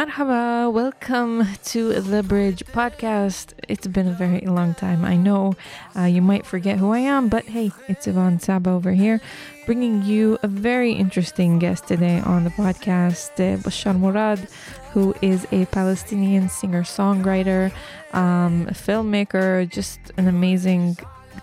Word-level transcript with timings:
Marhaba, 0.00 0.72
welcome 0.72 1.46
to 1.62 1.92
the 2.00 2.22
Bridge 2.22 2.64
podcast. 2.64 3.52
It's 3.68 3.86
been 3.86 4.08
a 4.08 4.12
very 4.12 4.40
long 4.46 4.72
time. 4.72 5.04
I 5.04 5.14
know 5.14 5.52
uh, 5.94 6.04
you 6.04 6.22
might 6.22 6.46
forget 6.46 6.78
who 6.78 6.92
I 6.92 7.00
am, 7.00 7.28
but 7.28 7.44
hey, 7.44 7.70
it's 7.86 8.06
Yvonne 8.06 8.40
Saba 8.40 8.70
over 8.70 8.92
here, 8.92 9.20
bringing 9.66 10.02
you 10.02 10.38
a 10.42 10.48
very 10.48 10.92
interesting 10.92 11.58
guest 11.58 11.86
today 11.86 12.20
on 12.20 12.44
the 12.44 12.50
podcast, 12.50 13.32
uh, 13.32 13.58
Bashar 13.58 13.94
Murad, 14.00 14.38
who 14.94 15.14
is 15.20 15.46
a 15.52 15.66
Palestinian 15.66 16.48
singer 16.48 16.82
songwriter, 16.82 17.70
um, 18.14 18.68
filmmaker, 18.68 19.68
just 19.68 20.00
an 20.16 20.28
amazing 20.28 20.96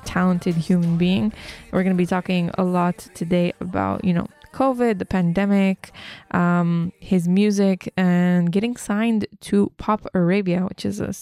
talented 0.04 0.56
human 0.56 0.98
being. 0.98 1.32
We're 1.72 1.84
going 1.84 1.96
to 1.96 2.02
be 2.02 2.08
talking 2.08 2.50
a 2.58 2.64
lot 2.64 2.98
today 3.14 3.54
about, 3.60 4.04
you 4.04 4.14
know, 4.14 4.26
COVID, 4.54 5.00
the 5.00 5.06
pandemic, 5.06 5.92
um, 6.32 6.92
his 7.00 7.28
music, 7.28 7.92
and 7.98 8.52
getting 8.52 8.76
signed 8.76 9.28
to 9.42 9.72
Pop 9.78 10.08
Arabia, 10.14 10.62
which 10.62 10.86
is 10.86 11.00
a 11.00 11.14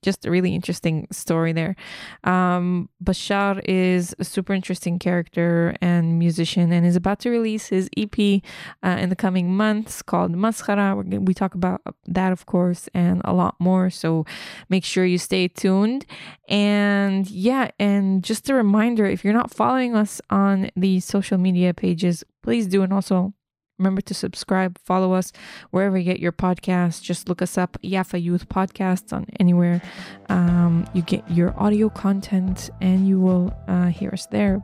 just 0.00 0.24
a 0.24 0.30
really 0.30 0.54
interesting 0.54 1.06
story 1.10 1.52
there. 1.52 1.76
Um, 2.24 2.88
Bashar 3.02 3.60
is 3.64 4.14
a 4.18 4.24
super 4.24 4.52
interesting 4.52 4.98
character 4.98 5.76
and 5.80 6.18
musician 6.18 6.72
and 6.72 6.86
is 6.86 6.96
about 6.96 7.20
to 7.20 7.30
release 7.30 7.66
his 7.68 7.88
EP 7.96 8.42
uh, 8.82 8.96
in 9.00 9.08
the 9.08 9.16
coming 9.16 9.54
months 9.54 10.02
called 10.02 10.32
Maskhara. 10.32 10.96
We're, 10.96 11.20
we 11.20 11.34
talk 11.34 11.54
about 11.54 11.82
that, 12.06 12.32
of 12.32 12.46
course, 12.46 12.88
and 12.94 13.20
a 13.24 13.32
lot 13.32 13.56
more. 13.58 13.90
So 13.90 14.24
make 14.68 14.84
sure 14.84 15.04
you 15.04 15.18
stay 15.18 15.48
tuned. 15.48 16.06
And 16.48 17.28
yeah, 17.30 17.70
and 17.78 18.22
just 18.22 18.48
a 18.50 18.54
reminder 18.54 19.06
if 19.06 19.24
you're 19.24 19.34
not 19.34 19.52
following 19.52 19.94
us 19.94 20.20
on 20.30 20.70
the 20.76 21.00
social 21.00 21.38
media 21.38 21.74
pages, 21.74 22.24
please 22.42 22.66
do. 22.66 22.82
And 22.82 22.92
also, 22.92 23.34
Remember 23.82 24.00
to 24.02 24.14
subscribe, 24.14 24.78
follow 24.78 25.12
us 25.12 25.32
wherever 25.72 25.98
you 25.98 26.04
get 26.04 26.20
your 26.20 26.30
podcasts. 26.30 27.02
Just 27.02 27.28
look 27.28 27.42
us 27.42 27.58
up, 27.58 27.76
Yafa 27.82 28.22
Youth 28.22 28.48
Podcasts, 28.48 29.12
on 29.12 29.26
anywhere 29.40 29.82
um, 30.28 30.86
you 30.94 31.02
get 31.02 31.28
your 31.28 31.52
audio 31.60 31.88
content, 31.88 32.70
and 32.80 33.08
you 33.08 33.18
will 33.18 33.52
uh, 33.66 33.86
hear 33.86 34.10
us 34.10 34.26
there. 34.26 34.62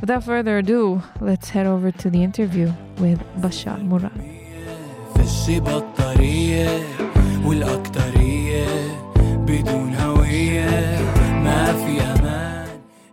Without 0.00 0.24
further 0.24 0.58
ado, 0.58 1.00
let's 1.20 1.50
head 1.50 1.66
over 1.68 1.92
to 1.92 2.10
the 2.10 2.24
interview 2.24 2.72
with 2.98 3.20
Bashar 3.38 3.80
Murad. 3.84 4.10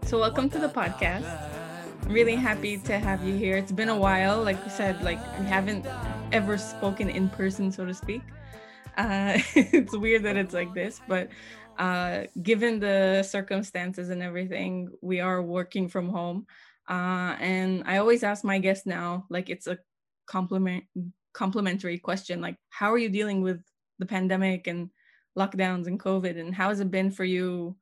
So, 0.04 0.20
welcome 0.20 0.50
to 0.50 0.58
the 0.58 0.70
podcast 0.70 1.67
really 2.10 2.36
happy 2.36 2.78
to 2.78 3.00
have 3.00 3.24
you 3.26 3.36
here. 3.36 3.58
It's 3.58 3.72
been 3.72 3.90
a 3.90 3.96
while. 3.96 4.42
Like 4.42 4.64
we 4.64 4.70
said, 4.70 5.04
like 5.04 5.20
we 5.40 5.46
haven't 5.46 5.86
ever 6.32 6.58
spoken 6.58 7.10
in 7.10 7.30
person, 7.30 7.72
so 7.72 7.86
to 7.86 7.94
speak. 7.94 8.22
Uh, 8.98 9.38
it's 9.56 9.96
weird 9.96 10.24
that 10.24 10.38
it's 10.38 10.54
like 10.54 10.74
this, 10.74 11.02
but 11.08 11.30
uh, 11.78 12.24
given 12.42 12.80
the 12.80 13.24
circumstances 13.24 14.10
and 14.10 14.24
everything, 14.24 14.90
we 15.02 15.20
are 15.20 15.42
working 15.42 15.88
from 15.88 16.10
home. 16.10 16.48
Uh, 16.90 17.36
and 17.40 17.84
I 17.86 17.98
always 17.98 18.24
ask 18.24 18.44
my 18.44 18.58
guests 18.60 18.86
now, 18.86 19.26
like 19.30 19.50
it's 19.50 19.68
a 19.68 19.78
compliment 20.26 20.86
complimentary 21.34 22.00
question, 22.00 22.42
like 22.42 22.58
how 22.70 22.92
are 22.92 22.98
you 22.98 23.10
dealing 23.10 23.42
with 23.42 23.62
the 24.00 24.06
pandemic 24.06 24.66
and 24.66 24.90
lockdowns 25.38 25.86
and 25.88 26.00
COVID, 26.00 26.40
and 26.40 26.56
how 26.56 26.70
has 26.70 26.80
it 26.80 26.90
been 26.90 27.12
for 27.12 27.26
you, 27.26 27.76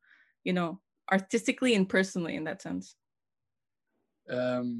you 0.44 0.52
know, 0.52 0.80
artistically 1.10 1.74
and 1.74 1.88
personally 1.88 2.34
in 2.34 2.44
that 2.44 2.60
sense? 2.60 2.96
Um, 4.30 4.78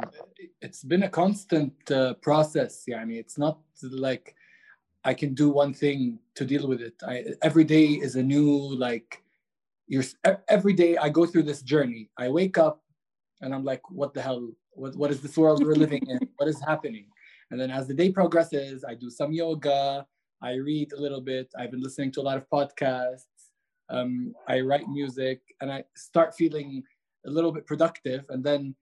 it's 0.61 0.83
been 0.83 1.05
a 1.05 1.08
constant 1.08 1.72
uh, 1.91 2.14
process. 2.14 2.84
Yeah, 2.86 2.98
I 2.98 3.05
mean, 3.05 3.19
it's 3.19 3.39
not 3.39 3.58
like 3.83 4.34
I 5.05 5.14
can 5.14 5.34
do 5.34 5.50
one 5.50 5.72
thing 5.72 6.19
to 6.34 6.44
deal 6.44 6.66
with 6.66 6.80
it. 6.80 6.94
I, 7.06 7.25
every 7.42 7.64
day 7.64 7.86
is 7.86 8.16
a 8.16 8.22
new 8.22 8.75
like. 8.77 9.22
You're 9.88 10.03
every 10.48 10.72
day 10.72 10.97
I 10.97 11.09
go 11.09 11.26
through 11.26 11.44
this 11.44 11.62
journey. 11.62 12.10
I 12.19 12.28
wake 12.28 12.59
up, 12.59 12.82
and 13.41 13.54
I'm 13.54 13.65
like, 13.65 13.88
"What 13.91 14.15
the 14.15 14.22
hell? 14.22 14.50
What 14.72 14.97
what 14.97 15.10
is 15.12 15.20
this 15.20 15.37
world 15.37 15.65
we're 15.65 15.75
living 15.75 16.04
in? 16.09 16.19
What 16.37 16.49
is 16.49 16.60
happening?" 16.60 17.06
And 17.50 17.60
then 17.60 17.70
as 17.70 17.87
the 17.87 17.94
day 17.94 18.10
progresses, 18.10 18.84
I 18.84 18.94
do 18.94 19.10
some 19.10 19.32
yoga. 19.32 20.04
I 20.43 20.54
read 20.54 20.93
a 20.93 21.00
little 21.00 21.20
bit. 21.20 21.49
I've 21.56 21.70
been 21.70 21.82
listening 21.82 22.10
to 22.12 22.20
a 22.20 22.26
lot 22.28 22.37
of 22.37 22.50
podcasts. 22.50 23.31
Um, 23.88 24.34
I 24.49 24.60
write 24.60 24.88
music, 24.88 25.41
and 25.60 25.70
I 25.70 25.84
start 25.94 26.34
feeling 26.34 26.82
a 27.26 27.31
little 27.31 27.53
bit 27.53 27.65
productive. 27.65 28.26
And 28.28 28.43
then 28.43 28.75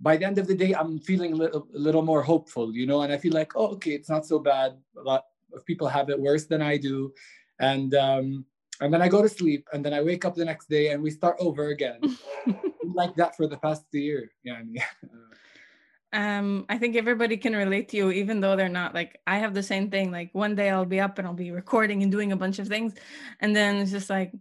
by 0.00 0.16
the 0.16 0.26
end 0.26 0.38
of 0.38 0.46
the 0.46 0.54
day, 0.54 0.74
I'm 0.74 0.98
feeling 0.98 1.32
a 1.32 1.36
little, 1.36 1.66
a 1.74 1.78
little 1.78 2.02
more 2.02 2.22
hopeful, 2.22 2.74
you 2.74 2.86
know, 2.86 3.02
and 3.02 3.12
I 3.12 3.16
feel 3.16 3.32
like, 3.32 3.52
oh, 3.56 3.68
okay, 3.74 3.92
it's 3.92 4.08
not 4.08 4.26
so 4.26 4.38
bad. 4.38 4.76
A 4.98 5.02
lot 5.02 5.24
of 5.52 5.64
people 5.64 5.86
have 5.88 6.10
it 6.10 6.18
worse 6.18 6.46
than 6.46 6.62
I 6.62 6.76
do. 6.76 7.12
And 7.60 7.94
um, 7.94 8.44
and 8.80 8.92
then 8.92 9.00
I 9.00 9.08
go 9.08 9.22
to 9.22 9.28
sleep 9.28 9.68
and 9.72 9.84
then 9.84 9.94
I 9.94 10.02
wake 10.02 10.24
up 10.24 10.34
the 10.34 10.44
next 10.44 10.68
day 10.68 10.88
and 10.88 11.02
we 11.02 11.10
start 11.10 11.36
over 11.38 11.68
again. 11.68 12.00
like 12.94 13.14
that 13.16 13.36
for 13.36 13.46
the 13.46 13.56
past 13.56 13.84
year. 13.92 14.30
Yeah. 14.42 14.54
I 14.54 14.62
mean, 14.62 14.82
um, 16.12 16.66
I 16.68 16.78
think 16.78 16.96
everybody 16.96 17.36
can 17.36 17.54
relate 17.54 17.88
to 17.90 17.96
you, 17.96 18.10
even 18.10 18.40
though 18.40 18.56
they're 18.56 18.68
not 18.68 18.94
like 18.94 19.20
I 19.26 19.38
have 19.38 19.54
the 19.54 19.62
same 19.62 19.90
thing. 19.90 20.10
Like 20.10 20.30
one 20.32 20.54
day 20.54 20.70
I'll 20.70 20.84
be 20.84 21.00
up 21.00 21.18
and 21.18 21.26
I'll 21.26 21.34
be 21.34 21.50
recording 21.50 22.02
and 22.02 22.10
doing 22.10 22.32
a 22.32 22.36
bunch 22.36 22.58
of 22.58 22.68
things, 22.68 22.94
and 23.40 23.54
then 23.54 23.76
it's 23.76 23.90
just 23.90 24.10
like 24.10 24.32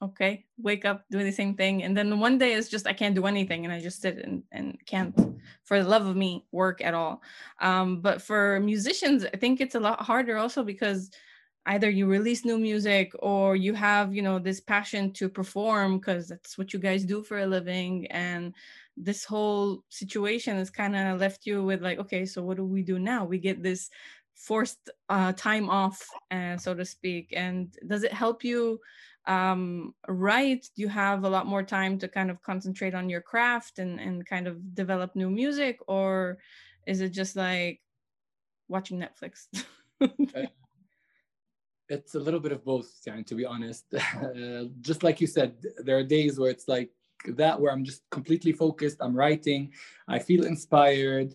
okay 0.00 0.44
wake 0.58 0.84
up 0.84 1.04
do 1.10 1.22
the 1.22 1.32
same 1.32 1.54
thing. 1.54 1.82
And 1.82 1.96
then 1.96 2.20
one 2.20 2.38
day 2.38 2.52
it's 2.54 2.68
just 2.68 2.86
i 2.86 2.92
can't 2.92 3.14
do 3.14 3.26
anything 3.26 3.64
and 3.64 3.72
i 3.72 3.80
just 3.80 4.00
sit 4.00 4.18
and, 4.18 4.42
and 4.52 4.78
can't 4.86 5.14
for 5.64 5.82
the 5.82 5.88
love 5.88 6.06
of 6.06 6.16
me 6.16 6.46
work 6.52 6.80
at 6.80 6.94
all. 6.94 7.22
Um, 7.60 8.00
but 8.00 8.22
for 8.22 8.60
musicians 8.60 9.24
i 9.24 9.36
think 9.36 9.60
it's 9.60 9.74
a 9.74 9.80
lot 9.80 10.00
harder 10.00 10.36
also 10.36 10.62
because 10.62 11.10
either 11.68 11.90
you 11.90 12.06
release 12.06 12.44
new 12.44 12.58
music 12.58 13.12
or 13.18 13.54
you 13.54 13.74
have 13.74 14.14
you 14.14 14.22
know 14.22 14.38
this 14.38 14.60
passion 14.60 15.12
to 15.12 15.28
perform 15.28 15.98
because 15.98 16.28
that's 16.28 16.56
what 16.56 16.72
you 16.72 16.78
guys 16.78 17.04
do 17.04 17.22
for 17.22 17.40
a 17.40 17.46
living. 17.46 18.06
And 18.10 18.54
this 18.96 19.24
whole 19.24 19.84
situation 19.90 20.56
has 20.56 20.70
kind 20.70 20.96
of 20.96 21.20
left 21.20 21.46
you 21.46 21.62
with 21.62 21.82
like 21.82 21.98
okay 21.98 22.26
so 22.26 22.42
what 22.42 22.56
do 22.56 22.64
we 22.64 22.82
do 22.82 22.98
now? 22.98 23.24
We 23.24 23.38
get 23.38 23.62
this 23.62 23.90
forced 24.34 24.90
uh, 25.08 25.32
time 25.32 25.68
off 25.68 26.08
uh, 26.30 26.56
so 26.56 26.74
to 26.74 26.84
speak. 26.84 27.32
And 27.36 27.76
does 27.86 28.02
it 28.02 28.12
help 28.12 28.44
you 28.44 28.80
um, 29.28 29.94
write, 30.08 30.66
you 30.74 30.88
have 30.88 31.24
a 31.24 31.28
lot 31.28 31.46
more 31.46 31.62
time 31.62 31.98
to 31.98 32.08
kind 32.08 32.30
of 32.30 32.42
concentrate 32.42 32.94
on 32.94 33.10
your 33.10 33.20
craft 33.20 33.78
and, 33.78 34.00
and 34.00 34.26
kind 34.26 34.48
of 34.48 34.74
develop 34.74 35.14
new 35.14 35.30
music? 35.30 35.78
Or 35.86 36.38
is 36.86 37.02
it 37.02 37.10
just 37.10 37.36
like 37.36 37.80
watching 38.68 38.98
Netflix? 38.98 39.46
Uh, 40.00 40.46
it's 41.88 42.14
a 42.14 42.20
little 42.20 42.38
bit 42.38 42.52
of 42.52 42.64
both, 42.64 42.88
yeah, 43.04 43.20
to 43.22 43.34
be 43.34 43.44
honest. 43.44 43.84
Uh, 44.22 44.66
just 44.80 45.02
like 45.02 45.20
you 45.20 45.26
said, 45.26 45.56
there 45.78 45.98
are 45.98 46.04
days 46.04 46.38
where 46.38 46.52
it's 46.52 46.68
like 46.68 46.90
that, 47.30 47.60
where 47.60 47.72
I'm 47.72 47.82
just 47.82 48.02
completely 48.10 48.52
focused, 48.52 48.98
I'm 49.00 49.16
writing, 49.16 49.72
I 50.06 50.20
feel 50.20 50.44
inspired. 50.44 51.34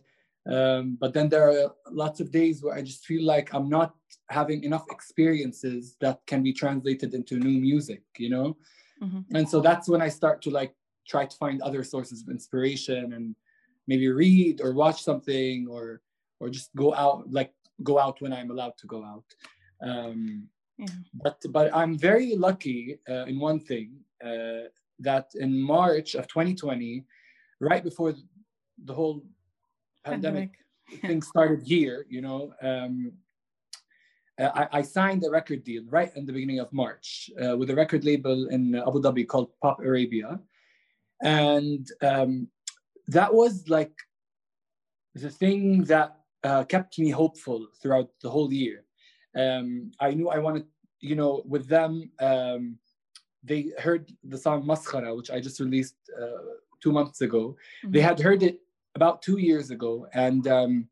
Um, 0.52 0.98
but 1.00 1.14
then 1.14 1.30
there 1.30 1.50
are 1.50 1.74
lots 1.90 2.20
of 2.20 2.32
days 2.32 2.62
where 2.62 2.76
I 2.76 2.82
just 2.82 3.06
feel 3.06 3.24
like 3.24 3.54
I'm 3.54 3.70
not 3.70 3.96
having 4.30 4.64
enough 4.64 4.86
experiences 4.92 5.96
that 6.02 6.20
can 6.28 6.44
be 6.44 6.52
translated 6.52 7.14
into 7.14 7.40
new 7.40 7.60
music, 7.62 8.04
you 8.18 8.30
know? 8.30 8.58
Mm-hmm. 9.02 9.36
And 9.36 9.48
so 9.48 9.62
that's 9.62 9.88
when 9.88 10.02
I 10.02 10.10
start 10.10 10.42
to 10.44 10.50
like 10.50 10.76
try 11.08 11.26
to 11.26 11.38
find 11.38 11.62
other 11.62 11.84
sources 11.84 12.22
of 12.22 12.30
inspiration 12.30 13.14
and 13.14 13.36
maybe 13.88 14.08
read 14.10 14.62
or 14.62 14.74
watch 14.74 15.04
something 15.04 15.68
or 15.70 16.02
or 16.40 16.50
just 16.50 16.74
go 16.76 16.94
out 16.94 17.32
like 17.32 17.54
go 17.84 18.00
out 18.00 18.22
when 18.22 18.34
I'm 18.34 18.52
allowed 18.52 18.78
to 18.80 18.88
go 18.88 19.04
out. 19.04 19.26
Um, 19.82 20.48
yeah. 20.78 20.88
But 21.14 21.38
but 21.50 21.74
I'm 21.76 21.98
very 21.98 22.36
lucky 22.36 23.00
uh, 23.10 23.26
in 23.26 23.40
one 23.40 23.60
thing 23.60 23.96
uh, 24.24 24.70
that 25.00 25.28
in 25.36 25.60
March 25.60 26.16
of 26.16 26.28
2020, 26.28 27.06
right 27.60 27.84
before 27.84 28.14
the 28.86 28.94
whole 28.94 29.24
pandemic, 30.04 30.52
pandemic. 30.88 31.08
things 31.08 31.28
started 31.34 31.62
here, 31.64 32.06
you 32.10 32.22
know, 32.22 32.54
um, 32.62 33.14
uh, 34.40 34.50
I, 34.56 34.80
I, 34.80 34.82
signed 34.82 35.24
a 35.24 35.30
record 35.30 35.64
deal 35.64 35.84
right 35.90 36.12
in 36.16 36.26
the 36.26 36.34
beginning 36.34 36.60
of 36.60 36.74
March 36.74 37.30
uh, 37.44 37.56
with 37.56 37.70
a 37.70 37.76
record 37.76 38.04
label 38.04 38.48
in 38.50 38.74
Abu 38.74 39.00
Dhabi 39.00 39.28
called 39.28 39.52
Pop 39.62 39.80
Arabia. 39.80 40.40
And 41.22 41.88
um, 42.02 42.48
that 43.08 43.32
was 43.32 43.70
like 43.70 43.94
the 45.14 45.30
thing 45.30 45.84
that 45.84 46.18
uh, 46.44 46.64
kept 46.64 46.98
me 46.98 47.10
hopeful 47.12 47.68
throughout 47.80 48.10
the 48.22 48.30
whole 48.30 48.52
year. 48.52 48.86
Um, 49.36 49.92
I 50.00 50.12
knew 50.12 50.30
I 50.30 50.40
wanted, 50.40 50.66
you 51.00 51.16
know, 51.16 51.44
with 51.46 51.68
them, 51.68 52.10
um, 52.20 52.78
they 53.44 53.72
heard 53.78 54.12
the 54.24 54.38
song 54.38 54.64
Maskhara, 54.64 55.16
which 55.16 55.30
I 55.30 55.40
just 55.40 55.60
released 55.60 55.96
uh, 56.20 56.56
two 56.82 56.92
months 56.92 57.22
ago. 57.22 57.56
Mm-hmm. 57.84 57.92
They 57.92 58.02
had 58.02 58.20
heard 58.20 58.42
it 58.42 58.60
about 58.96 59.22
two 59.22 59.38
years 59.38 59.72
ago 59.72 60.08
and 60.14 60.48
um, 60.48 60.88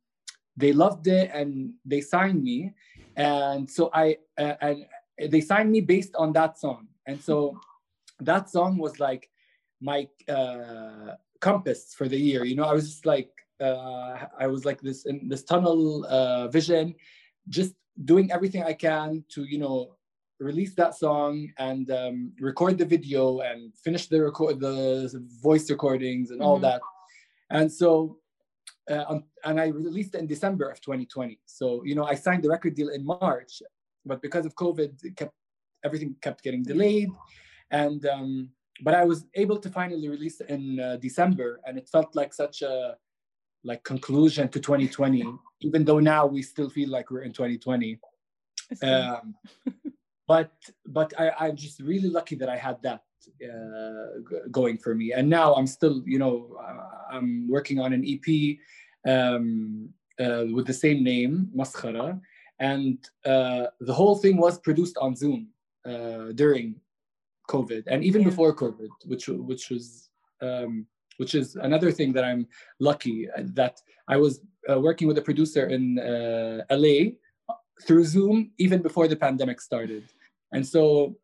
they 0.58 0.74
loved 0.74 1.08
it 1.08 1.30
and 1.34 1.74
they 1.86 2.02
signed 2.02 2.44
me 2.44 2.74
and 3.16 3.70
so 3.70 3.90
i 3.94 4.18
uh, 4.38 4.56
and 4.62 4.86
they 5.30 5.42
signed 5.42 5.72
me 5.72 5.82
based 5.82 6.16
on 6.16 6.34
that 6.34 6.58
song 6.58 6.88
and 7.08 7.22
so 7.22 7.60
that 8.20 8.50
song 8.50 8.78
was 8.78 9.00
like 9.00 9.30
my 9.82 10.08
uh, 10.30 11.16
compass 11.40 11.94
for 11.94 12.08
the 12.08 12.18
year 12.18 12.44
you 12.46 12.56
know 12.56 12.64
i 12.64 12.74
was 12.74 12.88
just 12.90 13.06
like 13.06 13.32
uh, 13.62 14.26
I 14.40 14.48
was 14.48 14.66
like 14.66 14.82
this 14.82 15.06
in 15.06 15.30
this 15.30 15.44
tunnel 15.44 16.06
uh, 16.06 16.48
vision, 16.48 16.96
just 17.50 17.76
doing 18.06 18.32
everything 18.32 18.64
I 18.64 18.74
can 18.74 19.24
to 19.30 19.44
you 19.44 19.60
know 19.60 19.96
release 20.40 20.74
that 20.76 20.96
song 20.96 21.52
and 21.60 21.92
um, 21.92 22.34
record 22.40 22.78
the 22.80 22.86
video 22.86 23.42
and 23.42 23.72
finish 23.76 24.08
the 24.08 24.22
record 24.22 24.60
the 24.60 25.24
voice 25.42 25.70
recordings 25.70 26.32
and 26.32 26.40
mm-hmm. 26.40 26.48
all 26.48 26.60
that. 26.60 26.82
And 27.52 27.72
so 27.72 28.18
uh, 28.90 29.20
and 29.44 29.60
I 29.60 29.68
released 29.68 30.16
it 30.16 30.20
in 30.20 30.28
December 30.28 30.70
of 30.70 30.82
2020. 30.82 31.40
So 31.46 31.84
you 31.84 31.96
know 31.96 32.06
I 32.06 32.16
signed 32.16 32.44
the 32.44 32.50
record 32.50 32.76
deal 32.76 32.90
in 32.90 33.06
March, 33.06 33.62
but 34.06 34.22
because 34.22 34.46
of 34.46 34.56
COVID, 34.56 35.04
it 35.04 35.16
kept 35.16 35.34
everything 35.84 36.16
kept 36.22 36.44
getting 36.44 36.64
delayed, 36.64 37.10
and 37.72 38.06
um, 38.06 38.50
but 38.84 38.94
I 38.96 39.06
was 39.06 39.26
able 39.36 39.58
to 39.58 39.70
finally 39.70 40.08
release 40.10 40.42
it 40.42 40.50
in 40.50 40.80
uh, 40.80 40.98
December, 40.98 41.60
and 41.66 41.78
it 41.78 41.88
felt 41.90 42.16
like 42.16 42.34
such 42.34 42.62
a 42.62 42.98
like 43.64 43.84
conclusion 43.84 44.48
to 44.50 44.60
2020 44.60 45.24
even 45.62 45.86
though 45.86 46.00
now 46.00 46.26
we 46.26 46.42
still 46.42 46.70
feel 46.70 46.90
like 46.90 47.12
we're 47.12 47.22
in 47.22 47.32
2020 47.32 48.00
um, 48.84 49.36
but 50.28 50.52
but 50.88 51.14
I, 51.20 51.32
i'm 51.40 51.56
just 51.56 51.80
really 51.80 52.10
lucky 52.10 52.36
that 52.36 52.50
i 52.50 52.58
had 52.58 52.82
that 52.84 53.04
uh, 53.44 54.48
going 54.52 54.78
for 54.78 54.96
me 54.96 55.14
and 55.14 55.30
now 55.30 55.54
i'm 55.56 55.68
still 55.68 56.02
you 56.06 56.20
know 56.20 56.58
uh, 56.60 57.16
i'm 57.16 57.48
working 57.50 57.80
on 57.80 57.94
an 57.94 58.04
ep 58.06 58.28
um, 59.08 59.90
uh, 60.20 60.46
with 60.54 60.68
the 60.68 60.74
same 60.74 61.04
name 61.04 61.50
maskhara 61.56 62.20
and 62.60 63.10
uh, 63.26 63.66
the 63.80 63.94
whole 63.94 64.16
thing 64.16 64.38
was 64.38 64.60
produced 64.60 64.98
on 64.98 65.16
zoom 65.16 65.48
uh, 65.86 66.32
during 66.36 66.76
covid 67.50 67.84
and 67.88 68.04
even 68.04 68.22
yeah. 68.22 68.30
before 68.30 68.56
covid 68.56 68.90
which 69.06 69.28
which 69.28 69.70
was 69.70 70.10
um, 70.42 70.86
which 71.22 71.36
is 71.36 71.56
another 71.56 71.92
thing 71.92 72.12
that 72.14 72.24
I'm 72.24 72.48
lucky 72.80 73.28
that 73.38 73.80
I 74.08 74.18
was 74.18 74.42
uh, 74.70 74.80
working 74.80 75.08
with 75.08 75.18
a 75.20 75.22
producer 75.22 75.68
in 75.68 76.00
uh, 76.00 76.64
LA 76.84 76.98
through 77.86 78.06
Zoom 78.06 78.52
even 78.58 78.82
before 78.82 79.08
the 79.08 79.16
pandemic 79.16 79.62
started. 79.62 80.04
And 80.52 80.68
so 80.68 81.16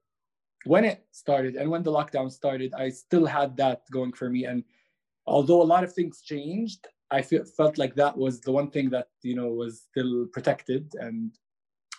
when 0.68 0.86
it 0.86 1.06
started 1.12 1.56
and 1.56 1.69
when 1.69 1.84
the 1.84 1.92
lockdown 1.92 2.31
started, 2.31 2.74
I 2.74 2.90
still 2.90 3.25
had 3.25 3.58
that 3.58 3.81
going 3.92 4.14
for 4.14 4.30
me. 4.30 4.46
And 4.46 4.64
although 5.25 5.62
a 5.62 5.72
lot 5.74 5.84
of 5.84 5.94
things 5.94 6.22
changed, 6.22 6.88
I 7.10 7.22
feel, 7.22 7.46
felt 7.46 7.78
like 7.78 7.96
that 7.96 8.18
was 8.18 8.42
the 8.42 8.52
one 8.52 8.69
thing 8.69 8.90
that 8.90 9.08
you 9.22 9.36
know 9.36 9.48
was 9.48 9.86
still 9.90 10.28
protected 10.34 10.94
and 11.00 11.31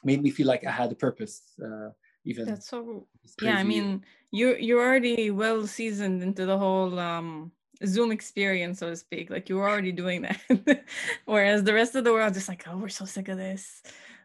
made 0.05 0.23
me 0.23 0.31
feel 0.31 0.47
like 0.47 0.65
I 0.67 0.70
had 0.70 0.93
a 0.93 0.94
purpose. 0.94 1.55
Uh, 1.62 1.91
even 2.25 2.44
that's 2.44 2.69
so 2.69 3.06
yeah. 3.41 3.56
I 3.56 3.65
mean, 3.65 4.05
you 4.31 4.56
you're 4.56 4.85
already 4.87 5.31
well 5.31 5.67
seasoned 5.67 6.23
into 6.23 6.44
the 6.44 6.59
whole 6.59 6.99
um, 6.99 7.53
Zoom 7.87 8.12
experience, 8.12 8.81
so 8.81 8.91
to 8.91 8.97
speak. 8.97 9.31
Like 9.31 9.49
you 9.49 9.56
were 9.56 9.69
already 9.69 9.93
doing 9.93 10.23
that. 10.23 10.85
Whereas 11.25 11.65
the 11.65 11.73
rest 11.73 11.94
of 11.94 12.05
the 12.05 12.12
world 12.12 12.35
just 12.35 12.49
like, 12.49 12.67
oh, 12.69 12.76
we're 12.76 12.88
so 12.88 13.05
sick 13.05 13.29
of 13.29 13.38
this. 13.38 13.82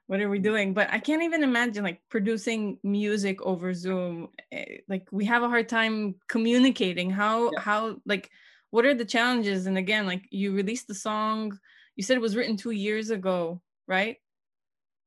What 0.08 0.20
are 0.22 0.30
we 0.30 0.40
doing? 0.40 0.74
But 0.74 0.90
I 0.92 1.00
can't 1.00 1.24
even 1.24 1.44
imagine 1.44 1.84
like 1.84 2.02
producing 2.10 2.78
music 2.84 3.42
over 3.42 3.74
Zoom. 3.74 4.30
Eh, 4.52 4.80
like 4.88 5.08
we 5.12 5.26
have 5.26 5.44
a 5.44 5.50
hard 5.50 5.70
time 5.70 6.16
communicating. 6.28 7.10
How 7.10 7.52
yeah. 7.52 7.60
how 7.60 7.98
like 8.06 8.30
what 8.70 8.86
are 8.86 8.94
the 8.94 9.06
challenges? 9.06 9.66
And 9.66 9.78
again, 9.78 10.06
like 10.06 10.26
you 10.30 10.54
released 10.54 10.88
the 10.88 10.96
song, 10.96 11.58
you 11.96 12.04
said 12.04 12.18
it 12.18 12.22
was 12.22 12.36
written 12.36 12.58
two 12.58 12.72
years 12.72 13.12
ago, 13.12 13.62
right? 13.88 14.18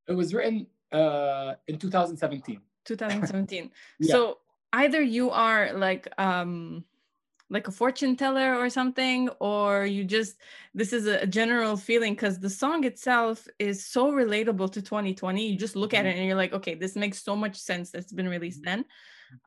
It 0.07 0.13
was 0.13 0.33
written 0.33 0.67
uh 0.91 1.53
in 1.67 1.77
2017. 1.77 2.59
2017. 2.85 3.71
yeah. 3.99 4.11
So 4.11 4.39
either 4.73 5.01
you 5.01 5.29
are 5.29 5.73
like 5.73 6.07
um 6.17 6.85
like 7.49 7.67
a 7.67 7.71
fortune 7.71 8.15
teller 8.15 8.55
or 8.55 8.69
something 8.69 9.29
or 9.39 9.85
you 9.85 10.03
just 10.03 10.37
this 10.73 10.91
is 10.91 11.05
a 11.07 11.25
general 11.25 11.77
feeling 11.77 12.13
because 12.13 12.39
the 12.39 12.49
song 12.49 12.83
itself 12.83 13.47
is 13.57 13.85
so 13.85 14.11
relatable 14.11 14.71
to 14.71 14.81
2020 14.81 15.47
you 15.47 15.57
just 15.57 15.75
look 15.75 15.93
at 15.93 15.99
mm-hmm. 15.99 16.07
it 16.07 16.17
and 16.17 16.25
you're 16.25 16.35
like 16.35 16.53
okay 16.53 16.75
this 16.75 16.95
makes 16.95 17.23
so 17.23 17.35
much 17.35 17.55
sense 17.55 17.89
that's 17.89 18.11
been 18.11 18.27
released 18.27 18.61
mm-hmm. 18.63 18.81
then 18.81 18.85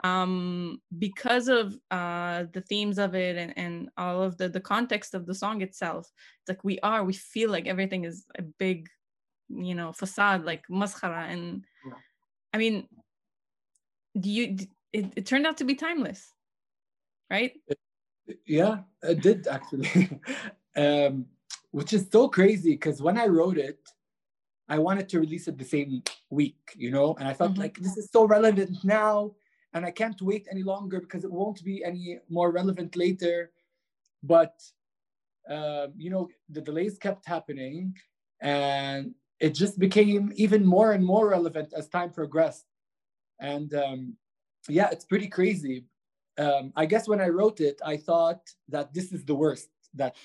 um 0.04 0.80
because 0.98 1.48
of 1.48 1.78
uh 1.90 2.44
the 2.52 2.60
themes 2.62 2.98
of 2.98 3.14
it 3.14 3.36
and 3.36 3.52
and 3.56 3.88
all 3.96 4.22
of 4.22 4.36
the 4.38 4.48
the 4.48 4.60
context 4.60 5.14
of 5.14 5.26
the 5.26 5.34
song 5.34 5.60
itself 5.60 6.10
it's 6.40 6.48
like 6.48 6.64
we 6.64 6.78
are 6.80 7.04
we 7.04 7.12
feel 7.12 7.50
like 7.50 7.66
everything 7.66 8.04
is 8.04 8.24
a 8.38 8.42
big 8.42 8.88
you 9.48 9.74
know 9.74 9.92
facade 9.92 10.44
like 10.44 10.64
maskhara 10.70 11.28
and 11.28 11.64
yeah. 11.86 11.94
i 12.54 12.58
mean 12.58 12.86
do 14.18 14.30
you 14.30 14.56
it, 14.92 15.12
it 15.16 15.26
turned 15.26 15.46
out 15.46 15.58
to 15.58 15.64
be 15.64 15.74
timeless 15.74 16.32
right 17.30 17.52
yeah, 18.46 18.78
I 19.02 19.14
did 19.14 19.46
actually. 19.46 20.20
um, 20.76 21.26
which 21.72 21.92
is 21.92 22.06
so 22.10 22.28
crazy 22.28 22.72
because 22.72 23.00
when 23.00 23.18
I 23.18 23.26
wrote 23.26 23.58
it, 23.58 23.78
I 24.68 24.78
wanted 24.78 25.08
to 25.10 25.20
release 25.20 25.48
it 25.48 25.58
the 25.58 25.64
same 25.64 26.02
week, 26.30 26.74
you 26.76 26.90
know, 26.90 27.14
and 27.18 27.26
I 27.28 27.34
felt 27.34 27.52
mm-hmm. 27.52 27.62
like 27.62 27.78
this 27.78 27.96
is 27.96 28.08
so 28.12 28.24
relevant 28.24 28.84
now, 28.84 29.32
and 29.72 29.84
I 29.84 29.90
can't 29.90 30.20
wait 30.22 30.46
any 30.50 30.62
longer 30.62 31.00
because 31.00 31.24
it 31.24 31.32
won't 31.32 31.62
be 31.64 31.84
any 31.84 32.18
more 32.28 32.52
relevant 32.52 32.96
later. 32.96 33.50
But 34.22 34.54
uh, 35.48 35.88
you 35.96 36.10
know, 36.10 36.28
the 36.48 36.60
delays 36.60 36.98
kept 36.98 37.26
happening, 37.26 37.96
and 38.40 39.14
it 39.40 39.54
just 39.54 39.78
became 39.78 40.32
even 40.36 40.64
more 40.64 40.92
and 40.92 41.04
more 41.04 41.28
relevant 41.28 41.72
as 41.76 41.88
time 41.88 42.10
progressed. 42.10 42.66
And 43.40 43.74
um, 43.74 44.16
yeah, 44.68 44.88
it's 44.92 45.04
pretty 45.04 45.28
crazy 45.28 45.84
um, 46.40 46.72
I 46.74 46.86
guess 46.86 47.08
when 47.08 47.20
I 47.20 47.28
wrote 47.28 47.60
it, 47.60 47.80
I 47.84 47.96
thought 47.96 48.40
that 48.68 48.94
this 48.94 49.12
is 49.12 49.24
the 49.24 49.34
worst 49.34 49.68
that 49.94 50.16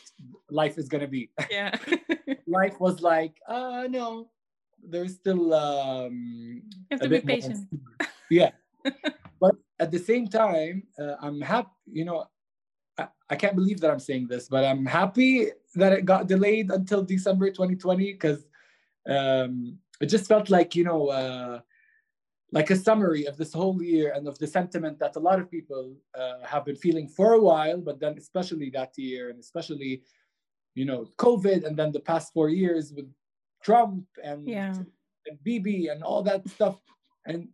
life 0.50 0.78
is 0.78 0.88
gonna 0.88 1.08
be. 1.08 1.30
Yeah. 1.52 1.78
life 2.48 2.80
was 2.80 3.02
like, 3.02 3.36
uh 3.48 3.88
no, 3.90 4.30
there's 4.82 5.16
still 5.16 5.54
um 5.54 6.62
you 6.64 6.92
have 6.92 7.02
to 7.02 7.10
be 7.10 7.22
patient. 7.22 7.68
yeah. 8.30 8.52
but 9.40 9.56
at 9.80 9.92
the 9.92 10.00
same 10.00 10.28
time, 10.28 10.84
uh, 11.00 11.16
I'm 11.22 11.42
happy, 11.42 11.70
you 11.92 12.06
know, 12.06 12.26
I, 12.98 13.08
I 13.30 13.36
can't 13.36 13.56
believe 13.56 13.82
that 13.82 13.92
I'm 13.92 14.00
saying 14.00 14.28
this, 14.28 14.48
but 14.48 14.64
I'm 14.64 14.86
happy 14.86 15.50
that 15.76 15.92
it 15.94 16.06
got 16.06 16.28
delayed 16.28 16.72
until 16.72 17.04
December 17.04 17.50
2020 17.50 18.14
because 18.14 18.46
um, 19.10 19.78
it 20.00 20.08
just 20.08 20.28
felt 20.28 20.50
like, 20.50 20.76
you 20.76 20.84
know, 20.84 21.08
uh, 21.08 21.60
like 22.56 22.70
a 22.70 22.76
summary 22.76 23.26
of 23.26 23.36
this 23.36 23.52
whole 23.52 23.84
year 23.84 24.14
and 24.16 24.30
of 24.30 24.40
the 24.40 24.48
sentiment 24.48 24.98
that 24.98 25.18
a 25.18 25.20
lot 25.20 25.40
of 25.42 25.52
people 25.52 25.94
uh, 26.18 26.40
have 26.42 26.64
been 26.64 26.78
feeling 26.78 27.06
for 27.06 27.34
a 27.34 27.42
while, 27.42 27.82
but 27.82 28.00
then 28.00 28.16
especially 28.18 28.70
that 28.70 28.98
year 28.98 29.30
and 29.30 29.38
especially, 29.40 30.02
you 30.74 30.86
know, 30.86 31.06
COVID 31.18 31.66
and 31.66 31.76
then 31.78 31.92
the 31.92 32.00
past 32.00 32.32
four 32.34 32.48
years 32.48 32.94
with 32.96 33.12
Trump 33.62 34.06
and, 34.24 34.48
yeah. 34.48 34.74
and 35.28 35.44
Bibi 35.44 35.90
and 35.90 36.02
all 36.02 36.24
that 36.24 36.48
stuff. 36.48 36.78
And 37.28 37.50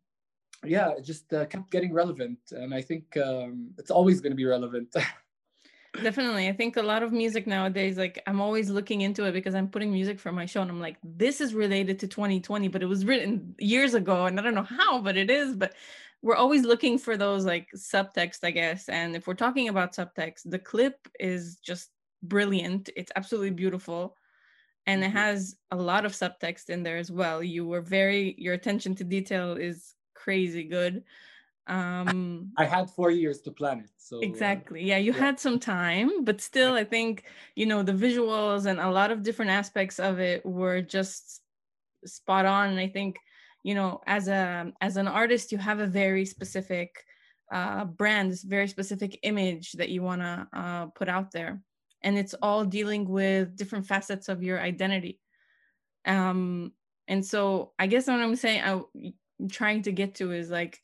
yeah, 0.64 0.90
it 0.92 1.04
just 1.04 1.34
uh, 1.34 1.46
kept 1.46 1.72
getting 1.72 1.94
relevant. 1.94 2.38
And 2.52 2.72
I 2.72 2.84
think 2.84 3.18
um, 3.18 3.72
it's 3.80 3.90
always 3.90 4.22
going 4.22 4.34
to 4.34 4.44
be 4.44 4.46
relevant. 4.46 4.96
Definitely. 5.94 6.48
I 6.48 6.54
think 6.54 6.78
a 6.78 6.82
lot 6.82 7.04
of 7.04 7.12
music 7.12 7.48
nowadays, 7.48 7.98
like 7.98 8.22
I'm 8.26 8.40
always 8.40 8.70
looking 8.70 9.02
into 9.02 9.26
it 9.26 9.34
because 9.34 9.54
I'm 9.54 9.68
putting 9.68 9.92
music 9.92 10.20
for 10.20 10.32
my 10.32 10.46
show 10.46 10.62
and 10.62 10.72
I'm 10.72 10.80
like, 10.80 10.96
this 11.04 11.42
is 11.42 11.54
related 11.54 12.00
to 12.00 12.08
2020, 12.08 12.70
but 12.70 12.82
it 12.82 12.86
was 12.86 13.04
written 13.04 13.56
years 13.60 13.94
ago 13.94 14.26
and 14.26 14.40
I 14.40 14.44
don't 14.44 14.56
know 14.56 14.64
how, 14.64 15.02
but 15.02 15.18
it 15.18 15.30
is. 15.30 15.54
But 15.54 15.74
we're 16.22 16.36
always 16.36 16.64
looking 16.64 16.98
for 16.98 17.18
those 17.18 17.46
like 17.46 17.68
subtext, 17.76 18.40
I 18.44 18.52
guess. 18.52 18.88
And 18.88 19.16
if 19.18 19.28
we're 19.28 19.34
talking 19.34 19.68
about 19.68 19.94
subtext, 19.94 20.42
the 20.46 20.60
clip 20.60 20.96
is 21.20 21.58
just 21.58 21.90
brilliant. 22.24 22.90
It's 22.96 23.12
absolutely 23.18 23.52
beautiful. 23.52 24.16
And 24.88 25.04
it 25.04 25.08
mm-hmm. 25.08 25.18
has 25.18 25.58
a 25.72 25.76
lot 25.76 26.06
of 26.06 26.14
subtext 26.14 26.70
in 26.70 26.84
there 26.84 26.98
as 26.98 27.12
well. 27.12 27.44
You 27.44 27.68
were 27.68 27.82
very, 27.82 28.34
your 28.38 28.54
attention 28.54 28.96
to 28.96 29.04
detail 29.04 29.54
is 29.54 29.96
crazy 30.14 30.64
good 30.64 31.04
um 31.68 32.52
i 32.58 32.66
had 32.66 32.90
four 32.90 33.12
years 33.12 33.42
to 33.42 33.52
plan 33.52 33.80
it 33.80 33.90
so 33.98 34.18
uh, 34.18 34.22
exactly 34.22 34.84
yeah 34.84 34.98
you 34.98 35.14
yeah. 35.14 35.20
had 35.20 35.40
some 35.40 35.60
time 35.60 36.24
but 36.24 36.42
still 36.42 36.74
i 36.74 36.84
think 36.84 37.24
you 37.56 37.66
know 37.66 37.84
the 37.84 37.92
visuals 37.92 38.66
and 38.66 38.80
a 38.80 38.90
lot 38.90 39.12
of 39.12 39.22
different 39.22 39.52
aspects 39.52 40.00
of 40.00 40.20
it 40.20 40.44
were 40.46 40.82
just 40.82 41.42
spot 42.06 42.46
on 42.46 42.70
and 42.70 42.80
i 42.80 42.88
think 42.88 43.18
you 43.64 43.76
know 43.76 44.02
as 44.08 44.28
a 44.28 44.72
as 44.82 44.98
an 44.98 45.08
artist 45.08 45.52
you 45.52 45.58
have 45.60 45.80
a 45.80 45.88
very 45.88 46.26
specific 46.26 47.06
uh 47.52 47.86
brand 47.86 48.36
very 48.46 48.68
specific 48.68 49.20
image 49.22 49.74
that 49.74 49.90
you 49.90 50.02
want 50.02 50.22
to 50.22 50.48
uh, 50.54 50.86
put 50.88 51.08
out 51.08 51.32
there 51.32 51.62
and 52.02 52.18
it's 52.18 52.34
all 52.42 52.66
dealing 52.66 53.08
with 53.08 53.56
different 53.56 53.86
facets 53.86 54.30
of 54.30 54.42
your 54.42 54.60
identity 54.60 55.20
um 56.06 56.72
and 57.08 57.24
so 57.24 57.72
i 57.78 57.86
guess 57.86 58.08
what 58.08 58.20
i'm 58.20 58.36
saying 58.36 58.62
I, 58.64 58.82
i'm 59.40 59.50
trying 59.50 59.84
to 59.84 59.92
get 59.92 60.16
to 60.16 60.32
is 60.32 60.50
like 60.50 60.82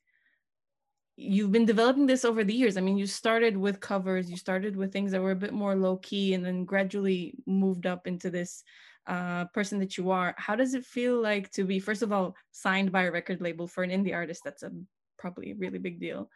you've 1.17 1.51
been 1.51 1.65
developing 1.65 2.05
this 2.05 2.23
over 2.23 2.43
the 2.43 2.53
years. 2.53 2.77
I 2.77 2.81
mean, 2.81 2.97
you 2.97 3.07
started 3.07 3.57
with 3.57 3.79
covers, 3.79 4.29
you 4.29 4.37
started 4.37 4.75
with 4.75 4.93
things 4.93 5.11
that 5.11 5.21
were 5.21 5.31
a 5.31 5.35
bit 5.35 5.53
more 5.53 5.75
low 5.75 5.97
key, 5.97 6.35
and 6.35 6.45
then 6.45 6.63
gradually 6.63 7.33
moved 7.45 7.87
up 7.87 8.07
into 8.07 8.29
this 8.29 8.63
uh, 9.07 9.45
person 9.45 9.79
that 9.79 9.97
you 9.97 10.11
are. 10.11 10.35
How 10.37 10.55
does 10.55 10.75
it 10.75 10.85
feel 10.85 11.19
like 11.19 11.51
to 11.51 11.63
be, 11.63 11.79
first 11.79 12.03
of 12.03 12.13
all, 12.13 12.35
signed 12.51 12.91
by 12.91 13.03
a 13.03 13.11
record 13.11 13.41
label 13.41 13.67
for 13.67 13.83
an 13.83 13.89
indie 13.89 14.13
artist? 14.13 14.43
That's 14.45 14.63
a 14.63 14.71
probably 15.17 15.51
a 15.51 15.55
really 15.55 15.79
big 15.79 15.99
deal. 15.99 16.29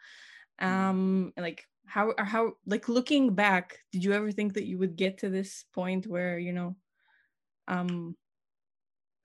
Mm-hmm. 0.60 0.88
Um, 0.88 1.32
like 1.36 1.64
how 1.86 2.14
how 2.18 2.52
like 2.66 2.88
looking 2.88 3.34
back 3.34 3.78
did 3.90 4.04
you 4.04 4.12
ever 4.12 4.30
think 4.30 4.54
that 4.54 4.66
you 4.66 4.78
would 4.78 4.96
get 4.96 5.18
to 5.18 5.28
this 5.28 5.64
point 5.74 6.06
where 6.06 6.38
you 6.38 6.52
know 6.52 6.76
um 7.68 8.16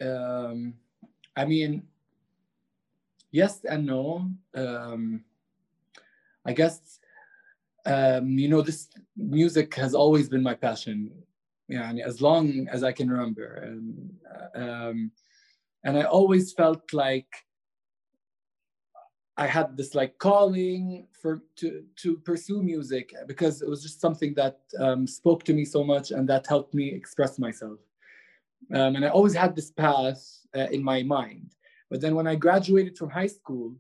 um 0.02 0.74
i 1.36 1.46
mean 1.46 1.84
yes 3.32 3.64
and 3.64 3.86
no 3.86 4.30
um 4.56 5.24
i 6.48 6.54
guess 6.54 7.00
um 7.86 8.30
you 8.38 8.50
know 8.50 8.62
this 8.62 8.90
music 9.16 9.74
has 9.76 9.94
always 9.94 10.28
been 10.30 10.44
my 10.44 10.54
passion 10.54 11.12
yeah 11.68 11.92
as 12.06 12.22
long 12.22 12.68
as 12.72 12.84
i 12.84 12.92
can 12.92 13.10
remember 13.10 13.56
and 13.68 14.14
um 14.56 15.12
and 15.84 15.98
i 15.98 16.04
always 16.04 16.54
felt 16.54 16.82
like 16.94 17.28
I 19.38 19.46
had 19.46 19.78
this 19.78 19.94
like 19.94 20.18
calling 20.18 21.08
for 21.22 21.44
to 21.58 21.84
to 21.98 22.18
pursue 22.18 22.64
music 22.64 23.14
because 23.28 23.62
it 23.62 23.70
was 23.70 23.84
just 23.84 24.02
something 24.02 24.34
that 24.34 24.60
um, 24.80 25.06
spoke 25.06 25.44
to 25.44 25.54
me 25.54 25.64
so 25.64 25.84
much 25.84 26.10
and 26.10 26.28
that 26.28 26.48
helped 26.48 26.74
me 26.74 26.92
express 26.92 27.38
myself. 27.38 27.80
Um, 28.74 28.96
and 28.96 29.06
I 29.06 29.10
always 29.10 29.36
had 29.36 29.56
this 29.56 29.70
path 29.70 30.22
uh, 30.56 30.68
in 30.72 30.84
my 30.84 31.04
mind. 31.04 31.54
But 31.90 32.02
then 32.02 32.16
when 32.16 32.28
I 32.28 32.36
graduated 32.36 32.98
from 32.98 33.12
high 33.12 33.28
school, 33.28 33.76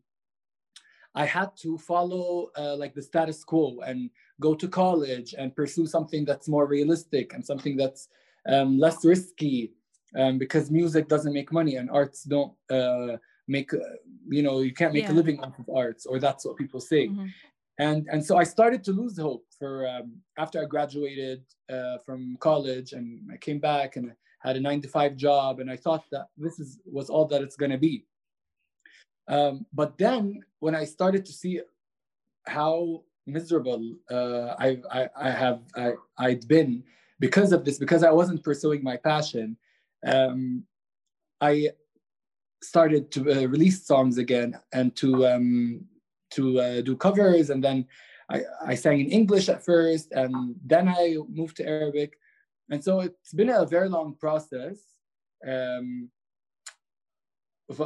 I 1.17 1.25
had 1.25 1.50
to 1.63 1.79
follow 1.79 2.51
uh, 2.55 2.75
like 2.75 2.93
the 2.93 3.01
status 3.01 3.43
quo 3.43 3.79
and 3.86 4.12
go 4.39 4.53
to 4.53 4.67
college 4.67 5.33
and 5.36 5.55
pursue 5.55 5.88
something 5.88 6.24
that's 6.25 6.47
more 6.47 6.67
realistic 6.67 7.33
and 7.33 7.43
something 7.43 7.75
that's 7.75 8.07
um, 8.47 8.77
less 8.77 9.03
risky 9.03 9.74
um, 10.15 10.38
because 10.38 10.69
music 10.69 11.07
doesn't 11.07 11.33
make 11.33 11.51
money 11.51 11.75
and 11.77 11.89
arts 11.89 12.21
don't 12.24 12.53
uh, 12.69 13.17
make 13.47 13.74
uh, 13.74 13.97
you 14.29 14.43
know 14.43 14.59
you 14.59 14.74
can't 14.74 14.93
make 14.93 15.05
yeah. 15.05 15.12
a 15.12 15.19
living 15.21 15.39
off 15.43 15.57
of 15.57 15.67
arts 15.75 16.05
or 16.05 16.19
that's 16.19 16.45
what 16.45 16.55
people 16.55 16.79
say 16.79 17.07
mm-hmm. 17.07 17.25
and 17.79 18.07
and 18.12 18.24
so 18.24 18.38
i 18.38 18.43
started 18.43 18.83
to 18.83 18.91
lose 18.91 19.17
hope 19.17 19.45
for 19.57 19.88
um, 19.88 20.13
after 20.38 20.62
i 20.62 20.65
graduated 20.65 21.41
uh, 21.75 21.97
from 22.05 22.38
college 22.39 22.93
and 22.93 23.27
i 23.33 23.38
came 23.38 23.59
back 23.59 23.95
and 23.95 24.12
had 24.39 24.55
a 24.55 24.59
nine 24.59 24.81
to 24.81 24.88
five 24.88 25.15
job 25.15 25.59
and 25.59 25.69
i 25.71 25.75
thought 25.75 26.03
that 26.12 26.27
this 26.38 26.59
is 26.59 26.79
was 26.86 27.09
all 27.09 27.25
that 27.25 27.41
it's 27.41 27.55
going 27.55 27.71
to 27.71 27.77
be 27.77 28.05
um, 29.27 29.65
but 29.74 29.98
then 29.98 30.41
when 30.60 30.75
i 30.75 30.84
started 30.84 31.25
to 31.25 31.31
see 31.31 31.62
how 32.48 33.03
miserable 33.25 33.84
uh, 34.10 34.55
I, 34.57 34.81
I, 34.91 35.10
I 35.19 35.29
have 35.29 35.60
I, 35.75 35.93
i'd 36.19 36.48
been 36.48 36.84
because 37.19 37.51
of 37.51 37.65
this 37.65 37.77
because 37.77 38.03
i 38.03 38.12
wasn't 38.12 38.43
pursuing 38.43 38.84
my 38.84 38.98
passion 38.98 39.57
um, 40.05 40.63
i 41.41 41.69
started 42.62 43.12
to 43.12 43.19
uh, 43.31 43.48
release 43.48 43.86
songs 43.86 44.17
again 44.17 44.60
and 44.74 44.96
to 44.96 45.27
um, 45.27 45.86
to 46.31 46.60
uh, 46.60 46.81
do 46.81 46.96
covers. 46.96 47.50
And 47.50 47.63
then 47.63 47.86
I, 48.29 48.41
I 48.65 48.75
sang 48.75 49.00
in 49.00 49.07
English 49.07 49.50
at 49.50 49.63
first 49.63 50.12
and 50.12 50.55
then 50.65 50.88
I 50.88 51.17
moved 51.29 51.57
to 51.57 51.67
Arabic. 51.67 52.17
And 52.69 52.84
so 52.84 53.01
it's 53.01 53.34
been 53.34 53.50
a 53.50 53.65
very 53.65 53.89
long 53.89 54.15
process. 54.15 54.77
Um, 55.48 56.10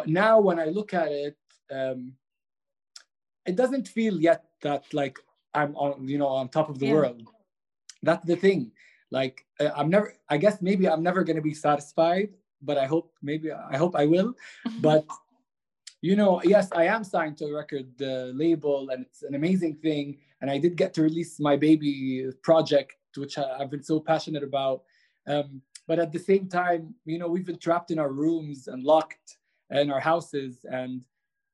now 0.06 0.40
when 0.40 0.60
I 0.60 0.66
look 0.66 0.94
at 0.94 1.12
it 1.12 1.38
um, 1.72 2.14
it 3.46 3.56
doesn't 3.56 3.88
feel 3.88 4.20
yet 4.20 4.46
that 4.62 4.86
like 4.94 5.18
I'm 5.54 5.76
on 5.76 6.08
you 6.08 6.18
know 6.18 6.28
on 6.28 6.50
top 6.50 6.70
of 6.70 6.80
the 6.80 6.88
yeah. 6.88 6.94
world 6.94 7.28
that's 8.04 8.26
the 8.26 8.36
thing 8.36 8.72
like 9.12 9.46
uh, 9.60 9.72
I'm 9.76 9.90
never 9.90 10.14
I 10.30 10.38
guess 10.38 10.62
maybe 10.62 10.88
I'm 10.88 11.04
never 11.04 11.24
going 11.24 11.36
to 11.36 11.42
be 11.42 11.54
satisfied 11.54 12.30
but 12.62 12.78
I 12.78 12.86
hope 12.86 13.14
maybe 13.22 13.52
I 13.52 13.78
hope 13.78 13.96
I 13.96 14.06
will. 14.06 14.34
but 14.82 15.06
you 16.02 16.16
know, 16.16 16.42
yes, 16.44 16.70
I 16.72 16.86
am 16.86 17.04
signed 17.04 17.38
to 17.38 17.46
a 17.46 17.54
record 17.54 17.90
uh, 18.02 18.32
label, 18.34 18.90
and 18.90 19.06
it's 19.06 19.24
an 19.24 19.36
amazing 19.36 19.76
thing. 19.76 20.18
And 20.42 20.50
I 20.50 20.58
did 20.58 20.76
get 20.76 20.94
to 20.96 21.04
release 21.04 21.40
my 21.40 21.56
baby 21.56 22.28
project, 22.42 22.96
which 23.16 23.38
I, 23.38 23.60
have 23.60 23.70
been 23.70 23.84
so 23.84 24.00
passionate 24.00 24.44
about. 24.44 24.84
Um, 25.28 25.62
but 25.88 26.00
at 26.00 26.12
the 26.12 26.18
same 26.18 26.48
time, 26.48 26.96
you 27.06 27.20
know, 27.20 27.28
we've 27.28 27.46
been 27.46 27.60
trapped 27.60 27.92
in 27.92 28.00
our 28.00 28.12
rooms 28.12 28.68
and 28.68 28.84
locked 28.84 29.38
in 29.72 29.92
our 29.92 30.00
houses, 30.00 30.66
and 30.70 31.02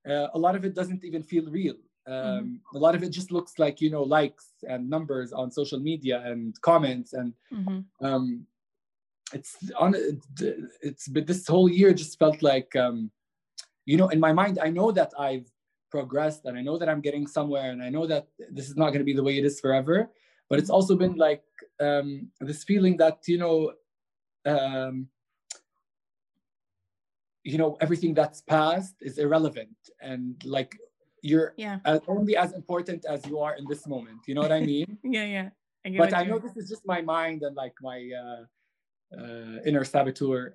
uh, 0.10 0.28
a 0.34 0.40
lot 0.40 0.56
of 0.56 0.66
it 0.66 0.76
doesn't 0.76 1.04
even 1.04 1.24
feel 1.24 1.46
real. 1.50 1.76
Um, 2.08 2.14
mm-hmm. 2.14 2.78
A 2.78 2.80
lot 2.80 2.96
of 2.96 3.04
it 3.04 3.10
just 3.10 3.32
looks 3.32 3.60
like 3.60 3.82
you 3.82 3.90
know 3.90 4.04
likes 4.04 4.48
and 4.64 4.90
numbers 4.90 5.34
on 5.34 5.52
social 5.52 5.80
media 5.80 6.24
and 6.26 6.60
comments, 6.62 7.14
and 7.14 7.34
mm-hmm. 7.54 8.06
um, 8.06 8.48
it's 9.34 9.58
on 9.78 9.94
it's 10.82 11.08
but 11.08 11.28
this 11.28 11.46
whole 11.48 11.70
year 11.70 11.94
just 11.94 12.18
felt 12.18 12.42
like 12.42 12.74
um 12.76 13.12
you 13.86 13.98
know 13.98 14.08
in 14.10 14.20
my 14.20 14.32
mind 14.32 14.58
i 14.62 14.70
know 14.70 14.92
that 14.92 15.12
i've 15.20 15.48
progressed 15.92 16.46
and 16.46 16.58
i 16.58 16.62
know 16.62 16.78
that 16.78 16.90
i'm 16.90 17.02
getting 17.02 17.28
somewhere 17.28 17.72
and 17.72 17.84
i 17.84 17.90
know 17.90 18.08
that 18.08 18.28
this 18.52 18.70
is 18.70 18.78
not 18.78 18.90
going 18.90 19.00
to 19.00 19.06
be 19.06 19.14
the 19.14 19.24
way 19.24 19.38
it 19.38 19.46
is 19.46 19.60
forever 19.60 20.10
but 20.50 20.60
it's 20.60 20.70
also 20.70 20.96
been 20.96 21.16
like 21.16 21.44
um 21.82 22.30
this 22.40 22.64
feeling 22.64 22.96
that 22.96 23.20
you 23.28 23.38
know 23.38 23.72
um 24.46 25.08
you 27.52 27.58
know 27.62 27.78
everything 27.86 28.14
that's 28.14 28.40
past 28.42 28.94
is 29.02 29.18
irrelevant 29.26 29.78
and 30.02 30.24
like 30.46 30.72
you're 31.22 31.54
yeah. 31.58 31.80
as, 31.86 32.02
only 32.08 32.36
as 32.36 32.52
important 32.54 33.06
as 33.06 33.26
you 33.26 33.40
are 33.40 33.56
in 33.56 33.66
this 33.72 33.88
moment 33.88 34.20
you 34.28 34.34
know 34.36 34.42
what 34.42 34.52
i 34.52 34.60
mean 34.72 34.98
yeah 35.04 35.28
yeah 35.36 35.50
I 35.86 35.98
but 35.98 36.14
i 36.14 36.24
know 36.24 36.40
this 36.40 36.56
is 36.58 36.68
just 36.74 36.84
my 36.86 37.02
mind 37.02 37.44
and 37.44 37.56
like 37.56 37.76
my 37.82 38.00
uh 38.24 38.44
uh, 39.16 39.62
inner 39.66 39.84
saboteur. 39.84 40.54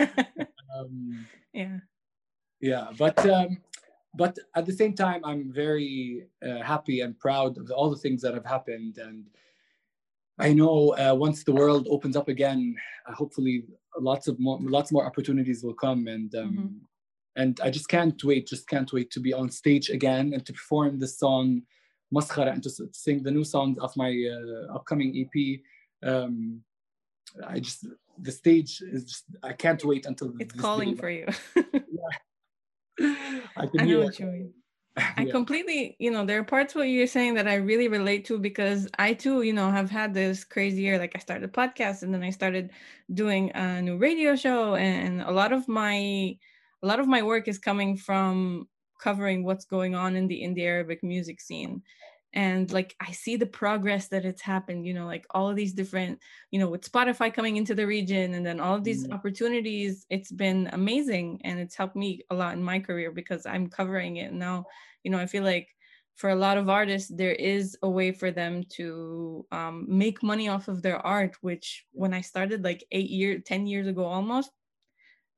um, 0.76 1.26
yeah. 1.52 1.78
Yeah, 2.60 2.88
but 2.98 3.18
um, 3.26 3.58
but 4.14 4.38
at 4.54 4.66
the 4.66 4.72
same 4.72 4.94
time, 4.94 5.24
I'm 5.24 5.50
very 5.52 6.26
uh, 6.46 6.62
happy 6.62 7.00
and 7.00 7.18
proud 7.18 7.56
of 7.56 7.70
all 7.70 7.88
the 7.90 7.96
things 7.96 8.20
that 8.22 8.34
have 8.34 8.44
happened, 8.44 8.98
and 8.98 9.24
I 10.40 10.52
know 10.52 10.96
uh, 10.96 11.14
once 11.14 11.44
the 11.44 11.52
world 11.52 11.86
opens 11.90 12.16
up 12.16 12.28
again, 12.28 12.74
uh, 13.06 13.12
hopefully 13.12 13.64
lots 13.98 14.26
of 14.26 14.40
more, 14.40 14.58
lots 14.60 14.90
more 14.90 15.06
opportunities 15.06 15.62
will 15.62 15.74
come, 15.74 16.06
and 16.06 16.34
um, 16.34 16.50
mm-hmm. 16.50 17.42
and 17.42 17.60
I 17.62 17.70
just 17.70 17.88
can't 17.88 18.22
wait, 18.24 18.46
just 18.46 18.68
can't 18.68 18.92
wait 18.92 19.10
to 19.12 19.20
be 19.20 19.32
on 19.32 19.50
stage 19.50 19.90
again 19.90 20.32
and 20.32 20.44
to 20.46 20.52
perform 20.52 20.98
the 20.98 21.08
song 21.08 21.62
Maskhara 22.14 22.52
and 22.52 22.62
to 22.62 22.70
sing 22.92 23.22
the 23.22 23.30
new 23.30 23.44
songs 23.44 23.78
of 23.78 23.96
my 23.96 24.10
uh, 24.10 24.74
upcoming 24.74 25.10
EP. 25.22 25.60
Um, 26.08 26.62
I 27.46 27.60
just 27.60 27.86
the 28.18 28.32
stage 28.32 28.82
is 28.82 29.04
just 29.04 29.24
I 29.42 29.52
can't 29.52 29.84
wait 29.84 30.06
until 30.06 30.32
it's 30.40 30.54
calling 30.54 30.96
for 30.96 31.10
you. 31.10 31.26
yeah. 31.56 32.12
I, 33.56 33.68
I 33.78 33.84
know 33.84 34.00
what 34.00 34.18
you 34.18 34.26
mean. 34.26 34.52
I 34.96 35.24
yeah. 35.24 35.30
completely, 35.30 35.96
you 35.98 36.10
know, 36.10 36.26
there 36.26 36.38
are 36.40 36.44
parts 36.44 36.74
what 36.74 36.88
you're 36.88 37.06
saying 37.06 37.34
that 37.34 37.46
I 37.46 37.54
really 37.54 37.88
relate 37.88 38.24
to 38.26 38.38
because 38.38 38.88
I 38.98 39.14
too, 39.14 39.42
you 39.42 39.52
know, 39.52 39.70
have 39.70 39.90
had 39.90 40.12
this 40.12 40.44
crazy 40.44 40.82
year. 40.82 40.98
Like 40.98 41.12
I 41.14 41.18
started 41.20 41.48
a 41.48 41.52
podcast 41.52 42.02
and 42.02 42.12
then 42.12 42.22
I 42.22 42.30
started 42.30 42.70
doing 43.14 43.50
a 43.54 43.80
new 43.80 43.96
radio 43.96 44.36
show, 44.36 44.74
and 44.74 45.22
a 45.22 45.30
lot 45.30 45.52
of 45.52 45.68
my, 45.68 45.94
a 46.82 46.86
lot 46.86 47.00
of 47.00 47.06
my 47.06 47.22
work 47.22 47.48
is 47.48 47.58
coming 47.58 47.96
from 47.96 48.68
covering 49.00 49.44
what's 49.44 49.64
going 49.64 49.94
on 49.94 50.16
in 50.16 50.26
the 50.26 50.42
indie 50.42 50.66
Arabic 50.66 51.02
music 51.02 51.40
scene 51.40 51.82
and 52.32 52.72
like 52.72 52.94
i 53.00 53.10
see 53.10 53.36
the 53.36 53.46
progress 53.46 54.08
that 54.08 54.24
it's 54.24 54.42
happened 54.42 54.86
you 54.86 54.94
know 54.94 55.06
like 55.06 55.26
all 55.30 55.48
of 55.48 55.56
these 55.56 55.72
different 55.72 56.18
you 56.50 56.60
know 56.60 56.68
with 56.68 56.90
spotify 56.90 57.32
coming 57.32 57.56
into 57.56 57.74
the 57.74 57.86
region 57.86 58.34
and 58.34 58.44
then 58.46 58.60
all 58.60 58.74
of 58.74 58.84
these 58.84 59.04
mm-hmm. 59.04 59.14
opportunities 59.14 60.06
it's 60.10 60.30
been 60.30 60.68
amazing 60.72 61.40
and 61.44 61.58
it's 61.58 61.74
helped 61.74 61.96
me 61.96 62.20
a 62.30 62.34
lot 62.34 62.54
in 62.54 62.62
my 62.62 62.78
career 62.78 63.10
because 63.10 63.46
i'm 63.46 63.68
covering 63.68 64.16
it 64.16 64.32
now. 64.32 64.64
You 65.02 65.10
know 65.10 65.18
i 65.18 65.26
feel 65.26 65.44
like 65.44 65.68
for 66.14 66.30
a 66.30 66.34
lot 66.36 66.58
of 66.58 66.68
artists 66.68 67.10
there 67.14 67.32
is 67.32 67.76
a 67.82 67.88
way 67.88 68.12
for 68.12 68.30
them 68.30 68.62
to 68.68 69.46
um, 69.50 69.86
make 69.88 70.22
money 70.22 70.48
off 70.48 70.68
of 70.68 70.82
their 70.82 71.04
art 71.04 71.36
which 71.40 71.86
when 71.92 72.12
i 72.12 72.20
started 72.20 72.62
like 72.62 72.84
eight 72.92 73.10
years 73.10 73.42
ten 73.46 73.66
years 73.66 73.86
ago 73.86 74.04
almost 74.04 74.50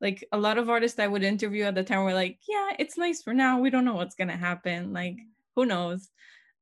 like 0.01 0.27
a 0.33 0.37
lot 0.37 0.57
of 0.57 0.69
artists 0.69 0.99
i 0.99 1.07
would 1.07 1.23
interview 1.23 1.63
at 1.63 1.75
the 1.75 1.83
time 1.83 2.03
were 2.03 2.13
like 2.13 2.37
yeah 2.47 2.63
it's 2.79 2.97
nice 2.97 3.21
for 3.21 3.33
now. 3.33 3.59
We 3.59 3.69
don't 3.69 3.85
know 3.85 3.95
what's 3.95 4.15
gonna 4.15 4.37
happen. 4.37 4.93
Like 4.93 5.17
who 5.55 5.65
knows 5.65 6.09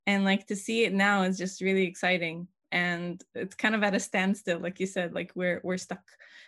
and 0.07 0.23
like 0.23 0.47
to 0.47 0.55
see 0.55 0.83
it 0.83 0.93
now 0.93 1.23
is 1.23 1.37
just 1.37 1.61
really 1.61 1.83
exciting 1.83 2.47
and 2.71 3.23
it's 3.35 3.55
kind 3.55 3.75
of 3.75 3.83
at 3.83 3.95
a 3.95 3.99
standstill 3.99 4.59
like 4.59 4.79
you 4.79 4.87
said 4.87 5.13
like 5.13 5.31
we're 5.35 5.59
we're 5.63 5.77
stuck 5.77 6.03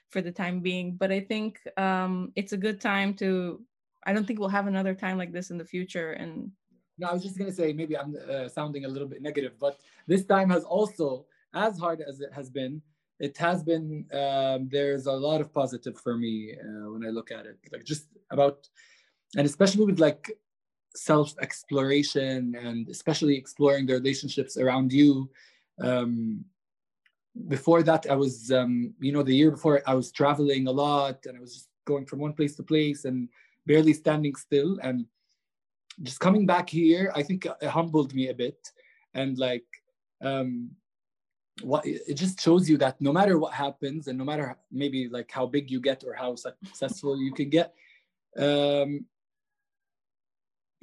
for 0.09 0.21
the 0.21 0.31
time 0.31 0.59
being 0.61 0.95
but 0.95 1.11
i 1.11 1.19
think 1.19 1.59
um 1.77 2.31
it's 2.35 2.53
a 2.53 2.57
good 2.57 2.79
time 2.79 3.13
to 3.13 3.61
i 4.05 4.13
don't 4.13 4.25
think 4.25 4.39
we'll 4.39 4.49
have 4.49 4.67
another 4.67 4.95
time 4.95 5.17
like 5.17 5.33
this 5.33 5.49
in 5.49 5.57
the 5.57 5.65
future 5.65 6.13
and 6.13 6.49
no 6.97 7.07
i 7.07 7.13
was 7.13 7.23
just 7.23 7.37
going 7.37 7.49
to 7.49 7.55
say 7.55 7.73
maybe 7.73 7.97
i'm 7.97 8.15
uh, 8.29 8.47
sounding 8.47 8.85
a 8.85 8.87
little 8.87 9.07
bit 9.07 9.21
negative 9.21 9.53
but 9.59 9.79
this 10.07 10.25
time 10.25 10.49
has 10.49 10.63
also 10.63 11.25
as 11.53 11.77
hard 11.77 12.01
as 12.01 12.21
it 12.21 12.31
has 12.33 12.49
been 12.49 12.81
it 13.19 13.37
has 13.37 13.63
been 13.63 14.05
um, 14.13 14.67
there's 14.71 15.05
a 15.05 15.11
lot 15.11 15.39
of 15.39 15.53
positive 15.53 15.97
for 15.99 16.17
me 16.17 16.55
uh, 16.59 16.91
when 16.91 17.05
i 17.05 17.09
look 17.09 17.31
at 17.31 17.45
it 17.45 17.57
like 17.71 17.83
just 17.83 18.07
about 18.31 18.67
and 19.35 19.45
especially 19.45 19.85
with 19.85 19.99
like 19.99 20.31
self 20.95 21.33
exploration 21.41 22.55
and 22.55 22.89
especially 22.89 23.35
exploring 23.35 23.85
the 23.85 23.93
relationships 23.93 24.57
around 24.57 24.91
you. 24.91 25.29
Um, 25.81 26.45
before 27.47 27.81
that 27.81 28.05
i 28.11 28.15
was 28.15 28.51
um, 28.51 28.93
you 28.99 29.11
know 29.11 29.23
the 29.23 29.35
year 29.35 29.49
before 29.49 29.81
i 29.87 29.93
was 29.95 30.11
traveling 30.11 30.67
a 30.67 30.71
lot 30.71 31.25
and 31.25 31.35
i 31.35 31.39
was 31.39 31.55
just 31.55 31.69
going 31.85 32.05
from 32.05 32.19
one 32.19 32.33
place 32.33 32.55
to 32.55 32.63
place 32.63 33.05
and 33.05 33.29
barely 33.65 33.93
standing 33.93 34.35
still. 34.35 34.79
And 34.81 35.05
just 36.01 36.19
coming 36.19 36.45
back 36.45 36.69
here 36.69 37.11
i 37.15 37.23
think 37.23 37.45
it 37.45 37.67
humbled 37.67 38.13
me 38.13 38.29
a 38.29 38.33
bit. 38.33 38.59
And 39.13 39.37
like 39.37 39.65
um 40.21 40.71
what 41.61 41.85
it 41.85 42.15
just 42.15 42.41
shows 42.41 42.67
you 42.67 42.77
that 42.77 42.99
no 42.99 43.13
matter 43.13 43.37
what 43.37 43.53
happens 43.53 44.07
and 44.07 44.17
no 44.17 44.25
matter 44.25 44.57
maybe 44.71 45.07
like 45.07 45.29
how 45.29 45.45
big 45.45 45.69
you 45.69 45.79
get 45.79 46.03
or 46.03 46.13
how 46.13 46.35
successful 46.35 47.15
you 47.21 47.31
can 47.31 47.49
get 47.49 47.75
um 48.39 49.05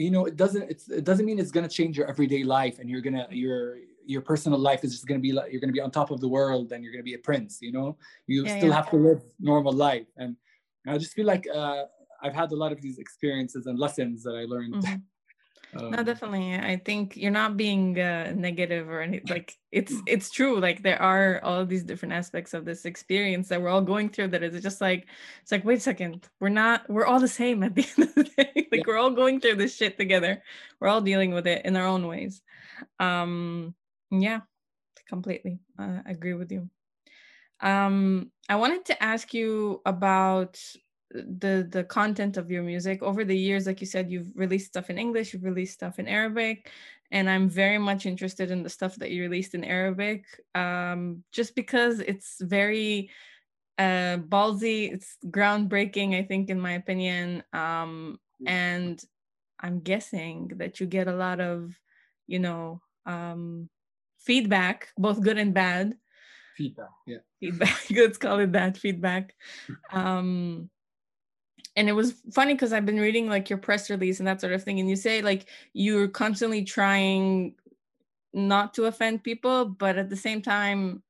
you 0.00 0.10
know 0.10 0.24
it 0.24 0.36
doesn't 0.36 0.62
it's, 0.70 0.88
it 0.88 1.04
doesn't 1.04 1.26
mean 1.26 1.38
it's 1.38 1.50
going 1.50 1.66
to 1.68 1.74
change 1.74 1.96
your 1.96 2.08
everyday 2.08 2.42
life 2.42 2.78
and 2.78 2.88
you're 2.88 3.00
gonna 3.00 3.26
your 3.30 3.76
your 4.06 4.22
personal 4.22 4.58
life 4.58 4.82
is 4.82 4.92
just 4.92 5.06
going 5.06 5.20
to 5.20 5.22
be 5.22 5.32
like 5.32 5.52
you're 5.52 5.60
going 5.60 5.68
to 5.68 5.74
be 5.74 5.80
on 5.80 5.90
top 5.90 6.10
of 6.10 6.20
the 6.20 6.28
world 6.28 6.72
and 6.72 6.82
you're 6.82 6.92
going 6.92 7.04
to 7.04 7.10
be 7.12 7.14
a 7.14 7.18
prince 7.18 7.58
you 7.60 7.70
know 7.70 7.96
you 8.26 8.44
yeah, 8.44 8.56
still 8.56 8.70
yeah. 8.70 8.76
have 8.76 8.90
to 8.90 8.96
live 8.96 9.22
normal 9.38 9.72
life 9.72 10.06
and 10.16 10.36
i 10.88 10.96
just 10.96 11.12
feel 11.12 11.26
like 11.26 11.46
uh, 11.54 11.82
i've 12.22 12.34
had 12.34 12.50
a 12.50 12.56
lot 12.56 12.72
of 12.72 12.80
these 12.80 12.98
experiences 12.98 13.66
and 13.66 13.78
lessons 13.78 14.22
that 14.22 14.34
i 14.34 14.44
learned 14.44 14.74
mm-hmm. 14.74 14.96
Um, 15.76 15.92
no, 15.92 16.02
definitely. 16.02 16.54
I 16.54 16.80
think 16.84 17.16
you're 17.16 17.30
not 17.30 17.56
being 17.56 17.98
uh, 17.98 18.32
negative 18.36 18.88
or 18.88 19.00
anything. 19.00 19.28
Like 19.28 19.56
it's 19.70 19.94
it's 20.06 20.30
true. 20.30 20.58
Like 20.58 20.82
there 20.82 21.00
are 21.00 21.40
all 21.44 21.64
these 21.64 21.84
different 21.84 22.14
aspects 22.14 22.54
of 22.54 22.64
this 22.64 22.84
experience 22.84 23.48
that 23.48 23.62
we're 23.62 23.68
all 23.68 23.80
going 23.82 24.08
through. 24.08 24.28
That 24.28 24.42
it's 24.42 24.62
just 24.62 24.80
like 24.80 25.06
it's 25.42 25.52
like 25.52 25.64
wait 25.64 25.78
a 25.78 25.80
second, 25.80 26.28
we're 26.40 26.48
not. 26.48 26.88
We're 26.90 27.06
all 27.06 27.20
the 27.20 27.28
same 27.28 27.62
at 27.62 27.74
the 27.74 27.86
end 27.98 28.08
of 28.08 28.14
the 28.14 28.24
day. 28.24 28.52
like 28.56 28.68
yeah. 28.72 28.82
we're 28.86 28.98
all 28.98 29.10
going 29.10 29.40
through 29.40 29.56
this 29.56 29.76
shit 29.76 29.96
together. 29.96 30.42
We're 30.80 30.88
all 30.88 31.00
dealing 31.00 31.32
with 31.32 31.46
it 31.46 31.64
in 31.64 31.76
our 31.76 31.86
own 31.86 32.06
ways. 32.06 32.42
Um, 32.98 33.74
yeah, 34.10 34.40
completely. 35.08 35.60
I 35.78 36.02
agree 36.06 36.34
with 36.34 36.50
you. 36.50 36.68
Um, 37.60 38.32
I 38.48 38.56
wanted 38.56 38.86
to 38.86 39.02
ask 39.02 39.34
you 39.34 39.82
about 39.84 40.58
the 41.12 41.68
the 41.70 41.84
content 41.84 42.36
of 42.36 42.50
your 42.50 42.62
music. 42.62 43.02
Over 43.02 43.24
the 43.24 43.36
years 43.36 43.66
like 43.66 43.80
you 43.80 43.86
said 43.86 44.10
you've 44.10 44.32
released 44.34 44.66
stuff 44.66 44.90
in 44.90 44.98
english 44.98 45.32
you've 45.32 45.44
released 45.44 45.74
stuff 45.74 45.98
in 45.98 46.06
arabic 46.06 46.70
and 47.10 47.28
i'm 47.28 47.48
very 47.48 47.78
much 47.78 48.06
interested 48.06 48.50
in 48.50 48.62
the 48.62 48.68
stuff 48.68 48.94
that 48.96 49.10
you 49.10 49.22
released 49.22 49.54
in 49.54 49.64
arabic 49.64 50.24
um, 50.54 51.24
just 51.32 51.54
because 51.54 52.00
it's 52.00 52.36
very 52.40 53.10
uh, 53.78 54.18
ballsy 54.28 54.92
it's 54.92 55.16
groundbreaking 55.26 56.14
i 56.14 56.22
think 56.22 56.50
in 56.50 56.60
my 56.60 56.72
opinion 56.72 57.42
um, 57.52 58.18
and 58.46 59.04
i'm 59.60 59.80
guessing 59.80 60.52
that 60.56 60.80
you 60.80 60.86
get 60.86 61.08
a 61.08 61.16
lot 61.16 61.40
of 61.40 61.74
you 62.26 62.38
know 62.38 62.80
um, 63.06 63.68
feedback 64.20 64.88
both 64.96 65.20
good 65.22 65.38
and 65.38 65.54
bad. 65.54 65.94
Feedback 66.56 66.90
yeah. 67.06 67.18
Feedback 67.40 67.80
let's 67.90 68.18
call 68.18 68.38
it 68.38 68.52
that 68.52 68.76
feedback. 68.76 69.34
Um 69.92 70.70
and 71.76 71.88
it 71.88 71.92
was 71.92 72.14
funny 72.32 72.54
because 72.54 72.72
I've 72.72 72.86
been 72.86 73.00
reading 73.00 73.28
like 73.28 73.48
your 73.48 73.58
press 73.58 73.90
release 73.90 74.18
and 74.18 74.26
that 74.26 74.40
sort 74.40 74.52
of 74.52 74.62
thing, 74.62 74.80
and 74.80 74.88
you 74.88 74.96
say 74.96 75.22
like 75.22 75.46
you're 75.72 76.08
constantly 76.08 76.64
trying 76.64 77.54
not 78.32 78.74
to 78.74 78.84
offend 78.84 79.24
people, 79.24 79.64
but 79.64 79.96
at 79.98 80.08
the 80.08 80.16
same 80.16 80.42
time, 80.42 81.02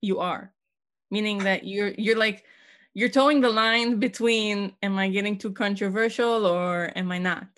you 0.00 0.20
are, 0.20 0.52
meaning 1.10 1.38
that 1.38 1.64
you're 1.66 1.92
you're 1.96 2.18
like 2.18 2.44
you're 2.94 3.08
towing 3.08 3.40
the 3.40 3.50
line 3.50 3.98
between 3.98 4.72
am 4.82 4.98
I 4.98 5.08
getting 5.08 5.36
too 5.36 5.52
controversial 5.52 6.46
or 6.46 6.92
am 6.94 7.10
I 7.10 7.18
not? 7.18 7.48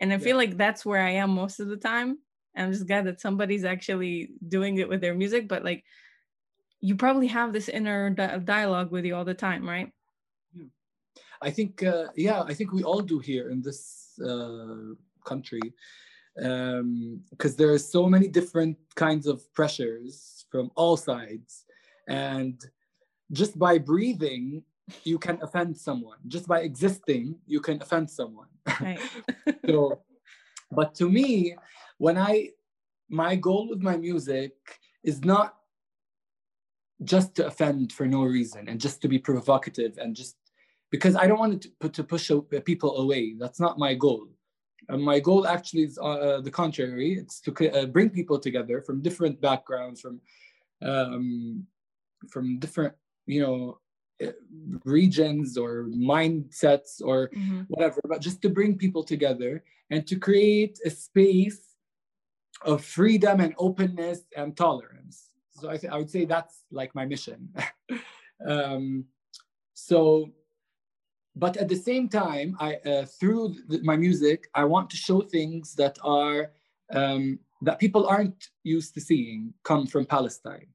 And 0.00 0.12
I 0.12 0.16
yeah. 0.16 0.22
feel 0.22 0.36
like 0.36 0.56
that's 0.56 0.86
where 0.86 1.02
I 1.02 1.10
am 1.10 1.30
most 1.30 1.60
of 1.60 1.68
the 1.68 1.76
time. 1.76 2.18
And 2.54 2.66
I'm 2.66 2.72
just 2.72 2.86
glad 2.86 3.04
that 3.06 3.20
somebody's 3.20 3.64
actually 3.64 4.30
doing 4.48 4.78
it 4.78 4.88
with 4.88 5.00
their 5.00 5.14
music, 5.14 5.48
but 5.48 5.64
like 5.64 5.84
you 6.80 6.96
probably 6.96 7.26
have 7.26 7.52
this 7.52 7.68
inner 7.68 8.10
di- 8.10 8.38
dialogue 8.38 8.90
with 8.90 9.04
you 9.04 9.14
all 9.14 9.24
the 9.24 9.34
time, 9.34 9.68
right? 9.68 9.92
I 11.40 11.50
think, 11.50 11.82
uh, 11.82 12.06
yeah, 12.16 12.42
I 12.42 12.54
think 12.54 12.72
we 12.72 12.82
all 12.82 13.00
do 13.00 13.18
here 13.18 13.50
in 13.50 13.62
this 13.62 14.18
uh, 14.24 14.94
country 15.24 15.60
because 16.34 16.80
um, 16.80 17.56
there 17.56 17.72
are 17.72 17.78
so 17.78 18.08
many 18.08 18.28
different 18.28 18.76
kinds 18.94 19.26
of 19.26 19.52
pressures 19.54 20.46
from 20.50 20.70
all 20.76 20.96
sides. 20.96 21.64
And 22.08 22.62
just 23.32 23.58
by 23.58 23.78
breathing, 23.78 24.62
you 25.04 25.18
can 25.18 25.38
offend 25.42 25.76
someone. 25.76 26.18
Just 26.28 26.46
by 26.46 26.60
existing, 26.60 27.36
you 27.46 27.60
can 27.60 27.82
offend 27.82 28.08
someone. 28.08 28.48
Right. 28.80 29.00
so, 29.66 30.00
but 30.70 30.94
to 30.96 31.10
me, 31.10 31.56
when 31.98 32.16
I, 32.16 32.50
my 33.08 33.36
goal 33.36 33.68
with 33.68 33.82
my 33.82 33.96
music 33.96 34.52
is 35.02 35.24
not 35.24 35.56
just 37.04 37.34
to 37.36 37.46
offend 37.46 37.92
for 37.92 38.06
no 38.06 38.22
reason 38.22 38.68
and 38.68 38.80
just 38.80 39.00
to 39.02 39.08
be 39.08 39.18
provocative 39.18 39.98
and 39.98 40.16
just 40.16 40.36
because 40.90 41.16
I 41.16 41.26
don't 41.26 41.38
want 41.38 41.62
to, 41.62 41.70
put, 41.80 41.92
to 41.94 42.04
push 42.04 42.30
people 42.64 42.98
away. 42.98 43.34
That's 43.38 43.60
not 43.60 43.78
my 43.78 43.94
goal. 43.94 44.28
And 44.88 45.02
my 45.02 45.20
goal 45.20 45.46
actually 45.46 45.82
is 45.82 45.98
uh, 45.98 46.40
the 46.42 46.50
contrary. 46.50 47.18
It's 47.20 47.40
to 47.42 47.52
uh, 47.72 47.86
bring 47.86 48.08
people 48.08 48.38
together 48.38 48.80
from 48.80 49.02
different 49.02 49.40
backgrounds, 49.40 50.00
from 50.00 50.20
um, 50.80 51.66
from 52.30 52.58
different, 52.58 52.94
you 53.26 53.40
know, 53.40 53.78
uh, 54.24 54.32
regions 54.84 55.56
or 55.56 55.84
mindsets 55.84 57.00
or 57.02 57.28
mm-hmm. 57.28 57.62
whatever, 57.68 58.00
but 58.08 58.20
just 58.20 58.42
to 58.42 58.48
bring 58.48 58.76
people 58.76 59.04
together 59.04 59.62
and 59.90 60.06
to 60.06 60.16
create 60.16 60.78
a 60.84 60.90
space 60.90 61.74
of 62.62 62.84
freedom 62.84 63.40
and 63.40 63.54
openness 63.58 64.22
and 64.36 64.56
tolerance. 64.56 65.30
So 65.52 65.70
I, 65.70 65.76
th- 65.76 65.92
I 65.92 65.98
would 65.98 66.10
say 66.10 66.24
that's 66.24 66.64
like 66.72 66.94
my 66.94 67.04
mission. 67.04 67.54
um, 68.46 69.04
so 69.74 70.30
but 71.38 71.56
at 71.56 71.68
the 71.68 71.76
same 71.76 72.08
time 72.08 72.56
i 72.60 72.74
uh, 72.90 73.04
through 73.18 73.54
the, 73.68 73.80
my 73.82 73.96
music 73.96 74.48
i 74.54 74.64
want 74.64 74.90
to 74.90 74.96
show 74.96 75.20
things 75.20 75.74
that 75.74 75.96
are 76.02 76.50
um, 76.92 77.38
that 77.62 77.78
people 77.78 78.06
aren't 78.06 78.48
used 78.62 78.94
to 78.94 79.00
seeing 79.00 79.52
come 79.62 79.86
from 79.86 80.04
palestine. 80.06 80.66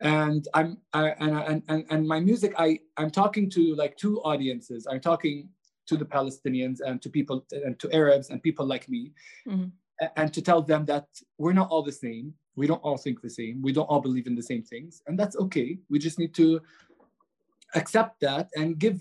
And 0.00 0.48
i'm 0.54 0.78
I, 0.94 1.10
and, 1.20 1.62
and 1.68 1.84
and 1.90 2.08
my 2.08 2.20
music 2.20 2.54
i 2.58 2.78
i'm 2.96 3.10
talking 3.10 3.50
to 3.50 3.74
like 3.74 3.96
two 3.96 4.20
audiences. 4.22 4.86
I'm 4.90 5.00
talking 5.00 5.48
to 5.88 5.96
the 5.96 6.06
palestinians 6.06 6.78
and 6.86 7.02
to 7.02 7.08
people 7.10 7.44
and 7.52 7.78
to 7.80 7.92
arabs 7.92 8.30
and 8.30 8.42
people 8.42 8.64
like 8.64 8.88
me 8.88 9.12
mm-hmm. 9.46 9.68
and 10.16 10.32
to 10.32 10.40
tell 10.40 10.62
them 10.62 10.84
that 10.86 11.06
we're 11.36 11.58
not 11.60 11.68
all 11.70 11.82
the 11.82 11.98
same. 12.06 12.32
We 12.56 12.66
don't 12.66 12.82
all 12.86 12.96
think 12.96 13.20
the 13.20 13.34
same. 13.40 13.60
We 13.60 13.72
don't 13.72 13.90
all 13.90 14.00
believe 14.00 14.26
in 14.26 14.34
the 14.34 14.42
same 14.42 14.62
things. 14.62 15.02
And 15.06 15.18
that's 15.18 15.36
okay. 15.36 15.78
We 15.90 15.98
just 15.98 16.18
need 16.18 16.34
to 16.34 16.60
accept 17.74 18.20
that 18.20 18.48
and 18.56 18.78
give 18.78 19.00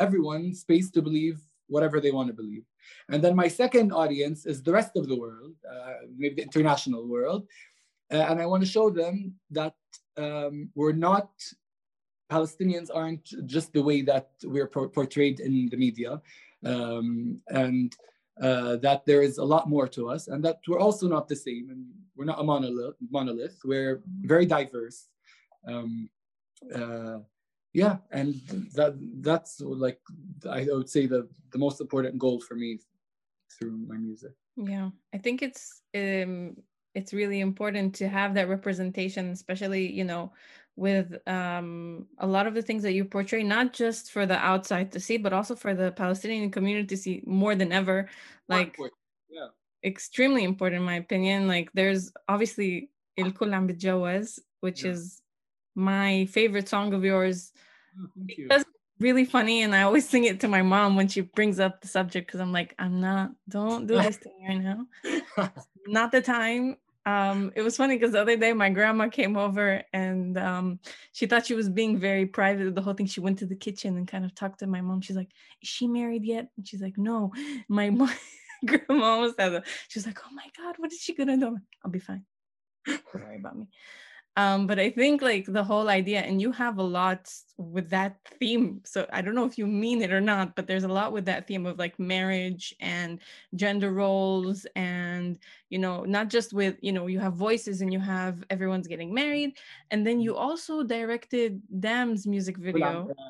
everyone 0.00 0.54
space 0.54 0.90
to 0.92 1.02
believe 1.02 1.40
whatever 1.68 2.00
they 2.00 2.10
want 2.10 2.28
to 2.28 2.34
believe. 2.34 2.64
And 3.08 3.22
then 3.22 3.34
my 3.34 3.48
second 3.48 3.92
audience 3.92 4.46
is 4.46 4.62
the 4.62 4.72
rest 4.72 4.92
of 4.96 5.08
the 5.08 5.16
world, 5.16 5.54
uh, 5.70 6.06
maybe 6.16 6.36
the 6.36 6.42
international 6.42 7.06
world. 7.06 7.46
Uh, 8.12 8.26
and 8.28 8.40
I 8.40 8.46
want 8.46 8.62
to 8.62 8.68
show 8.68 8.90
them 8.90 9.34
that 9.50 9.74
um, 10.16 10.70
we're 10.74 10.92
not, 10.92 11.30
Palestinians 12.30 12.90
aren't 12.92 13.24
just 13.46 13.72
the 13.72 13.82
way 13.82 14.02
that 14.02 14.30
we're 14.44 14.68
por- 14.68 14.88
portrayed 14.88 15.40
in 15.40 15.68
the 15.70 15.76
media. 15.76 16.20
Um, 16.64 17.40
and 17.48 17.94
uh, 18.40 18.76
that 18.76 19.06
there 19.06 19.22
is 19.22 19.38
a 19.38 19.44
lot 19.44 19.68
more 19.68 19.86
to 19.86 20.10
us 20.10 20.28
and 20.28 20.44
that 20.44 20.58
we're 20.66 20.80
also 20.80 21.06
not 21.06 21.28
the 21.28 21.36
same 21.36 21.68
and 21.70 21.86
we're 22.16 22.24
not 22.24 22.40
a 22.40 22.42
monolith, 22.42 22.96
monolith. 23.10 23.58
we're 23.64 24.02
very 24.22 24.46
diverse. 24.46 25.08
Um, 25.68 26.08
uh, 26.74 27.18
yeah 27.74 27.96
and 28.12 28.34
that 28.72 28.94
that's 29.20 29.60
like 29.60 30.00
i 30.48 30.66
would 30.70 30.88
say 30.88 31.06
the 31.06 31.28
the 31.52 31.58
most 31.58 31.80
important 31.80 32.18
goal 32.18 32.40
for 32.40 32.54
me 32.54 32.78
through 33.58 33.76
my 33.86 33.96
music. 33.96 34.32
Yeah 34.56 34.90
i 35.12 35.18
think 35.18 35.42
it's 35.42 35.82
um 35.94 36.56
it's 36.94 37.12
really 37.12 37.40
important 37.40 37.94
to 37.96 38.08
have 38.08 38.34
that 38.34 38.48
representation 38.48 39.30
especially 39.30 39.92
you 39.92 40.04
know 40.04 40.32
with 40.76 41.16
um 41.28 42.06
a 42.18 42.26
lot 42.26 42.46
of 42.46 42.54
the 42.54 42.62
things 42.62 42.82
that 42.82 42.94
you 42.94 43.04
portray 43.04 43.42
not 43.42 43.72
just 43.72 44.12
for 44.12 44.26
the 44.26 44.36
outside 44.36 44.90
to 44.92 45.00
see 45.00 45.16
but 45.16 45.32
also 45.32 45.54
for 45.54 45.74
the 45.74 45.92
palestinian 45.92 46.50
community 46.50 46.86
to 46.86 46.96
see 46.96 47.22
more 47.26 47.54
than 47.54 47.72
ever. 47.72 48.08
Like 48.48 48.76
yeah. 49.30 49.48
extremely 49.84 50.44
important 50.44 50.80
in 50.80 50.86
my 50.86 50.96
opinion. 50.96 51.48
Like 51.48 51.70
there's 51.72 52.12
obviously 52.28 52.90
El 53.16 53.32
Kul 53.32 53.54
Am 53.54 53.68
which 54.60 54.84
yeah. 54.84 54.90
is 54.90 55.22
my 55.74 56.26
favorite 56.26 56.68
song 56.68 56.92
of 56.94 57.04
yours 57.04 57.52
oh, 58.00 58.06
because 58.26 58.64
really 59.00 59.24
funny 59.24 59.62
and 59.62 59.74
I 59.74 59.82
always 59.82 60.08
sing 60.08 60.24
it 60.24 60.40
to 60.40 60.48
my 60.48 60.62
mom 60.62 60.96
when 60.96 61.08
she 61.08 61.22
brings 61.22 61.58
up 61.60 61.80
the 61.80 61.88
subject 61.88 62.26
because 62.26 62.40
I'm 62.40 62.52
like, 62.52 62.74
I'm 62.78 63.00
not, 63.00 63.32
don't 63.48 63.86
do 63.86 64.00
this 64.00 64.16
thing 64.16 64.32
right 64.48 64.58
now. 64.58 65.50
not 65.86 66.12
the 66.12 66.20
time. 66.20 66.76
Um, 67.06 67.52
it 67.54 67.60
was 67.60 67.76
funny 67.76 67.96
because 67.96 68.12
the 68.12 68.20
other 68.20 68.36
day 68.36 68.54
my 68.54 68.70
grandma 68.70 69.08
came 69.08 69.36
over 69.36 69.82
and 69.92 70.38
um, 70.38 70.78
she 71.12 71.26
thought 71.26 71.44
she 71.44 71.54
was 71.54 71.68
being 71.68 71.98
very 71.98 72.24
private 72.24 72.74
the 72.74 72.80
whole 72.80 72.94
thing. 72.94 73.06
She 73.06 73.20
went 73.20 73.38
to 73.40 73.46
the 73.46 73.56
kitchen 73.56 73.96
and 73.98 74.08
kind 74.08 74.24
of 74.24 74.34
talked 74.34 74.60
to 74.60 74.66
my 74.66 74.80
mom. 74.80 75.02
She's 75.02 75.16
like, 75.16 75.30
Is 75.60 75.68
she 75.68 75.86
married 75.86 76.24
yet? 76.24 76.48
And 76.56 76.66
she's 76.66 76.80
like, 76.80 76.96
No. 76.96 77.30
My 77.68 77.90
mom, 77.90 78.10
grandma 78.64 79.04
almost 79.04 79.38
had 79.38 79.52
a, 79.52 79.62
she's 79.88 80.06
like, 80.06 80.18
Oh 80.24 80.32
my 80.32 80.46
God, 80.56 80.76
what 80.78 80.92
is 80.92 80.98
she 80.98 81.14
gonna 81.14 81.36
do? 81.36 81.58
I'll 81.84 81.90
be 81.90 81.98
fine. 81.98 82.24
Don't 82.86 83.02
worry 83.14 83.36
about 83.38 83.58
me 83.58 83.68
um, 84.36 84.66
but 84.66 84.78
i 84.78 84.90
think 84.90 85.22
like 85.22 85.46
the 85.46 85.62
whole 85.62 85.88
idea 85.88 86.20
and 86.20 86.40
you 86.40 86.50
have 86.50 86.78
a 86.78 86.82
lot 86.82 87.32
with 87.56 87.88
that 87.90 88.16
theme 88.40 88.80
so 88.84 89.06
i 89.12 89.20
don't 89.20 89.34
know 89.34 89.44
if 89.44 89.56
you 89.56 89.66
mean 89.66 90.02
it 90.02 90.12
or 90.12 90.20
not 90.20 90.54
but 90.56 90.66
there's 90.66 90.84
a 90.84 90.88
lot 90.88 91.12
with 91.12 91.24
that 91.24 91.46
theme 91.46 91.66
of 91.66 91.78
like 91.78 91.98
marriage 91.98 92.74
and 92.80 93.20
gender 93.54 93.92
roles 93.92 94.66
and 94.74 95.38
you 95.70 95.78
know 95.78 96.02
not 96.04 96.28
just 96.28 96.52
with 96.52 96.76
you 96.80 96.92
know 96.92 97.06
you 97.06 97.20
have 97.20 97.34
voices 97.34 97.80
and 97.80 97.92
you 97.92 98.00
have 98.00 98.42
everyone's 98.50 98.88
getting 98.88 99.14
married 99.14 99.56
and 99.90 100.06
then 100.06 100.20
you 100.20 100.34
also 100.34 100.82
directed 100.82 101.60
DAM's 101.80 102.26
music 102.26 102.56
video. 102.56 103.08
Yeah 103.08 103.24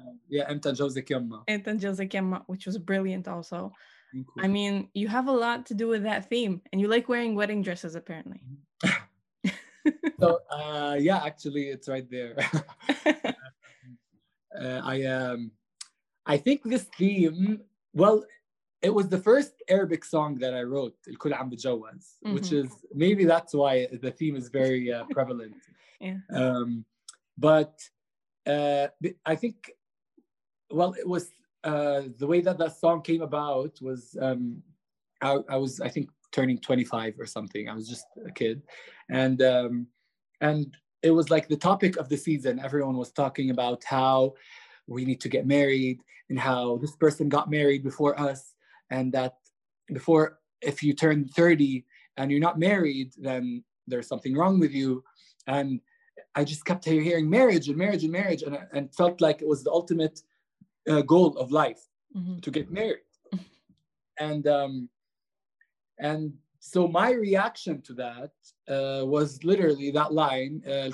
which 2.46 2.66
was 2.66 2.78
brilliant 2.78 3.28
also. 3.28 3.72
I 4.38 4.46
mean, 4.46 4.88
you 4.94 5.08
have 5.08 5.26
a 5.26 5.32
lot 5.32 5.66
to 5.66 5.74
do 5.74 5.88
with 5.88 6.04
that 6.04 6.28
theme, 6.28 6.62
and 6.72 6.80
you 6.80 6.88
like 6.88 7.08
wearing 7.08 7.34
wedding 7.34 7.62
dresses, 7.62 7.94
apparently. 7.96 8.40
so 10.20 10.40
uh, 10.50 10.96
yeah, 10.98 11.22
actually, 11.24 11.68
it's 11.68 11.88
right 11.88 12.08
there. 12.10 12.36
Uh, 14.56 14.64
uh, 14.64 14.80
I 14.84 15.02
um, 15.02 15.50
I 16.26 16.36
think 16.36 16.62
this 16.62 16.84
theme. 16.96 17.60
Well, 17.92 18.24
it 18.82 18.94
was 18.94 19.08
the 19.08 19.18
first 19.18 19.52
Arabic 19.68 20.04
song 20.04 20.38
that 20.38 20.54
I 20.54 20.62
wrote, 20.62 20.94
"El 21.08 21.16
Kul 21.16 21.34
Am 21.34 21.50
mm-hmm. 21.50 22.34
which 22.34 22.52
is 22.52 22.68
maybe 22.92 23.24
that's 23.24 23.52
why 23.52 23.88
the 24.00 24.12
theme 24.12 24.36
is 24.36 24.48
very 24.48 24.92
uh, 24.92 25.04
prevalent. 25.10 25.56
yeah. 26.00 26.18
Um, 26.32 26.84
but 27.36 27.80
uh, 28.46 28.88
I 29.26 29.34
think, 29.34 29.72
well, 30.70 30.94
it 30.94 31.08
was 31.08 31.32
uh, 31.64 32.02
the 32.18 32.26
way 32.26 32.40
that 32.42 32.58
that 32.58 32.76
song 32.78 33.02
came 33.02 33.22
about 33.22 33.80
was 33.80 34.16
um, 34.20 34.62
I, 35.20 35.38
I 35.48 35.56
was 35.56 35.80
I 35.80 35.88
think 35.88 36.10
turning 36.34 36.58
25 36.58 37.14
or 37.18 37.26
something. 37.26 37.68
I 37.68 37.74
was 37.74 37.88
just 37.88 38.06
a 38.26 38.32
kid, 38.32 38.62
and 39.08 39.40
um, 39.40 39.86
and 40.40 40.76
it 41.02 41.12
was 41.12 41.30
like 41.30 41.48
the 41.48 41.56
topic 41.56 41.96
of 41.96 42.08
the 42.08 42.16
season. 42.16 42.58
Everyone 42.58 42.96
was 42.96 43.12
talking 43.12 43.50
about 43.50 43.84
how 43.84 44.34
we 44.86 45.04
need 45.04 45.20
to 45.20 45.28
get 45.28 45.46
married 45.46 46.00
and 46.28 46.38
how 46.38 46.78
this 46.78 46.96
person 46.96 47.28
got 47.28 47.50
married 47.50 47.84
before 47.84 48.18
us, 48.18 48.54
and 48.90 49.12
that 49.12 49.36
before 49.92 50.40
if 50.60 50.82
you 50.82 50.92
turn 50.94 51.26
30 51.26 51.84
and 52.16 52.30
you're 52.30 52.40
not 52.40 52.58
married, 52.58 53.12
then 53.18 53.62
there's 53.86 54.08
something 54.08 54.34
wrong 54.34 54.58
with 54.58 54.72
you. 54.72 55.04
And 55.46 55.80
I 56.34 56.44
just 56.44 56.64
kept 56.64 56.84
hearing 56.84 57.28
marriage 57.28 57.68
and 57.68 57.76
marriage 57.76 58.02
and 58.02 58.12
marriage, 58.12 58.42
and, 58.42 58.58
and 58.72 58.94
felt 58.94 59.20
like 59.20 59.42
it 59.42 59.48
was 59.48 59.62
the 59.62 59.70
ultimate 59.70 60.20
uh, 60.88 61.02
goal 61.02 61.36
of 61.36 61.52
life 61.52 61.82
mm-hmm. 62.16 62.38
to 62.38 62.50
get 62.50 62.70
married. 62.70 63.04
and 64.18 64.46
um, 64.46 64.88
and 65.99 66.33
so 66.59 66.87
my 66.87 67.11
reaction 67.11 67.81
to 67.81 67.93
that 67.93 68.31
uh, 68.67 69.05
was 69.05 69.43
literally 69.43 69.91
that 69.91 70.11
line 70.13 70.61
uh, 70.67 70.89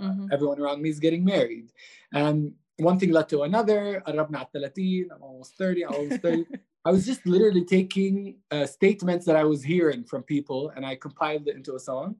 mm-hmm. 0.00 0.26
everyone 0.32 0.60
around 0.60 0.80
me 0.80 0.88
is 0.88 1.00
getting 1.00 1.24
married 1.24 1.72
and 2.14 2.52
one 2.78 2.98
thing 2.98 3.10
led 3.10 3.28
to 3.28 3.42
another 3.42 4.02
قربنا 4.06 4.38
على 4.38 4.46
30 4.52 5.08
I'm 5.10 5.22
almost 5.22 5.56
30 5.56 5.84
I'm 5.86 5.94
almost 5.94 6.22
30 6.22 6.46
I 6.84 6.90
was 6.90 7.06
just 7.06 7.24
literally 7.26 7.64
taking 7.64 8.36
uh, 8.50 8.66
statements 8.66 9.24
that 9.26 9.36
I 9.36 9.44
was 9.44 9.62
hearing 9.62 10.04
from 10.04 10.22
people 10.22 10.72
and 10.74 10.84
I 10.84 10.96
compiled 10.96 11.46
it 11.48 11.56
into 11.56 11.74
a 11.74 11.80
song 11.80 12.16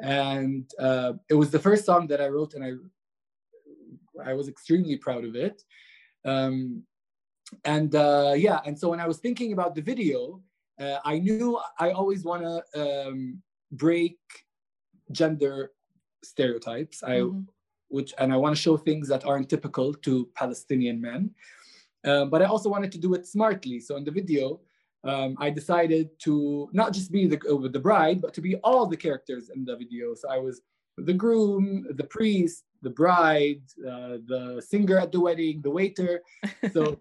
and 0.00 0.70
uh, 0.78 1.12
it 1.28 1.34
was 1.34 1.50
the 1.50 1.58
first 1.58 1.84
song 1.84 2.06
that 2.08 2.20
I 2.20 2.28
wrote 2.28 2.54
and 2.54 2.64
I 2.64 2.72
I 4.30 4.34
was 4.34 4.48
extremely 4.48 4.96
proud 4.96 5.24
of 5.24 5.34
it 5.34 5.62
um, 6.24 6.82
and 7.63 7.95
uh, 7.95 8.33
yeah 8.35 8.59
and 8.65 8.77
so 8.77 8.89
when 8.89 8.99
I 8.99 9.07
was 9.07 9.17
thinking 9.17 9.53
about 9.53 9.75
the 9.75 9.81
video 9.81 10.41
uh, 10.79 10.99
I 11.05 11.19
knew 11.19 11.59
I 11.79 11.91
always 11.91 12.23
want 12.23 12.43
to 12.43 13.07
um, 13.07 13.41
break 13.71 14.17
gender 15.11 15.71
stereotypes. 16.23 17.03
I 17.03 17.19
mm-hmm. 17.19 17.41
which 17.89 18.13
and 18.17 18.33
I 18.33 18.37
want 18.37 18.55
to 18.55 18.61
show 18.61 18.77
things 18.77 19.07
that 19.07 19.25
aren't 19.25 19.49
typical 19.49 19.93
to 19.93 20.29
Palestinian 20.35 20.99
men. 20.99 21.31
Um, 22.03 22.29
but 22.29 22.41
I 22.41 22.45
also 22.45 22.69
wanted 22.69 22.91
to 22.93 22.97
do 22.97 23.13
it 23.13 23.25
smartly. 23.25 23.79
So 23.79 23.95
in 23.95 24.03
the 24.03 24.11
video, 24.11 24.59
um, 25.03 25.35
I 25.39 25.49
decided 25.49 26.09
to 26.19 26.69
not 26.73 26.93
just 26.93 27.11
be 27.11 27.27
the 27.27 27.39
uh, 27.49 27.67
the 27.69 27.79
bride, 27.79 28.21
but 28.21 28.33
to 28.33 28.41
be 28.41 28.55
all 28.57 28.85
the 28.85 28.97
characters 28.97 29.49
in 29.55 29.65
the 29.65 29.75
video. 29.75 30.13
So 30.15 30.29
I 30.29 30.37
was 30.37 30.61
the 30.97 31.13
groom, 31.13 31.87
the 31.91 32.03
priest, 32.03 32.63
the 32.81 32.89
bride, 32.89 33.61
uh, 33.79 34.17
the 34.31 34.63
singer 34.65 34.97
at 34.97 35.11
the 35.11 35.19
wedding, 35.19 35.61
the 35.61 35.71
waiter. 35.71 36.21
So 36.73 36.99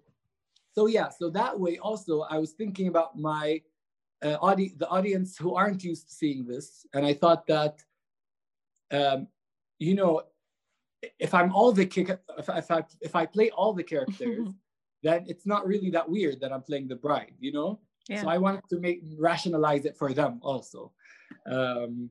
so 0.74 0.86
yeah, 0.86 1.08
so 1.08 1.30
that 1.30 1.58
way 1.58 1.78
also 1.78 2.22
I 2.22 2.38
was 2.38 2.52
thinking 2.52 2.88
about 2.88 3.16
my 3.16 3.62
uh, 4.24 4.36
audi- 4.42 4.74
the 4.76 4.88
audience 4.88 5.36
who 5.36 5.54
aren't 5.54 5.84
used 5.84 6.08
to 6.08 6.14
seeing 6.14 6.44
this, 6.44 6.84
and 6.92 7.06
I 7.06 7.14
thought 7.14 7.46
that, 7.46 7.80
um, 8.90 9.28
you 9.78 9.94
know, 9.94 10.22
if 11.20 11.32
I'm 11.32 11.54
all 11.54 11.70
the 11.70 11.86
kick, 11.86 12.08
if, 12.38 12.48
if 12.48 12.70
I 12.70 12.84
if 13.00 13.14
I 13.14 13.24
play 13.24 13.50
all 13.50 13.72
the 13.72 13.84
characters, 13.84 14.48
then 15.04 15.24
it's 15.28 15.46
not 15.46 15.64
really 15.64 15.90
that 15.90 16.08
weird 16.08 16.40
that 16.40 16.52
I'm 16.52 16.62
playing 16.62 16.88
the 16.88 16.96
bride, 16.96 17.34
you 17.38 17.52
know. 17.52 17.80
Yeah. 18.08 18.22
So 18.22 18.28
I 18.28 18.38
wanted 18.38 18.64
to 18.70 18.80
make 18.80 19.02
rationalize 19.16 19.84
it 19.84 19.96
for 19.96 20.12
them 20.12 20.40
also, 20.42 20.92
um, 21.46 22.10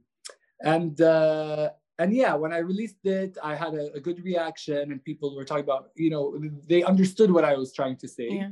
and 0.64 1.00
uh, 1.02 1.72
and 2.04 2.14
yeah, 2.14 2.34
when 2.34 2.52
I 2.52 2.58
released 2.58 3.06
it, 3.06 3.38
I 3.42 3.56
had 3.56 3.74
a, 3.76 3.94
a, 3.94 4.00
good 4.00 4.22
reaction, 4.26 4.92
and 4.92 5.02
people 5.06 5.34
were 5.34 5.46
talking 5.46 5.64
about, 5.64 5.92
you 5.96 6.10
know, 6.10 6.38
they 6.68 6.84
understood 6.84 7.32
what 7.32 7.46
I 7.46 7.54
was 7.56 7.72
trying 7.72 7.96
to 8.04 8.08
say, 8.10 8.28
yeah. 8.30 8.50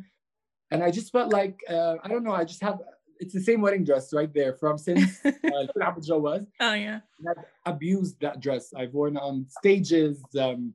and 0.71 0.81
I 0.81 0.89
just 0.89 1.11
felt 1.11 1.33
like 1.33 1.59
uh, 1.69 1.95
I 2.01 2.07
don't 2.07 2.23
know, 2.23 2.31
I 2.31 2.45
just 2.45 2.63
have 2.63 2.79
it's 3.19 3.33
the 3.33 3.41
same 3.41 3.59
wedding 3.59 3.83
dress 3.83 4.13
right 4.13 4.33
there 4.33 4.53
from 4.53 4.77
since 4.77 5.19
uh, 5.25 6.17
was. 6.27 6.45
Oh 6.61 6.73
yeah, 6.73 7.01
I've 7.27 7.43
abused 7.65 8.21
that 8.21 8.39
dress. 8.39 8.73
I've 8.73 8.93
worn 8.93 9.17
on 9.17 9.45
stages, 9.59 10.23
um, 10.39 10.73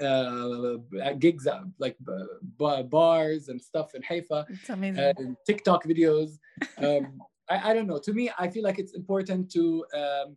uh, 0.00 0.76
at 1.02 1.18
gigs, 1.18 1.48
uh, 1.48 1.64
like 1.80 1.96
uh, 2.08 2.82
bars 2.84 3.48
and 3.48 3.60
stuff 3.60 3.96
in 3.96 4.02
Haifa. 4.02 4.46
It's 4.48 4.70
amazing. 4.70 5.12
And 5.18 5.36
TikTok 5.44 5.84
videos. 5.84 6.38
Um, 6.78 7.20
I, 7.50 7.70
I 7.70 7.74
don't 7.74 7.88
know. 7.88 7.98
To 7.98 8.12
me, 8.12 8.30
I 8.38 8.46
feel 8.48 8.62
like 8.62 8.78
it's 8.78 8.94
important 8.94 9.50
to. 9.54 9.84
Um, 9.92 10.36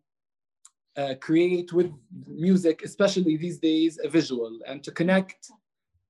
uh, 0.98 1.16
create 1.22 1.74
with 1.74 1.92
music, 2.28 2.82
especially 2.84 3.38
these 3.38 3.60
days, 3.60 4.00
a 4.04 4.10
visual 4.10 4.60
and 4.68 4.84
to 4.84 4.92
connect 4.92 5.52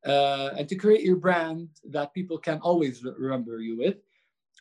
uh, 0.06 0.52
and 0.58 0.70
to 0.70 0.76
create 0.76 1.02
your 1.02 1.16
brand 1.16 1.70
that 1.90 2.14
people 2.14 2.38
can 2.38 2.60
always 2.60 3.04
re- 3.04 3.14
remember 3.18 3.60
you 3.60 3.78
with. 3.78 3.98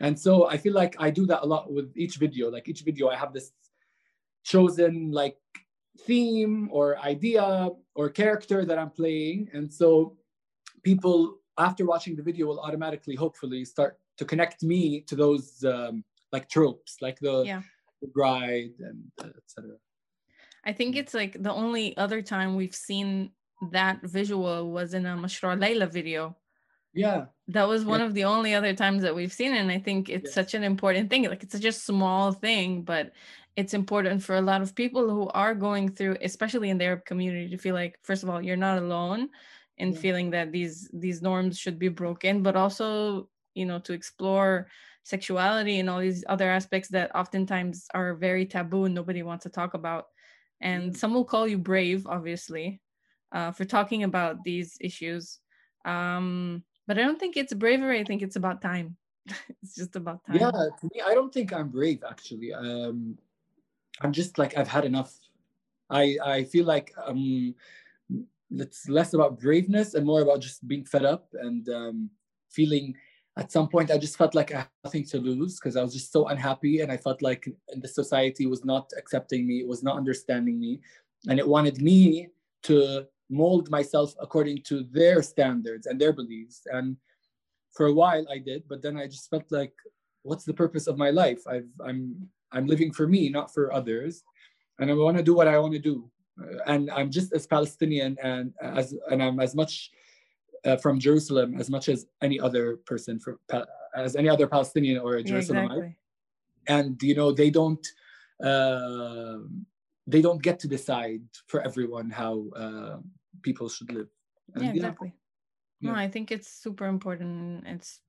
And 0.00 0.18
so 0.18 0.48
I 0.48 0.56
feel 0.56 0.72
like 0.72 0.96
I 0.98 1.10
do 1.10 1.26
that 1.26 1.42
a 1.42 1.46
lot 1.46 1.72
with 1.72 1.92
each 1.96 2.16
video. 2.16 2.50
Like 2.50 2.68
each 2.68 2.82
video, 2.82 3.08
I 3.08 3.16
have 3.16 3.32
this 3.32 3.52
chosen 4.44 5.12
like 5.12 5.36
theme 6.06 6.68
or 6.72 6.98
idea 6.98 7.68
or 7.94 8.08
character 8.08 8.64
that 8.64 8.78
I'm 8.78 8.90
playing. 8.90 9.50
And 9.52 9.72
so 9.72 10.16
people, 10.82 11.38
after 11.58 11.84
watching 11.84 12.16
the 12.16 12.22
video, 12.22 12.46
will 12.46 12.60
automatically, 12.60 13.14
hopefully, 13.14 13.64
start 13.64 13.98
to 14.18 14.24
connect 14.24 14.62
me 14.62 15.00
to 15.02 15.14
those 15.14 15.64
um, 15.64 16.04
like 16.32 16.48
tropes, 16.48 16.96
like 17.00 17.20
the, 17.20 17.44
yeah. 17.44 17.62
the 18.02 18.08
bride 18.08 18.72
and 18.80 19.04
uh, 19.22 19.28
etc. 19.36 19.76
I 20.64 20.72
think 20.72 20.96
it's 20.96 21.14
like 21.14 21.42
the 21.42 21.52
only 21.52 21.96
other 21.96 22.22
time 22.22 22.56
we've 22.56 22.74
seen 22.74 23.30
that 23.70 24.02
visual 24.02 24.70
was 24.70 24.94
in 24.94 25.06
a 25.06 25.16
Mashrou' 25.16 25.60
Leila 25.60 25.86
video. 25.86 26.36
Yeah. 26.92 27.26
That 27.48 27.68
was 27.68 27.84
one 27.84 28.00
yeah. 28.00 28.06
of 28.06 28.14
the 28.14 28.24
only 28.24 28.54
other 28.54 28.72
times 28.72 29.02
that 29.02 29.14
we've 29.14 29.32
seen 29.32 29.52
it. 29.52 29.58
And 29.58 29.70
I 29.70 29.78
think 29.78 30.08
it's 30.08 30.26
yes. 30.26 30.34
such 30.34 30.54
an 30.54 30.62
important 30.62 31.10
thing. 31.10 31.24
Like 31.24 31.42
it's 31.42 31.52
such 31.52 31.64
a 31.64 31.72
small 31.72 32.32
thing, 32.32 32.82
but 32.82 33.12
it's 33.56 33.74
important 33.74 34.22
for 34.22 34.36
a 34.36 34.42
lot 34.42 34.62
of 34.62 34.74
people 34.74 35.10
who 35.10 35.28
are 35.28 35.54
going 35.54 35.90
through, 35.90 36.16
especially 36.22 36.70
in 36.70 36.78
their 36.78 36.96
community, 36.98 37.48
to 37.50 37.58
feel 37.58 37.74
like, 37.74 37.98
first 38.02 38.22
of 38.22 38.30
all, 38.30 38.42
you're 38.42 38.56
not 38.56 38.78
alone 38.78 39.28
in 39.78 39.92
yeah. 39.92 39.98
feeling 39.98 40.30
that 40.30 40.52
these 40.52 40.88
these 40.92 41.20
norms 41.20 41.58
should 41.58 41.78
be 41.78 41.88
broken, 41.88 42.42
but 42.42 42.56
also, 42.56 43.28
you 43.54 43.66
know, 43.66 43.78
to 43.80 43.92
explore 43.92 44.68
sexuality 45.02 45.80
and 45.80 45.90
all 45.90 46.00
these 46.00 46.24
other 46.28 46.50
aspects 46.50 46.88
that 46.88 47.14
oftentimes 47.14 47.86
are 47.92 48.14
very 48.14 48.46
taboo 48.46 48.86
and 48.86 48.94
nobody 48.94 49.22
wants 49.22 49.42
to 49.42 49.50
talk 49.50 49.74
about 49.74 50.06
and 50.64 50.96
some 50.96 51.14
will 51.14 51.24
call 51.24 51.46
you 51.46 51.58
brave 51.58 52.06
obviously 52.08 52.80
uh, 53.32 53.52
for 53.52 53.64
talking 53.64 54.02
about 54.02 54.42
these 54.42 54.76
issues. 54.80 55.38
Um, 55.84 56.64
but 56.86 56.98
i 56.98 57.02
don't 57.02 57.20
think 57.20 57.36
it's 57.36 57.52
bravery 57.52 58.00
i 58.00 58.04
think 58.04 58.22
it's 58.22 58.36
about 58.36 58.60
time. 58.60 58.96
It's 59.62 59.74
just 59.76 59.96
about 59.96 60.24
time. 60.24 60.40
Yeah 60.40 60.50
to 60.50 60.84
me 60.92 61.00
i 61.04 61.14
don't 61.14 61.32
think 61.32 61.52
i'm 61.52 61.68
brave 61.68 62.02
actually. 62.08 62.52
Um, 62.52 63.16
i'm 64.00 64.12
just 64.12 64.38
like 64.38 64.56
i've 64.58 64.68
had 64.68 64.84
enough. 64.84 65.12
I 65.90 66.16
i 66.24 66.44
feel 66.44 66.64
like 66.64 66.92
um 67.04 67.54
it's 68.50 68.88
less 68.88 69.14
about 69.14 69.40
braveness 69.40 69.94
and 69.94 70.06
more 70.06 70.22
about 70.22 70.40
just 70.40 70.66
being 70.66 70.84
fed 70.84 71.04
up 71.04 71.28
and 71.40 71.68
um, 71.68 72.10
feeling 72.50 72.94
at 73.36 73.50
some 73.50 73.68
point 73.68 73.90
I 73.90 73.98
just 73.98 74.16
felt 74.16 74.34
like 74.34 74.52
I 74.52 74.58
had 74.58 74.68
nothing 74.84 75.04
to 75.06 75.18
lose 75.18 75.58
because 75.58 75.76
I 75.76 75.82
was 75.82 75.92
just 75.92 76.12
so 76.12 76.28
unhappy 76.28 76.80
and 76.80 76.92
I 76.92 76.96
felt 76.96 77.20
like 77.20 77.48
the 77.76 77.88
society 77.88 78.46
was 78.46 78.64
not 78.64 78.90
accepting 78.96 79.46
me, 79.46 79.60
it 79.60 79.66
was 79.66 79.82
not 79.82 79.96
understanding 79.96 80.58
me, 80.60 80.80
and 81.28 81.38
it 81.38 81.46
wanted 81.46 81.82
me 81.82 82.28
to 82.64 83.06
mold 83.30 83.70
myself 83.70 84.14
according 84.20 84.62
to 84.62 84.84
their 84.92 85.22
standards 85.22 85.86
and 85.86 86.00
their 86.00 86.12
beliefs. 86.12 86.62
And 86.66 86.96
for 87.72 87.86
a 87.86 87.92
while 87.92 88.24
I 88.30 88.38
did, 88.38 88.64
but 88.68 88.82
then 88.82 88.96
I 88.96 89.06
just 89.06 89.28
felt 89.30 89.50
like, 89.50 89.72
what's 90.22 90.44
the 90.44 90.54
purpose 90.54 90.86
of 90.86 90.96
my 90.96 91.10
life? 91.10 91.42
I've, 91.46 91.68
I'm 91.84 92.28
I'm 92.52 92.66
living 92.68 92.92
for 92.92 93.08
me, 93.08 93.28
not 93.28 93.52
for 93.52 93.72
others. 93.72 94.22
and 94.78 94.90
I 94.90 94.94
want 94.94 95.16
to 95.16 95.22
do 95.22 95.34
what 95.34 95.48
I 95.48 95.58
want 95.58 95.72
to 95.74 95.78
do, 95.78 96.10
and 96.66 96.90
I'm 96.90 97.10
just 97.10 97.32
as 97.32 97.46
Palestinian 97.46 98.16
and 98.22 98.52
as 98.60 98.94
and 99.10 99.22
I'm 99.22 99.40
as 99.40 99.54
much 99.54 99.90
uh, 100.64 100.76
from 100.76 100.98
Jerusalem 100.98 101.60
as 101.60 101.70
much 101.70 101.88
as 101.88 102.06
any 102.22 102.40
other 102.40 102.76
person 102.86 103.18
from 103.18 103.38
as 103.94 104.16
any 104.16 104.28
other 104.28 104.46
Palestinian 104.46 104.98
or 104.98 105.16
a 105.16 105.22
Jerusalemite. 105.22 105.54
Yeah, 105.54 105.64
exactly. 105.64 105.96
And 106.66 107.02
you 107.02 107.14
know 107.14 107.32
they 107.32 107.50
don't 107.50 107.86
uh, 108.42 109.38
they 110.06 110.20
don't 110.20 110.42
get 110.42 110.58
to 110.60 110.68
decide 110.68 111.22
for 111.46 111.60
everyone 111.62 112.10
how 112.10 112.48
uh, 112.56 112.98
people 113.42 113.68
should 113.68 113.92
live. 113.92 114.08
And, 114.54 114.64
yeah, 114.64 114.70
exactly. 114.70 115.12
Yeah. 115.80 115.92
No, 115.92 115.96
I 115.96 116.08
think 116.08 116.30
it's 116.30 116.48
super 116.48 116.86
important. 116.86 117.64
It's 117.66 118.00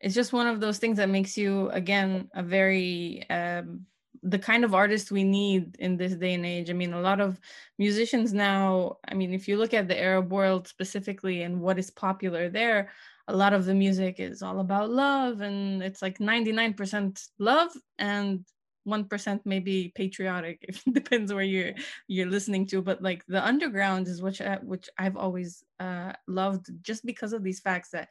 it's 0.00 0.14
just 0.14 0.32
one 0.32 0.46
of 0.46 0.60
those 0.60 0.78
things 0.78 0.96
that 0.96 1.08
makes 1.08 1.36
you 1.36 1.68
again 1.70 2.30
a 2.34 2.42
very 2.42 3.28
um, 3.28 3.86
the 4.22 4.38
kind 4.38 4.64
of 4.64 4.74
artist 4.74 5.10
we 5.10 5.24
need 5.24 5.76
in 5.78 5.96
this 5.96 6.14
day 6.14 6.34
and 6.34 6.44
age. 6.44 6.68
I 6.70 6.74
mean, 6.74 6.92
a 6.92 7.00
lot 7.00 7.20
of 7.20 7.40
musicians 7.78 8.32
now, 8.32 8.98
I 9.08 9.14
mean, 9.14 9.32
if 9.32 9.48
you 9.48 9.56
look 9.56 9.72
at 9.72 9.88
the 9.88 9.98
Arab 9.98 10.30
world 10.30 10.68
specifically 10.68 11.42
and 11.42 11.60
what 11.60 11.78
is 11.78 11.90
popular 11.90 12.48
there, 12.50 12.90
a 13.28 13.36
lot 13.36 13.52
of 13.52 13.64
the 13.64 13.74
music 13.74 14.18
is 14.18 14.42
all 14.42 14.60
about 14.60 14.90
love 14.90 15.40
and 15.40 15.82
it's 15.82 16.02
like 16.02 16.18
99% 16.18 17.28
love 17.38 17.70
and 17.98 18.44
1% 18.88 19.40
maybe 19.44 19.92
patriotic 19.94 20.58
if 20.68 20.82
it 20.86 20.94
depends 20.94 21.32
where 21.32 21.44
you're 21.44 21.74
you're 22.08 22.26
listening 22.26 22.66
to 22.66 22.82
but 22.82 23.02
like 23.02 23.24
the 23.26 23.44
underground 23.44 24.08
is 24.08 24.22
which 24.22 24.40
I, 24.40 24.56
which 24.56 24.88
I've 24.98 25.16
always 25.16 25.62
uh, 25.78 26.12
loved 26.26 26.70
just 26.82 27.04
because 27.04 27.32
of 27.32 27.44
these 27.44 27.60
facts 27.60 27.90
that 27.90 28.08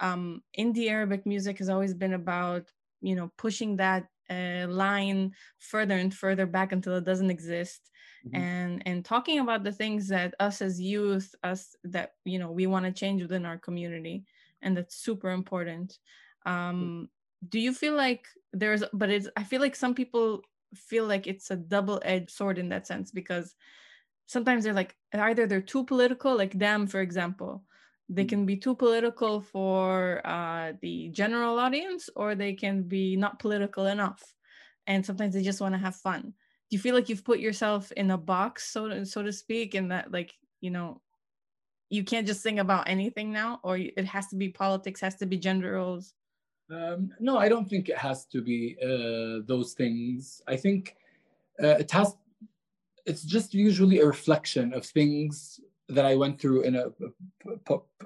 um, 0.00 0.42
indie 0.58 0.90
Arabic 0.90 1.24
music 1.24 1.58
has 1.58 1.68
always 1.68 1.94
been 1.94 2.14
about 2.14 2.70
you 3.00 3.14
know 3.14 3.30
pushing 3.38 3.76
that 3.76 4.06
uh, 4.30 4.66
line 4.68 5.32
further 5.58 5.96
and 5.96 6.14
further 6.14 6.46
back 6.46 6.72
until 6.72 6.96
it 6.96 7.04
doesn't 7.04 7.30
exist. 7.30 7.90
Mm-hmm. 8.26 8.42
and 8.42 8.82
and 8.84 9.04
talking 9.04 9.38
about 9.38 9.62
the 9.62 9.70
things 9.70 10.08
that 10.08 10.34
us 10.40 10.60
as 10.60 10.80
youth 10.80 11.36
us 11.44 11.76
that 11.84 12.14
you 12.24 12.40
know 12.40 12.50
we 12.50 12.66
want 12.66 12.84
to 12.84 12.90
change 12.90 13.22
within 13.22 13.46
our 13.46 13.58
community 13.58 14.24
and 14.60 14.76
that's 14.76 14.96
super 14.96 15.30
important. 15.30 15.98
Um 16.44 17.08
do 17.48 17.60
you 17.60 17.72
feel 17.72 17.94
like 17.94 18.26
there's 18.52 18.82
but 18.92 19.10
it's 19.10 19.28
i 19.36 19.44
feel 19.44 19.60
like 19.60 19.76
some 19.76 19.94
people 19.94 20.42
feel 20.74 21.06
like 21.06 21.26
it's 21.26 21.50
a 21.50 21.56
double-edged 21.56 22.30
sword 22.30 22.58
in 22.58 22.68
that 22.68 22.86
sense 22.86 23.10
because 23.10 23.54
sometimes 24.26 24.64
they're 24.64 24.74
like 24.74 24.94
either 25.14 25.46
they're 25.46 25.60
too 25.60 25.84
political 25.84 26.36
like 26.36 26.58
them 26.58 26.86
for 26.86 27.00
example 27.00 27.64
they 28.08 28.24
mm. 28.24 28.28
can 28.28 28.46
be 28.46 28.56
too 28.56 28.74
political 28.74 29.40
for 29.40 30.26
uh, 30.26 30.72
the 30.80 31.08
general 31.10 31.58
audience 31.58 32.08
or 32.16 32.34
they 32.34 32.54
can 32.54 32.82
be 32.82 33.16
not 33.16 33.38
political 33.38 33.86
enough 33.86 34.34
and 34.86 35.04
sometimes 35.04 35.34
they 35.34 35.42
just 35.42 35.60
want 35.60 35.74
to 35.74 35.78
have 35.78 35.96
fun. 35.96 36.22
Do 36.22 36.76
you 36.76 36.78
feel 36.78 36.94
like 36.94 37.08
you've 37.08 37.24
put 37.24 37.38
yourself 37.38 37.92
in 37.92 38.10
a 38.10 38.18
box 38.18 38.70
so 38.70 38.88
to, 38.88 39.06
so 39.06 39.22
to 39.22 39.32
speak 39.32 39.74
and 39.74 39.90
that 39.90 40.10
like 40.10 40.34
you 40.60 40.70
know 40.70 41.00
you 41.90 42.04
can't 42.04 42.26
just 42.26 42.42
sing 42.42 42.58
about 42.58 42.88
anything 42.88 43.32
now 43.32 43.60
or 43.62 43.78
it 43.78 44.04
has 44.04 44.26
to 44.28 44.36
be 44.36 44.48
politics 44.48 45.00
has 45.00 45.14
to 45.16 45.26
be 45.26 45.38
gender 45.38 45.72
roles? 45.72 46.14
Um, 46.70 47.12
no 47.18 47.38
i 47.38 47.48
don't 47.48 47.66
think 47.66 47.88
it 47.88 47.96
has 47.96 48.26
to 48.26 48.42
be 48.42 48.76
uh, 48.82 49.44
those 49.46 49.72
things. 49.72 50.42
I 50.46 50.56
think 50.56 50.96
uh, 51.62 51.76
it 51.78 51.90
has 51.92 52.16
it's 53.06 53.22
just 53.22 53.54
usually 53.54 54.00
a 54.00 54.06
reflection 54.06 54.74
of 54.74 54.84
things 54.84 55.60
that 55.88 56.04
I 56.04 56.14
went 56.16 56.40
through 56.40 56.62
in 56.62 56.76
a, 56.76 56.86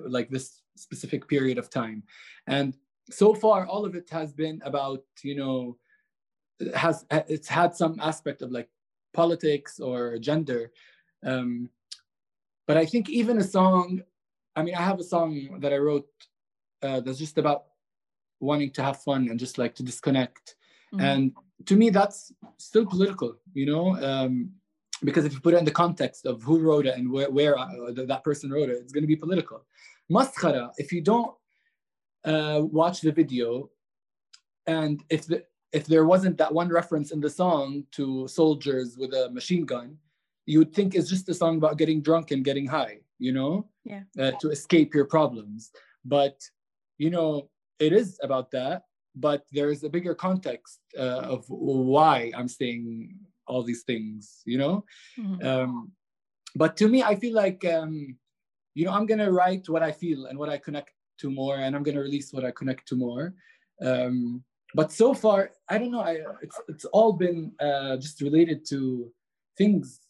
like 0.07 0.31
this 0.31 0.63
specific 0.77 1.29
period 1.29 1.59
of 1.59 1.71
time. 1.71 2.03
And 2.47 2.77
so 3.11 3.35
far, 3.35 3.67
all 3.67 3.85
of 3.85 3.95
it 3.95 4.09
has 4.11 4.33
been 4.33 4.61
about, 4.65 5.03
you 5.23 5.35
know, 5.35 5.77
has 6.75 7.05
it's 7.11 7.49
had 7.49 7.75
some 7.75 7.99
aspect 8.01 8.43
of 8.43 8.51
like 8.53 8.69
politics 9.13 9.81
or 9.81 10.19
gender. 10.19 10.71
Um, 11.25 11.71
but 12.67 12.77
I 12.77 12.87
think 12.87 13.09
even 13.11 13.39
a 13.39 13.45
song, 13.45 14.03
I 14.55 14.63
mean, 14.63 14.75
I 14.75 14.83
have 14.83 15.01
a 15.01 15.05
song 15.05 15.59
that 15.61 15.73
I 15.73 15.79
wrote 15.79 16.09
uh, 16.83 17.01
that's 17.01 17.19
just 17.19 17.39
about 17.39 17.65
wanting 18.41 18.71
to 18.73 18.83
have 18.83 19.03
fun 19.03 19.29
and 19.29 19.39
just 19.39 19.59
like 19.59 19.75
to 19.77 19.83
disconnect. 19.83 20.57
Mm-hmm. 20.95 21.05
And 21.05 21.33
to 21.67 21.77
me, 21.77 21.91
that's 21.91 22.33
still 22.59 22.87
political, 22.87 23.37
you 23.55 23.67
know. 23.67 23.97
Um, 24.03 24.51
because 25.05 25.25
if 25.25 25.33
you 25.33 25.41
put 25.41 25.55
it 25.55 25.59
in 25.59 25.65
the 25.65 25.71
context 25.71 26.27
of 26.27 26.43
who 26.43 26.61
wrote 26.61 26.87
it 26.87 26.97
and 26.97 27.11
where, 27.11 27.31
where 27.31 27.59
uh, 27.59 27.93
that 27.95 28.23
person 28.25 28.51
wrote 28.51 28.69
it, 28.69 28.79
it's 28.81 28.93
going 28.93 29.03
to 29.03 29.09
be 29.09 29.17
political. 29.17 29.65
Maskhara, 30.11 30.71
if 30.79 30.93
you 30.93 31.01
don't 31.01 31.35
uh, 32.25 32.61
watch 32.63 33.01
the 33.01 33.13
video, 33.13 33.71
and 34.67 35.03
if 35.11 35.27
the, 35.27 35.45
if 35.73 35.87
there 35.87 36.05
wasn't 36.05 36.39
that 36.39 36.53
one 36.53 36.69
reference 36.69 37.11
in 37.11 37.21
the 37.21 37.31
song 37.31 37.85
to 37.93 38.29
soldiers 38.29 38.97
with 38.97 39.13
a 39.15 39.31
machine 39.31 39.65
gun, 39.65 39.97
you 40.47 40.59
would 40.59 40.75
think 40.75 40.95
it's 40.95 41.09
just 41.09 41.29
a 41.29 41.35
song 41.35 41.57
about 41.57 41.79
getting 41.79 42.03
drunk 42.03 42.31
and 42.31 42.45
getting 42.45 42.67
high, 42.67 42.99
you 43.19 43.33
know, 43.33 43.69
yeah, 43.85 44.03
uh, 44.21 44.33
to 44.41 44.51
escape 44.51 44.95
your 44.95 45.07
problems. 45.07 45.71
But 46.05 46.39
you 46.99 47.11
know, 47.11 47.49
it 47.79 47.93
is 47.93 48.19
about 48.23 48.51
that. 48.53 48.83
But 49.15 49.45
there 49.53 49.71
is 49.71 49.85
a 49.85 49.91
bigger 49.91 50.15
context 50.15 50.81
uh, 50.97 51.23
of 51.35 51.45
why 51.49 52.33
I'm 52.35 52.49
saying 52.49 53.19
all 53.47 53.63
these 53.63 53.83
things 53.83 54.43
you 54.45 54.59
know? 54.59 54.85
Mm-hmm. 55.19 55.47
um, 55.47 55.93
but 56.55 56.77
to 56.77 56.89
me 56.89 57.03
i 57.03 57.15
feel 57.15 57.35
like 57.35 57.65
um, 57.65 58.17
you 58.75 58.85
know 58.85 58.93
i'm 58.93 59.07
gonna 59.07 59.31
write 59.31 59.69
what 59.69 59.83
i 59.83 59.93
feel 59.93 60.27
and 60.27 60.39
what 60.39 60.49
i 60.49 60.59
connect 60.59 60.93
to 61.19 61.31
more 61.31 61.57
and 61.57 61.77
i'm 61.77 61.83
gonna 61.83 62.01
release 62.01 62.33
what 62.33 62.45
i 62.45 62.51
connect 62.51 62.89
to 62.89 62.97
more. 62.97 63.35
Um, 63.81 64.45
but 64.75 64.93
so 64.93 65.13
far 65.13 65.51
i 65.69 65.77
don't 65.79 65.91
know 65.91 66.01
I, 66.01 66.19
it's, 66.41 66.61
it's 66.69 66.85
all 66.87 67.13
been 67.13 67.53
uh, 67.61 67.97
just 67.97 68.21
related 68.21 68.65
to 68.69 69.13
things 69.59 70.01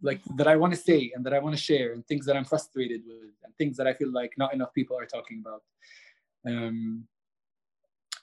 like 0.00 0.20
that 0.36 0.46
i 0.46 0.56
want 0.56 0.72
to 0.72 0.78
say 0.78 1.10
and 1.14 1.24
that 1.24 1.34
i 1.34 1.38
want 1.38 1.56
to 1.56 1.60
share 1.60 1.92
and 1.92 2.06
things 2.06 2.26
that 2.26 2.36
i'm 2.36 2.44
frustrated 2.44 3.02
with 3.06 3.34
and 3.42 3.56
things 3.56 3.76
that 3.78 3.86
i 3.86 3.94
feel 3.94 4.12
like 4.12 4.32
not 4.36 4.54
enough 4.54 4.72
people 4.74 4.96
are 4.98 5.06
talking 5.06 5.42
about. 5.44 5.62
Um, 6.46 7.06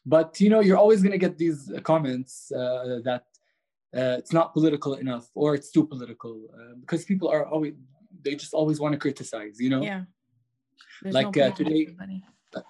but 0.05 0.39
you 0.39 0.49
know 0.49 0.59
you're 0.59 0.77
always 0.77 1.01
going 1.01 1.11
to 1.11 1.17
get 1.17 1.37
these 1.37 1.71
comments 1.83 2.51
uh, 2.51 2.99
that 3.03 3.25
uh, 3.95 4.15
it's 4.19 4.33
not 4.33 4.53
political 4.53 4.95
enough 4.95 5.29
or 5.33 5.55
it's 5.55 5.71
too 5.71 5.85
political 5.85 6.47
uh, 6.53 6.75
because 6.81 7.05
people 7.05 7.27
are 7.27 7.45
always 7.47 7.73
they 8.21 8.35
just 8.35 8.53
always 8.53 8.79
want 8.79 8.93
to 8.93 8.99
criticize 8.99 9.59
you 9.59 9.69
know? 9.69 9.81
Yeah. 9.81 10.03
There's 11.01 11.15
like 11.15 11.35
no 11.35 11.47
uh, 11.47 11.51
today 11.51 11.87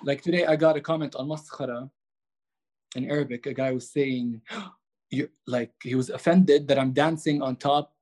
like 0.03 0.21
today 0.21 0.45
i 0.45 0.55
got 0.55 0.77
a 0.77 0.81
comment 0.81 1.15
on 1.15 1.27
maskhara 1.27 1.89
in 2.95 3.09
arabic 3.09 3.45
a 3.45 3.53
guy 3.53 3.71
was 3.71 3.91
saying 3.91 4.41
you 5.09 5.29
like 5.47 5.73
he 5.83 5.95
was 5.95 6.09
offended 6.09 6.67
that 6.67 6.77
i'm 6.79 6.93
dancing 6.93 7.41
on 7.41 7.55
top 7.55 7.93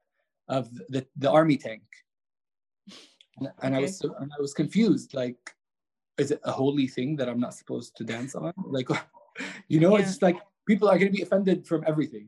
of 0.50 0.70
the, 0.90 1.06
the 1.18 1.30
army 1.30 1.58
tank. 1.58 1.84
And, 3.38 3.50
and 3.62 3.76
okay. 3.76 3.78
i 3.78 3.82
was 3.82 4.02
and 4.02 4.32
i 4.38 4.42
was 4.42 4.54
confused 4.54 5.14
like 5.14 5.38
is 6.18 6.32
it 6.32 6.42
a 6.44 6.52
holy 6.52 6.88
thing 6.88 7.16
that 7.18 7.30
i'm 7.30 7.40
not 7.40 7.54
supposed 7.54 7.96
to 7.98 8.04
dance 8.04 8.36
on? 8.36 8.54
Like 8.66 8.90
you 9.68 9.80
know 9.80 9.98
yeah. 9.98 10.04
it's 10.04 10.22
like 10.22 10.38
people 10.68 10.90
are 10.90 10.98
going 10.98 11.12
to 11.12 11.18
be 11.18 11.24
offended 11.24 11.66
from 11.68 11.84
everything 11.88 12.28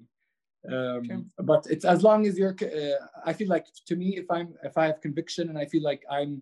um, 0.67 1.29
but 1.39 1.65
it's 1.69 1.85
as 1.85 2.03
long 2.03 2.27
as 2.27 2.37
you're 2.37 2.55
uh, 2.61 3.05
i 3.25 3.31
feel 3.31 3.47
like 3.47 3.65
to 3.85 3.95
me 3.95 4.17
if 4.17 4.29
i'm 4.29 4.53
if 4.63 4.77
i 4.77 4.85
have 4.85 4.99
conviction 4.99 5.49
and 5.49 5.57
i 5.57 5.65
feel 5.65 5.83
like 5.83 6.03
i'm 6.11 6.41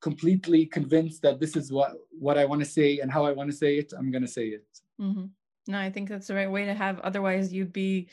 completely 0.00 0.64
convinced 0.64 1.20
that 1.22 1.40
this 1.40 1.56
is 1.56 1.72
what 1.72 1.92
what 2.10 2.38
i 2.38 2.44
want 2.44 2.60
to 2.60 2.68
say 2.68 3.00
and 3.00 3.10
how 3.10 3.24
i 3.24 3.32
want 3.32 3.50
to 3.50 3.56
say 3.56 3.76
it 3.76 3.92
i'm 3.98 4.10
going 4.10 4.22
to 4.22 4.28
say 4.28 4.46
it 4.46 4.66
mm-hmm. 5.00 5.26
no 5.66 5.78
i 5.78 5.90
think 5.90 6.08
that's 6.08 6.28
the 6.28 6.34
right 6.34 6.50
way 6.50 6.64
to 6.64 6.74
have 6.74 7.00
otherwise 7.00 7.52
you'd 7.52 7.72
be 7.72 8.08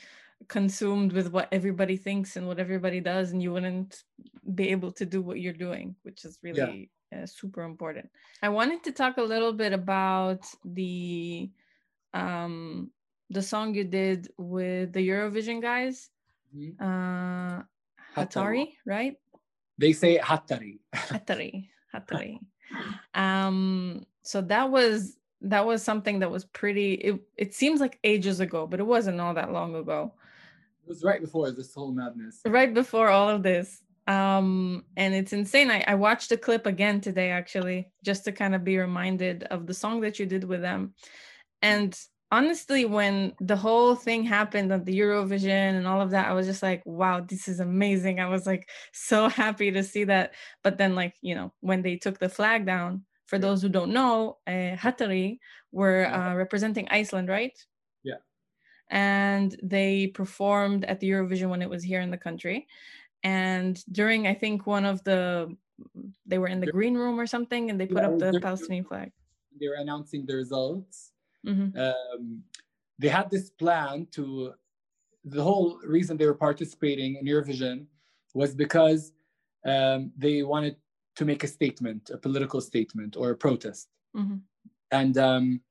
consumed 0.48 1.14
with 1.14 1.32
what 1.32 1.48
everybody 1.52 1.98
thinks 1.98 2.36
and 2.36 2.48
what 2.48 2.60
everybody 2.60 3.00
does 3.00 3.32
and 3.32 3.42
you 3.42 3.52
wouldn't 3.52 4.04
be 4.54 4.70
able 4.70 4.92
to 4.92 5.06
do 5.06 5.22
what 5.22 5.40
you're 5.40 5.54
doing 5.54 5.96
which 6.04 6.26
is 6.26 6.40
really 6.42 6.90
yeah. 7.12 7.24
uh, 7.24 7.26
super 7.26 7.64
important 7.64 8.10
i 8.42 8.50
wanted 8.50 8.84
to 8.84 8.92
talk 8.92 9.18
a 9.18 9.22
little 9.22 9.54
bit 9.54 9.72
about 9.72 10.46
the 10.66 11.50
um 12.14 12.90
the 13.30 13.42
song 13.42 13.74
you 13.74 13.84
did 13.84 14.30
with 14.38 14.94
the 14.94 15.08
Eurovision 15.08 15.62
guys, 15.62 16.10
mm-hmm. 16.56 16.82
uh, 16.84 17.64
Hatari, 18.16 18.74
right? 18.86 19.18
They 19.78 19.94
say 19.94 20.18
Hatari. 20.18 20.80
Hatari, 20.96 21.68
Hatari. 21.94 22.40
um, 23.14 24.06
so 24.24 24.42
that 24.42 24.72
was 24.72 25.18
that 25.42 25.66
was 25.66 25.84
something 25.84 26.20
that 26.20 26.32
was 26.32 26.46
pretty. 26.46 26.94
It 26.94 27.20
it 27.38 27.54
seems 27.54 27.80
like 27.80 28.00
ages 28.04 28.40
ago, 28.40 28.66
but 28.66 28.80
it 28.80 28.88
wasn't 28.88 29.20
all 29.20 29.34
that 29.34 29.52
long 29.52 29.76
ago. 29.76 30.14
It 30.84 30.90
was 30.90 31.04
right 31.04 31.22
before 31.22 31.52
this 31.52 31.74
whole 31.74 31.92
madness. 31.92 32.42
Right 32.46 32.74
before 32.74 33.10
all 33.10 33.30
of 33.30 33.44
this. 33.44 33.84
Um, 34.08 34.86
and 34.96 35.14
it's 35.14 35.34
insane. 35.34 35.70
I, 35.70 35.84
I 35.86 35.96
watched 35.96 36.30
the 36.30 36.38
clip 36.38 36.66
again 36.66 37.02
today, 37.02 37.30
actually, 37.30 37.90
just 38.06 38.24
to 38.24 38.32
kind 38.32 38.56
of 38.56 38.64
be 38.64 38.78
reminded 38.78 39.44
of 39.44 39.68
the 39.68 39.74
song 39.74 40.00
that 40.02 40.18
you 40.18 40.26
did 40.26 40.46
with 40.46 40.62
them. 40.62 40.94
And 41.62 41.98
honestly 42.32 42.86
when 42.86 43.34
the 43.40 43.56
whole 43.56 43.96
thing 43.96 44.24
happened 44.24 44.72
at 44.72 44.86
the 44.86 44.98
eurovision 45.00 45.78
and 45.78 45.88
all 45.88 46.02
of 46.02 46.12
that 46.12 46.28
i 46.28 46.34
was 46.34 46.46
just 46.46 46.62
like 46.64 46.84
wow 46.86 47.22
this 47.22 47.48
is 47.48 47.60
amazing. 47.60 48.20
I 48.20 48.28
was 48.28 48.46
like 48.46 48.70
so 48.94 49.30
happy 49.44 49.72
to 49.72 49.84
see 49.84 50.04
that. 50.06 50.34
But 50.64 50.78
then 50.78 50.96
like 50.96 51.16
you 51.22 51.36
know 51.36 51.54
when 51.62 51.82
they 51.82 51.98
took 51.98 52.20
the 52.20 52.30
flag 52.30 52.66
down 52.66 53.06
for 53.28 53.40
those 53.40 53.62
who 53.62 53.70
don't 53.70 53.94
know 53.94 54.40
uh, 54.48 54.76
hatari 54.76 55.40
were 55.72 56.06
uh, 56.08 56.36
representing 56.36 56.88
iceland 56.92 57.30
right? 57.30 57.58
Yeah. 58.04 58.18
And 58.90 59.56
they 59.62 60.08
performed 60.08 60.86
at 60.86 61.00
the 61.00 61.10
Eurovision 61.10 61.50
when 61.50 61.62
it 61.62 61.70
was 61.70 61.84
here 61.84 62.00
in 62.02 62.12
the 62.12 62.18
country. 62.18 62.68
And 63.24 63.84
during, 63.92 64.28
I 64.28 64.34
think, 64.36 64.68
one 64.68 64.86
of 64.86 65.04
the, 65.04 65.58
they 66.26 66.38
were 66.38 66.48
in 66.48 66.62
the 66.62 66.68
green 66.68 66.96
room 66.96 67.20
or 67.20 67.28
something, 67.28 67.70
and 67.70 67.80
they 67.80 67.88
put 67.88 68.04
Yeah, 68.04 68.06
up 68.06 68.20
the 68.20 68.36
Palestinian 68.36 68.86
flag. 68.86 69.12
they 69.60 69.68
were 69.68 69.76
announcing 69.76 70.26
the 70.26 70.36
results. 70.36 71.12
Hmm 71.46 71.70
Um, 71.78 72.44
they 73.00 73.10
had 73.10 73.30
this 73.30 73.50
plan 73.50 74.08
to. 74.12 74.54
The 75.24 75.44
whole 75.44 75.80
reason 75.84 76.16
they 76.18 76.26
were 76.26 76.42
participating 76.50 77.16
in 77.16 77.26
Eurovision 77.26 77.86
was 78.34 78.56
because 78.56 79.12
um, 79.66 80.12
they 80.18 80.44
wanted 80.44 80.78
to 81.18 81.26
make 81.26 81.44
a 81.44 81.48
statement, 81.48 82.10
a 82.14 82.18
political 82.18 82.62
statement 82.62 83.18
or 83.18 83.32
a 83.32 83.36
protest. 83.36 83.90
hmm 84.16 84.38
and 84.92 85.18
um, 85.18 85.62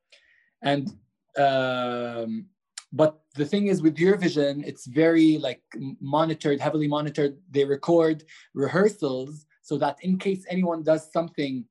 and 0.62 0.92
um, 1.38 2.46
but 2.92 3.20
the 3.34 3.44
thing 3.44 3.66
is 3.66 3.82
with 3.82 3.96
Eurovision, 3.96 4.64
it's 4.66 4.86
very 4.86 5.38
like 5.38 5.62
monitored, 6.00 6.60
heavily 6.60 6.88
monitored. 6.88 7.36
They 7.50 7.64
record 7.64 8.24
rehearsals 8.54 9.46
so 9.62 9.76
that 9.78 9.98
in 10.02 10.18
case 10.18 10.44
anyone 10.48 10.82
does 10.82 11.10
something 11.12 11.64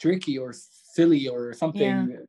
tricky 0.00 0.38
or 0.38 0.52
silly 0.52 1.28
or 1.28 1.52
something 1.52 2.26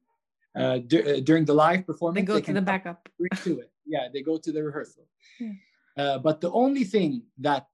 uh, 0.56 0.78
dur- 0.80 1.06
uh, 1.08 1.20
during 1.20 1.46
the 1.46 1.54
live 1.54 1.86
performance, 1.86 2.22
They 2.22 2.34
go 2.34 2.40
to 2.40 2.54
the 2.54 2.62
backup. 2.62 3.10
to 3.44 3.60
it. 3.60 3.72
Yeah, 3.86 4.08
they 4.14 4.22
go 4.22 4.38
to 4.38 4.52
the 4.52 4.64
rehearsal. 4.64 5.06
Yeah. 5.40 5.52
Uh, 5.98 6.18
but 6.20 6.42
the 6.42 6.52
only 6.52 6.84
thing 6.84 7.12
that 7.40 7.68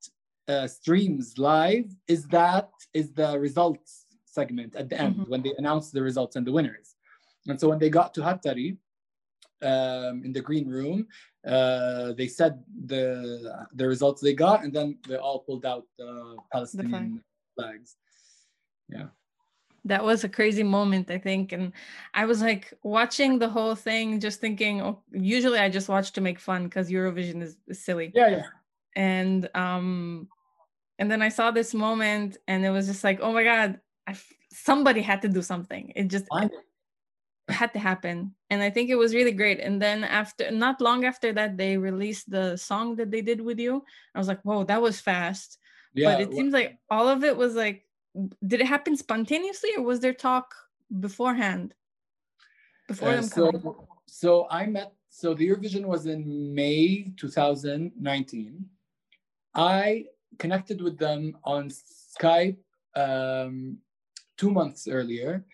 uh, 0.47 0.67
streams 0.67 1.37
live 1.37 1.85
is 2.07 2.27
that 2.27 2.69
is 2.93 3.11
the 3.13 3.39
results 3.39 4.05
segment 4.25 4.75
at 4.75 4.89
the 4.89 4.97
end 4.99 5.15
Mhm. 5.15 5.27
when 5.29 5.41
they 5.41 5.53
announce 5.57 5.91
the 5.91 6.01
results 6.01 6.35
and 6.35 6.45
the 6.47 6.51
winners. 6.51 6.95
And 7.47 7.59
so 7.59 7.69
when 7.69 7.79
they 7.79 7.89
got 7.89 8.13
to 8.15 8.21
Hatari 8.21 8.77
um, 9.63 10.23
in 10.25 10.31
the 10.33 10.41
green 10.41 10.67
room, 10.67 11.07
uh, 11.45 12.13
they 12.13 12.27
said 12.27 12.53
the 12.91 12.99
the 13.79 13.87
results 13.87 14.19
they 14.21 14.33
got, 14.33 14.63
and 14.63 14.71
then 14.77 14.97
they 15.07 15.17
all 15.25 15.39
pulled 15.47 15.65
out 15.65 15.85
the 15.97 16.11
Palestinian 16.53 17.23
flags. 17.55 17.95
That 19.85 20.03
was 20.03 20.23
a 20.23 20.29
crazy 20.29 20.63
moment, 20.63 21.09
I 21.09 21.17
think. 21.17 21.51
And 21.53 21.73
I 22.13 22.25
was 22.25 22.41
like 22.41 22.73
watching 22.83 23.39
the 23.39 23.49
whole 23.49 23.75
thing, 23.75 24.19
just 24.19 24.39
thinking, 24.39 24.81
oh, 24.81 25.01
usually 25.11 25.57
I 25.59 25.69
just 25.69 25.89
watch 25.89 26.11
to 26.13 26.21
make 26.21 26.39
fun 26.39 26.65
because 26.65 26.89
Eurovision 26.91 27.41
is, 27.41 27.57
is 27.67 27.83
silly. 27.83 28.11
Yeah, 28.13 28.29
yeah. 28.29 28.43
and 28.95 29.49
um 29.55 30.27
and 30.99 31.09
then 31.09 31.21
i 31.21 31.29
saw 31.29 31.49
this 31.51 31.73
moment 31.73 32.37
and 32.47 32.65
it 32.65 32.69
was 32.69 32.87
just 32.87 33.03
like 33.03 33.19
oh 33.21 33.33
my 33.33 33.43
god 33.43 33.79
I 34.07 34.15
somebody 34.51 35.01
had 35.01 35.21
to 35.23 35.29
do 35.29 35.41
something 35.41 35.91
it 35.95 36.07
just 36.09 36.25
Fine. 36.27 36.49
had 37.47 37.73
to 37.73 37.79
happen 37.79 38.35
and 38.49 38.61
i 38.61 38.69
think 38.69 38.89
it 38.89 38.95
was 38.95 39.15
really 39.15 39.31
great 39.31 39.59
and 39.59 39.81
then 39.81 40.03
after 40.03 40.51
not 40.51 40.79
long 40.81 41.05
after 41.05 41.33
that 41.33 41.57
they 41.57 41.77
released 41.77 42.29
the 42.29 42.55
song 42.55 42.95
that 42.97 43.11
they 43.11 43.21
did 43.21 43.41
with 43.41 43.59
you 43.59 43.83
i 44.13 44.19
was 44.19 44.27
like 44.27 44.41
whoa 44.43 44.63
that 44.63 44.81
was 44.81 44.99
fast 45.01 45.57
Yeah, 45.93 46.11
but 46.11 46.21
it 46.21 46.33
seems 46.33 46.53
like 46.53 46.77
all 46.89 47.07
of 47.09 47.23
it 47.23 47.35
was 47.35 47.55
like 47.55 47.85
did 48.45 48.61
it 48.61 48.67
happen 48.67 48.95
spontaneously 48.95 49.69
or 49.77 49.83
was 49.83 49.99
there 49.99 50.13
talk 50.13 50.53
beforehand 50.99 51.73
before 52.87 53.09
Uh, 53.09 53.15
them 53.15 53.23
so, 53.23 53.51
coming 53.51 53.75
so 54.07 54.47
I 54.49 54.65
met. 54.65 54.93
So 55.09 55.33
the 55.33 55.47
Eurovision 55.47 55.85
was 55.85 56.05
in 56.05 56.53
May 56.53 57.11
2019. 57.17 58.65
I 59.55 60.05
connected 60.39 60.81
with 60.81 60.97
them 60.97 61.37
on 61.43 61.69
Skype 61.69 62.57
um, 62.95 63.77
two 64.37 64.51
months 64.51 64.87
earlier, 64.87 65.45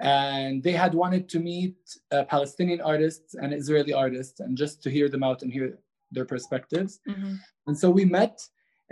and 0.00 0.62
they 0.62 0.72
had 0.72 0.94
wanted 0.94 1.28
to 1.30 1.38
meet 1.40 1.76
uh, 2.10 2.24
Palestinian 2.24 2.80
artists 2.80 3.34
and 3.34 3.52
Israeli 3.52 3.92
artists, 3.92 4.40
and 4.40 4.56
just 4.56 4.82
to 4.82 4.90
hear 4.90 5.08
them 5.08 5.22
out 5.22 5.42
and 5.42 5.52
hear 5.52 5.78
their 6.10 6.24
perspectives. 6.24 7.00
Mhm. 7.08 7.38
And 7.66 7.78
so 7.78 7.90
we 7.90 8.04
met 8.04 8.36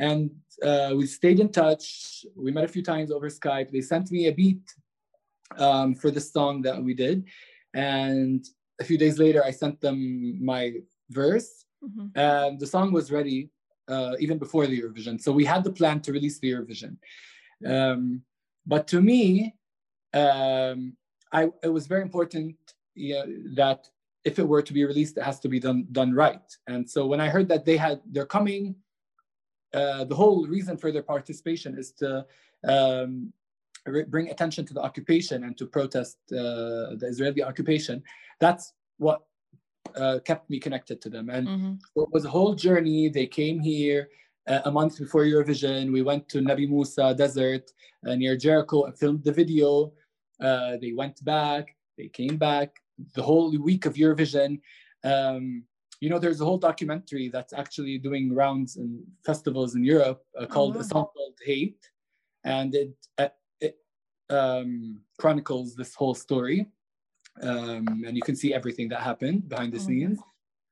and 0.01 0.31
uh, 0.63 0.93
we 0.97 1.07
stayed 1.07 1.41
in 1.41 1.51
touch. 1.51 2.25
We 2.35 2.51
met 2.51 2.65
a 2.65 2.75
few 2.77 2.83
times 2.83 3.11
over 3.13 3.29
Skype. 3.29 3.71
They 3.71 3.83
sent 3.83 4.11
me 4.11 4.27
a 4.27 4.33
beat 4.33 4.63
um, 5.59 5.95
for 5.95 6.11
the 6.11 6.21
song 6.21 6.63
that 6.63 6.83
we 6.83 6.95
did. 6.95 7.25
And 7.75 8.45
a 8.81 8.85
few 8.85 8.99
days 8.99 9.19
later, 9.19 9.45
I 9.45 9.51
sent 9.51 9.81
them 9.81 10.45
my 10.45 10.63
verse. 11.11 11.67
Mhm. 11.85 12.11
And 12.17 12.59
the 12.59 12.67
song 12.67 12.93
was 12.93 13.13
ready 13.13 13.51
uh, 13.89 14.15
even 14.19 14.39
before 14.39 14.67
the 14.67 14.81
Eurovision. 14.81 15.21
So 15.21 15.33
we 15.33 15.45
had 15.45 15.65
the 15.65 15.73
plan 15.73 16.01
to 16.03 16.13
release 16.13 16.39
the 16.39 16.51
Eurovision. 16.53 16.97
Um, 17.67 18.23
but 18.67 18.87
to 18.89 19.01
me, 19.03 19.55
um, 20.15 20.97
I, 21.33 21.51
it 21.63 21.73
was 21.77 21.87
very 21.87 22.03
important 22.03 22.57
you 22.95 23.15
know, 23.15 23.27
that 23.55 23.89
if 24.25 24.39
it 24.39 24.49
were 24.49 24.63
to 24.63 24.73
be 24.73 24.85
released, 24.85 25.17
it 25.19 25.25
has 25.25 25.41
to 25.41 25.49
be 25.49 25.61
done 25.61 25.87
done 25.93 26.13
right. 26.15 26.49
And 26.67 26.89
so 26.89 27.07
when 27.07 27.21
I 27.21 27.29
heard 27.29 27.49
that 27.49 27.65
they 27.65 27.77
had 27.77 28.01
they're 28.13 28.33
coming, 28.39 28.75
uh, 29.75 30.05
the 30.05 30.15
whole 30.15 30.47
reason 30.47 30.77
for 30.77 30.91
their 30.93 31.03
participation 31.03 31.79
is 31.79 31.93
to 31.93 32.27
um, 32.67 33.33
bring 34.09 34.31
attention 34.31 34.67
to 34.67 34.75
the 34.75 34.81
occupation 34.83 35.45
and 35.45 35.57
to 35.57 35.67
protest 35.67 36.19
uh, 36.33 36.97
the 37.01 37.07
Israeli 37.09 37.43
occupation. 37.43 38.03
That's 38.41 38.73
what 38.99 39.23
uh, 39.97 40.19
kept 40.25 40.51
me 40.51 40.59
connected 40.61 41.01
to 41.03 41.09
them. 41.11 41.31
And 41.31 41.49
Mhm. 41.49 41.79
it 41.97 42.09
was 42.13 42.25
a 42.25 42.31
whole 42.31 42.55
journey. 42.55 43.09
They 43.09 43.27
came 43.27 43.59
here 43.61 44.11
uh, 44.47 44.61
a 44.65 44.71
month 44.71 44.99
before 44.99 45.25
Eurovision. 45.25 45.93
We 45.93 46.03
went 46.03 46.29
to 46.31 46.39
Nabi 46.41 46.69
Musa 46.69 47.15
Desert 47.15 47.71
uh, 48.07 48.15
near 48.15 48.37
Jericho 48.37 48.85
and 48.85 48.99
filmed 48.99 49.25
the 49.25 49.33
video. 49.33 49.93
Uh, 50.41 50.77
they 50.83 50.93
went 50.93 51.25
back. 51.25 51.77
They 51.99 52.09
came 52.09 52.37
back. 52.37 52.71
The 53.15 53.23
whole 53.23 53.51
week 53.59 53.87
of 53.87 53.95
Eurovision. 53.95 54.61
Um, 55.05 55.65
you 56.01 56.09
know, 56.09 56.19
there's 56.19 56.41
a 56.41 56.45
whole 56.45 56.59
documentary 56.59 57.29
that's 57.29 57.53
actually 57.53 57.99
doing 57.99 58.35
rounds 58.35 58.77
and 58.77 59.03
festivals 59.25 59.75
in 59.75 59.85
Europe 59.85 60.25
uh, 60.39 60.47
called 60.47 60.75
wow. 60.75 60.81
a 60.81 60.85
song 60.85 61.07
called 61.15 61.35
Hate, 61.45 61.91
and 62.45 62.75
it 62.75 62.95
uh, 63.19 63.29
it 63.61 63.77
um, 64.31 65.01
chronicles 65.19 65.77
this 65.77 65.95
whole 65.95 66.15
story. 66.15 66.67
Um, 67.43 68.03
and 68.07 68.17
you 68.17 68.23
can 68.23 68.35
see 68.35 68.53
everything 68.53 68.89
that 68.89 69.01
happened 69.01 69.49
behind 69.49 69.73
the 69.73 69.79
Oh 69.79 69.83
scenes. 69.83 70.19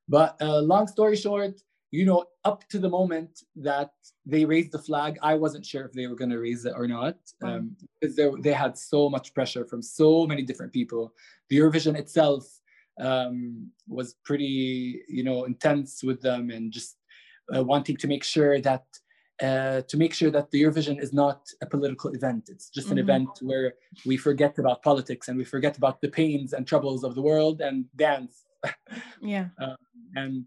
But 0.08 0.40
uh, 0.40 0.60
long 0.60 0.86
story 0.88 1.16
short, 1.16 1.60
you 1.90 2.04
know, 2.04 2.24
up 2.44 2.66
to 2.70 2.78
the 2.78 2.88
moment 2.88 3.42
that 3.56 3.92
they 4.26 4.44
raised 4.44 4.72
the 4.72 4.78
flag, 4.78 5.18
I 5.22 5.34
wasn't 5.34 5.64
sure 5.64 5.84
if 5.84 5.92
they 5.92 6.06
were 6.06 6.16
going 6.16 6.30
to 6.30 6.38
raise 6.38 6.64
it 6.64 6.72
or 6.74 6.86
not, 6.86 7.16
um, 7.42 7.76
because 8.00 8.16
they, 8.16 8.28
they 8.40 8.52
had 8.52 8.76
so 8.76 9.08
much 9.08 9.34
pressure 9.34 9.64
from 9.64 9.82
so 9.82 10.26
many 10.26 10.42
different 10.42 10.72
people. 10.72 11.14
The 11.48 11.58
Eurovision 11.58 11.96
itself 11.96 12.57
um, 13.00 13.70
was 13.86 14.14
pretty, 14.24 15.02
you 15.08 15.24
know, 15.24 15.44
intense 15.44 16.02
with 16.02 16.20
them 16.20 16.50
and 16.50 16.72
just 16.72 16.96
uh, 17.54 17.62
wanting 17.64 17.96
to 17.96 18.06
make 18.08 18.24
sure 18.24 18.60
that 18.60 18.84
uh, 19.40 19.82
to 19.82 19.96
make 19.96 20.12
sure 20.12 20.32
that 20.32 20.50
the 20.50 20.60
Eurovision 20.60 21.00
is 21.00 21.12
not 21.12 21.46
a 21.62 21.66
political 21.66 22.10
event. 22.10 22.48
It's 22.48 22.70
just 22.70 22.90
an 22.90 22.96
Mhm. 22.98 23.02
event 23.02 23.28
where 23.40 23.74
we 24.04 24.16
forget 24.16 24.58
about 24.58 24.82
politics 24.82 25.28
and 25.28 25.38
we 25.38 25.44
forget 25.44 25.76
about 25.76 26.00
the 26.00 26.08
pains 26.08 26.52
and 26.54 26.66
troubles 26.66 27.04
of 27.04 27.14
the 27.14 27.22
world 27.22 27.60
and 27.60 27.84
dance 27.94 28.46
yeah 29.22 29.46
and 30.16 30.46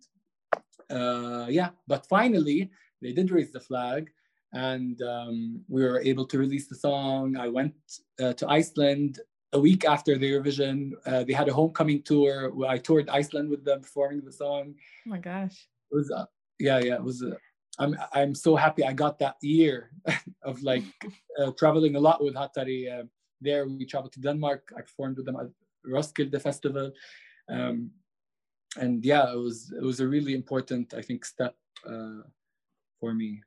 uh, 0.89 1.47
yeah, 1.49 1.69
but 1.87 2.05
finally 2.07 2.69
they 3.01 3.13
did 3.13 3.31
raise 3.31 3.51
the 3.51 3.59
flag, 3.59 4.09
and 4.53 5.01
um, 5.01 5.63
we 5.69 5.83
were 5.83 6.01
able 6.01 6.25
to 6.27 6.37
release 6.37 6.67
the 6.67 6.75
song. 6.75 7.37
I 7.37 7.47
went 7.47 7.75
uh, 8.21 8.33
to 8.33 8.49
Iceland 8.49 9.19
a 9.53 9.59
week 9.59 9.85
after 9.85 10.17
the 10.17 10.31
Eurovision. 10.31 10.91
Uh, 11.05 11.23
they 11.23 11.33
had 11.33 11.49
a 11.49 11.53
homecoming 11.53 12.01
tour. 12.03 12.51
I 12.67 12.77
toured 12.77 13.09
Iceland 13.09 13.49
with 13.49 13.65
them 13.65 13.81
performing 13.81 14.21
the 14.23 14.31
song. 14.31 14.75
oh 14.77 15.09
my 15.09 15.19
gosh 15.19 15.67
It 15.91 15.95
was 15.95 16.11
uh, 16.11 16.25
yeah, 16.59 16.79
yeah. 16.79 16.95
It 16.95 17.03
was. 17.03 17.23
Uh, 17.23 17.35
I'm 17.79 17.95
I'm 18.13 18.35
so 18.35 18.55
happy 18.55 18.83
I 18.83 18.93
got 18.93 19.17
that 19.19 19.37
year 19.41 19.91
of 20.43 20.61
like 20.61 20.83
uh, 21.39 21.51
traveling 21.57 21.95
a 21.95 21.99
lot 21.99 22.23
with 22.23 22.35
Hatari. 22.35 22.91
Uh, 22.91 23.05
there 23.39 23.67
we 23.67 23.85
traveled 23.85 24.13
to 24.13 24.21
Denmark. 24.21 24.71
I 24.77 24.81
performed 24.81 25.17
with 25.17 25.25
them 25.25 25.37
at 25.37 25.47
Roskilde 25.85 26.39
Festival. 26.41 26.91
Um, 27.49 27.91
and 28.77 29.03
yeah, 29.03 29.31
it 29.31 29.37
was 29.37 29.73
it 29.75 29.83
was 29.83 29.99
a 29.99 30.07
really 30.07 30.33
important, 30.33 30.93
I 30.93 31.01
think, 31.01 31.25
step 31.25 31.55
uh, 31.85 32.21
for 32.99 33.13
me. 33.13 33.41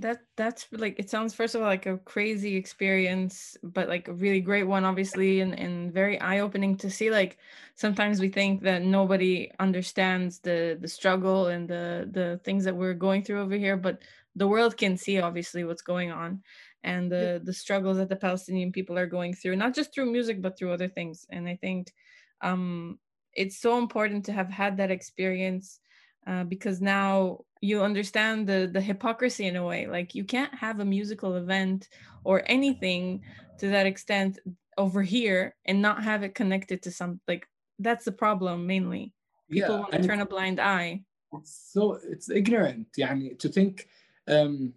That 0.00 0.20
that's 0.36 0.66
like 0.72 0.98
it 0.98 1.10
sounds 1.10 1.34
first 1.34 1.54
of 1.54 1.60
all 1.60 1.66
like 1.68 1.84
a 1.84 1.98
crazy 1.98 2.56
experience, 2.56 3.56
but 3.62 3.88
like 3.88 4.08
a 4.08 4.14
really 4.14 4.40
great 4.40 4.62
one, 4.64 4.84
obviously, 4.84 5.40
and, 5.40 5.58
and 5.58 5.92
very 5.92 6.18
eye-opening 6.20 6.76
to 6.78 6.90
see. 6.90 7.10
Like 7.10 7.36
sometimes 7.74 8.18
we 8.18 8.30
think 8.30 8.62
that 8.62 8.82
nobody 8.82 9.50
understands 9.58 10.38
the 10.40 10.78
the 10.80 10.88
struggle 10.88 11.48
and 11.48 11.68
the 11.68 12.08
the 12.10 12.40
things 12.44 12.64
that 12.64 12.76
we're 12.76 12.94
going 12.94 13.22
through 13.24 13.40
over 13.42 13.56
here, 13.56 13.76
but 13.76 14.02
the 14.34 14.48
world 14.48 14.76
can 14.78 14.96
see 14.96 15.20
obviously 15.20 15.64
what's 15.64 15.82
going 15.82 16.10
on 16.10 16.42
and 16.82 17.12
the 17.12 17.40
the 17.44 17.52
struggles 17.52 17.98
that 17.98 18.08
the 18.08 18.16
Palestinian 18.16 18.72
people 18.72 18.96
are 18.98 19.06
going 19.06 19.34
through, 19.34 19.56
not 19.56 19.74
just 19.74 19.92
through 19.92 20.10
music, 20.10 20.40
but 20.40 20.56
through 20.56 20.72
other 20.72 20.88
things. 20.88 21.26
And 21.30 21.46
I 21.48 21.56
think 21.56 21.92
um 22.40 22.98
it's 23.34 23.58
so 23.60 23.76
important 23.78 24.24
to 24.26 24.32
have 24.32 24.48
had 24.50 24.78
that 24.78 24.90
experience 24.90 25.80
uh, 26.26 26.44
because 26.44 26.80
now 26.80 27.44
you 27.60 27.82
understand 27.82 28.46
the 28.46 28.68
the 28.72 28.80
hypocrisy 28.80 29.46
in 29.46 29.56
a 29.56 29.64
way 29.64 29.86
like 29.86 30.14
you 30.14 30.24
can't 30.24 30.54
have 30.54 30.80
a 30.80 30.84
musical 30.84 31.36
event 31.36 31.88
or 32.24 32.42
anything 32.46 33.22
to 33.58 33.68
that 33.68 33.86
extent 33.86 34.38
over 34.78 35.02
here 35.02 35.54
and 35.66 35.80
not 35.80 36.02
have 36.02 36.22
it 36.22 36.34
connected 36.34 36.82
to 36.82 36.90
some 36.90 37.20
like 37.28 37.46
that's 37.78 38.04
the 38.04 38.12
problem 38.12 38.66
mainly 38.66 39.12
people 39.50 39.74
yeah, 39.74 39.80
want 39.80 39.92
to 39.92 40.02
turn 40.02 40.20
a 40.20 40.26
blind 40.26 40.58
eye 40.58 41.00
it's 41.34 41.70
so 41.72 41.98
it's 42.08 42.30
ignorant 42.30 42.86
yeah. 42.96 43.14
to 43.38 43.48
think 43.48 43.88
um, 44.28 44.72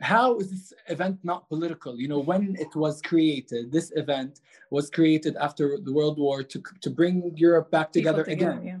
how 0.00 0.38
is 0.38 0.50
this 0.50 0.72
event 0.88 1.18
not 1.22 1.48
political 1.48 1.98
you 2.00 2.08
know 2.08 2.18
when 2.18 2.56
it 2.58 2.74
was 2.74 3.00
created 3.02 3.70
this 3.70 3.92
event 3.94 4.40
was 4.70 4.90
created 4.90 5.36
after 5.36 5.78
the 5.82 5.92
world 5.92 6.18
war 6.18 6.42
to, 6.42 6.62
to 6.80 6.90
bring 6.90 7.32
europe 7.36 7.70
back 7.70 7.92
together, 7.92 8.24
together 8.24 8.52
again 8.52 8.66
yeah. 8.66 8.78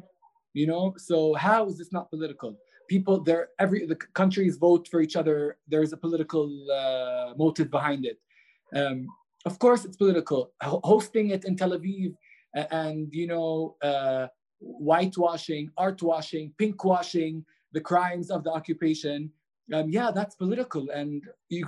you 0.54 0.66
know 0.66 0.94
so 0.96 1.34
how 1.34 1.66
is 1.66 1.78
this 1.78 1.92
not 1.92 2.10
political 2.10 2.56
people 2.88 3.22
there 3.22 3.48
every 3.58 3.86
the 3.86 3.96
countries 3.96 4.56
vote 4.56 4.88
for 4.88 5.00
each 5.00 5.16
other 5.16 5.56
there's 5.68 5.92
a 5.92 5.96
political 5.96 6.48
uh, 6.70 7.34
motive 7.36 7.70
behind 7.70 8.04
it. 8.04 8.18
Um, 8.74 9.06
of 9.44 9.58
course 9.58 9.84
it's 9.84 9.96
political. 9.96 10.52
Ho- 10.62 10.80
hosting 10.84 11.30
it 11.30 11.44
in 11.44 11.56
tel 11.56 11.70
aviv 11.70 12.14
and 12.54 13.12
you 13.12 13.26
know 13.26 13.76
uh, 13.82 14.26
whitewashing 14.60 15.70
art 15.76 16.02
washing 16.02 16.52
pink 16.58 16.84
washing 16.84 17.44
the 17.72 17.80
crimes 17.80 18.30
of 18.30 18.44
the 18.44 18.50
occupation 18.50 19.30
um, 19.72 19.88
yeah 19.90 20.10
that's 20.10 20.34
political. 20.34 20.90
And 20.90 21.22
you 21.48 21.66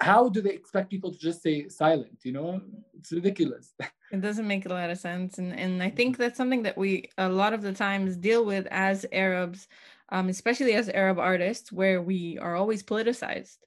how 0.00 0.28
do 0.28 0.40
they 0.40 0.50
expect 0.50 0.90
people 0.90 1.12
to 1.12 1.18
just 1.18 1.40
stay 1.40 1.68
silent 1.68 2.18
you 2.24 2.32
know? 2.32 2.60
It's 2.98 3.12
ridiculous. 3.12 3.74
It 4.12 4.20
doesn't 4.20 4.46
make 4.46 4.66
a 4.66 4.68
lot 4.68 4.90
of 4.90 4.98
sense. 4.98 5.38
And 5.38 5.58
and 5.58 5.82
I 5.82 5.88
think 5.88 6.18
that's 6.18 6.36
something 6.36 6.62
that 6.64 6.76
we 6.76 7.08
a 7.16 7.30
lot 7.30 7.54
of 7.54 7.62
the 7.62 7.72
times 7.72 8.18
deal 8.18 8.44
with 8.44 8.66
as 8.70 9.06
Arabs, 9.10 9.68
um, 10.12 10.28
especially 10.28 10.74
as 10.74 10.88
Arab 10.90 11.18
artists, 11.18 11.72
where 11.72 12.02
we 12.02 12.38
are 12.38 12.56
always 12.56 12.84
politicized. 12.84 13.58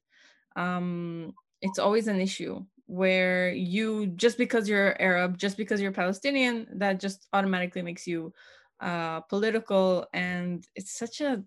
Um, 0.56 1.36
it's 1.62 1.80
always 1.80 2.08
an 2.08 2.22
issue 2.22 2.66
where 2.88 3.52
you 3.52 4.08
just 4.08 4.38
because 4.38 4.70
you're 4.70 5.02
Arab, 5.02 5.38
just 5.38 5.58
because 5.58 5.82
you're 5.82 5.92
Palestinian, 5.92 6.68
that 6.80 7.02
just 7.02 7.28
automatically 7.34 7.82
makes 7.82 8.08
you 8.08 8.34
uh 8.82 9.22
political. 9.22 10.08
And 10.14 10.66
it's 10.76 10.92
such 10.98 11.22
a 11.22 11.44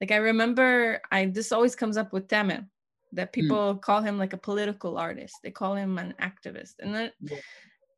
like 0.00 0.10
I 0.10 0.16
remember 0.16 1.00
I 1.10 1.26
this 1.26 1.52
always 1.52 1.76
comes 1.76 1.96
up 1.96 2.12
with 2.12 2.28
Tamer 2.28 2.66
that 3.12 3.32
people 3.32 3.76
call 3.76 4.02
him 4.02 4.18
like 4.18 4.32
a 4.32 4.38
political 4.38 4.98
artist. 4.98 5.36
They 5.42 5.50
call 5.50 5.74
him 5.76 5.98
an 5.98 6.14
activist. 6.20 6.74
And 6.80 6.94
then 6.94 7.12
Yeah. 7.20 7.38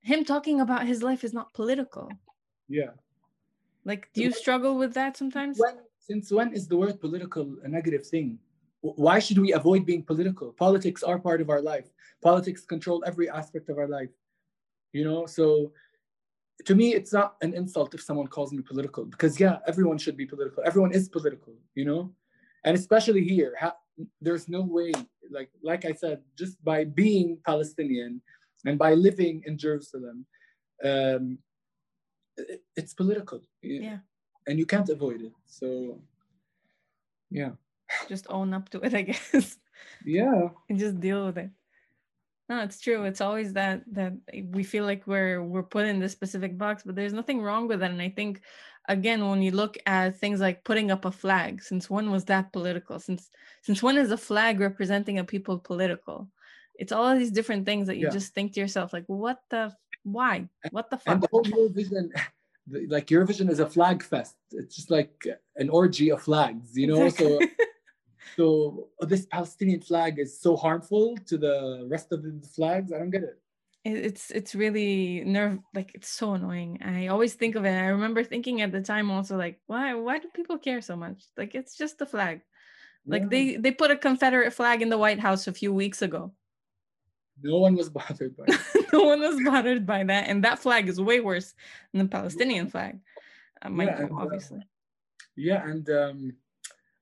him 0.02 0.24
talking 0.24 0.60
about 0.60 0.86
his 0.86 1.02
life 1.02 1.24
is 1.24 1.32
not 1.32 1.54
political. 1.54 2.10
yeah 2.68 2.92
Like, 3.84 4.10
do 4.14 4.22
you 4.22 4.32
struggle 4.32 4.76
with 4.76 4.94
that 4.94 5.16
sometimes? 5.16 5.58
when 5.58 5.78
since 6.06 6.30
when 6.30 6.52
is 6.52 6.68
the 6.68 6.76
word 6.76 7.00
political 7.00 7.56
a 7.64 7.68
negative 7.68 8.06
thing? 8.06 8.38
Why 8.80 9.18
should 9.18 9.38
we 9.38 9.52
avoid 9.52 9.84
being 9.84 10.02
political? 10.02 10.52
Politics 10.52 11.02
are 11.02 11.18
part 11.18 11.40
of 11.40 11.50
our 11.50 11.60
life. 11.60 11.88
Politics 12.22 12.64
control 12.64 13.02
every 13.06 13.28
aspect 13.28 13.68
of 13.68 13.78
our 13.78 13.88
life. 13.88 14.14
You 14.92 15.04
know 15.04 15.26
so 15.26 15.72
to 16.64 16.74
me 16.74 16.94
it's 16.94 17.12
not 17.12 17.36
an 17.42 17.52
insult 17.54 17.94
if 17.94 18.02
someone 18.02 18.28
calls 18.28 18.50
me 18.52 18.62
political 18.62 19.04
because 19.04 19.38
yeah 19.38 19.58
everyone 19.66 19.98
should 19.98 20.16
be 20.16 20.26
political. 20.26 20.62
Everyone 20.64 20.92
is 20.92 21.08
political 21.08 21.54
you 21.74 21.84
know? 21.84 22.12
And 22.64 22.76
especially 22.76 23.24
here 23.24 23.54
ha- 23.60 23.80
there's 24.20 24.48
no 24.48 24.62
way 24.62 24.92
like 25.36 25.50
like 25.62 25.84
i 25.90 25.92
said 25.92 26.18
just 26.40 26.62
by 26.62 26.84
being 26.84 27.38
palestinian 27.50 28.20
and 28.66 28.78
by 28.78 28.92
living 28.92 29.42
in 29.46 29.56
jerusalem 29.56 30.26
um 30.84 31.38
it's 32.76 32.94
political. 32.94 33.40
Yeah. 33.62 33.98
And 34.46 34.58
you 34.58 34.66
can't 34.66 34.88
avoid 34.88 35.20
it 35.22 35.32
so 35.46 35.98
yeah 37.30 37.52
Just 38.08 38.26
own 38.30 38.52
up 38.54 38.68
to 38.70 38.80
it, 38.80 38.94
I 38.94 39.02
guess, 39.02 39.58
yeah 40.04 40.48
and 40.68 40.78
just 40.78 41.00
deal 41.00 41.26
with 41.26 41.38
it. 41.38 41.50
No, 42.48 42.62
it's 42.62 42.80
true. 42.80 43.02
It's 43.04 43.20
always 43.20 43.52
that 43.54 43.82
that 43.92 44.12
we 44.54 44.62
feel 44.62 44.84
like 44.84 45.06
we're 45.06 45.42
we're 45.42 45.66
put 45.66 45.86
in 45.86 45.98
this 45.98 46.12
specific 46.12 46.56
box, 46.58 46.82
but 46.84 46.94
there's 46.94 47.12
nothing 47.12 47.42
wrong 47.42 47.66
with 47.66 47.80
that. 47.80 47.90
And 47.90 48.00
I 48.02 48.08
think, 48.10 48.42
again, 48.88 49.26
when 49.28 49.42
you 49.42 49.50
look 49.50 49.76
at 49.86 50.16
things 50.18 50.38
like 50.40 50.62
putting 50.62 50.90
up 50.92 51.04
a 51.04 51.10
flag, 51.10 51.62
since 51.62 51.90
when 51.90 52.10
was 52.10 52.24
that 52.26 52.52
political? 52.52 53.00
Since 53.00 53.30
since 53.62 53.82
when 53.82 53.96
is 53.98 54.10
a 54.12 54.16
flag 54.16 54.60
representing 54.60 55.18
a 55.18 55.24
people 55.24 55.58
political? 55.58 56.30
It's 56.78 56.92
all 56.92 57.08
of 57.10 57.18
these 57.18 57.32
different 57.34 57.66
things 57.66 57.86
that 57.88 57.96
you 57.98 58.06
Yeah. 58.06 58.14
just 58.18 58.34
think 58.34 58.52
to 58.54 58.60
yourself, 58.60 58.92
like, 58.92 59.06
what 59.08 59.42
the 59.50 59.74
why? 60.04 60.48
What 60.70 60.90
the 60.90 61.00
and 61.06 61.18
fuck? 61.20 61.20
the 61.22 61.28
whole 61.30 61.68
like 62.88 63.06
Eurovision 63.08 63.50
is 63.50 63.60
a 63.60 63.68
flag 63.68 64.02
fest. 64.02 64.36
It's 64.50 64.74
just 64.76 64.90
like 64.90 65.26
an 65.56 65.68
orgy 65.70 66.10
of 66.10 66.22
flags, 66.22 66.76
you 66.76 66.86
know. 66.88 67.08
So, 67.08 67.38
so 68.36 68.88
oh, 69.00 69.06
this 69.06 69.26
Palestinian 69.26 69.80
flag 69.80 70.18
is 70.18 70.40
so 70.40 70.56
harmful 70.56 71.16
to 71.26 71.38
the 71.38 71.86
rest 71.88 72.12
of 72.12 72.22
the 72.22 72.40
flags. 72.54 72.92
I 72.92 72.98
don't 72.98 73.10
get 73.10 73.22
it. 73.22 73.38
It- 73.84 74.04
it's 74.04 74.30
it's 74.32 74.54
really 74.56 75.22
nerve 75.24 75.60
like 75.72 75.92
it's 75.94 76.08
so 76.08 76.32
annoying 76.34 76.82
i 76.82 77.06
always 77.06 77.34
think 77.34 77.54
of 77.54 77.64
it 77.64 77.70
i 77.70 77.86
remember 77.86 78.24
thinking 78.24 78.60
at 78.60 78.72
the 78.72 78.82
time 78.82 79.12
also 79.12 79.36
like 79.36 79.60
why 79.68 79.94
why 79.94 80.18
do 80.18 80.26
people 80.34 80.58
care 80.58 80.80
so 80.82 80.96
much 80.96 81.22
like 81.36 81.54
it's 81.54 81.76
just 81.78 82.02
a 82.02 82.06
flag 82.06 82.40
like 83.06 83.22
Yeah. 83.22 83.28
they 83.30 83.56
they 83.62 83.70
put 83.70 83.92
a 83.92 83.96
confederate 83.96 84.50
flag 84.52 84.82
in 84.82 84.88
the 84.88 84.98
white 84.98 85.20
house 85.20 85.46
a 85.46 85.52
few 85.52 85.72
weeks 85.72 86.02
ago 86.02 86.34
no 87.44 87.58
one 87.60 87.76
was 87.76 87.88
bothered 87.98 88.36
by 88.36 88.46
it. 88.48 88.58
no 88.92 89.02
one 89.04 89.20
was 89.20 89.38
bothered 89.44 89.84
by 89.86 90.04
that 90.04 90.28
and 90.28 90.44
that 90.44 90.58
flag 90.58 90.88
is 90.88 91.00
way 91.00 91.20
worse 91.20 91.54
than 91.92 92.06
the 92.06 92.10
palestinian 92.10 92.68
flag 92.68 92.98
uh, 93.64 93.70
Yeah, 93.70 93.98
and, 94.02 94.10
uh, 94.12 94.16
obviously 94.16 94.60
Yeah, 95.36 95.62
and 95.70 95.88
um, 95.90 96.32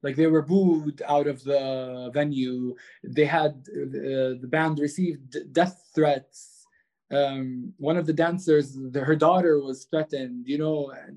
like 0.03 0.17
they 0.17 0.27
were 0.27 0.43
booed 0.43 1.03
out 1.15 1.27
of 1.27 1.43
the 1.45 2.11
venue. 2.13 2.75
They 3.03 3.25
had 3.25 3.53
uh, 3.73 4.37
the 4.43 4.49
band 4.57 4.79
received 4.79 5.29
death 5.53 5.77
threats. 5.95 6.67
Um, 7.11 7.73
one 7.79 7.97
of 7.97 8.07
the 8.07 8.13
dancers, 8.13 8.67
the, 8.95 9.01
her 9.01 9.17
daughter 9.17 9.55
was 9.61 9.87
threatened. 9.91 10.47
You 10.53 10.59
know, 10.59 10.91
and 10.91 11.15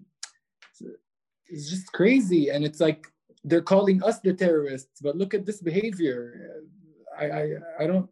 it's- 0.72 0.95
it's 1.53 1.70
just 1.74 1.88
crazy. 1.99 2.43
And 2.53 2.63
it's 2.68 2.80
like 2.88 3.01
they're 3.43 3.70
calling 3.74 4.01
us 4.03 4.20
the 4.20 4.34
terrorists, 4.34 5.01
but 5.01 5.18
look 5.22 5.34
at 5.34 5.45
this 5.45 5.59
behavior. 5.61 6.20
I, 7.20 7.26
I, 7.39 7.43
I 7.82 7.88
don't. 7.88 8.09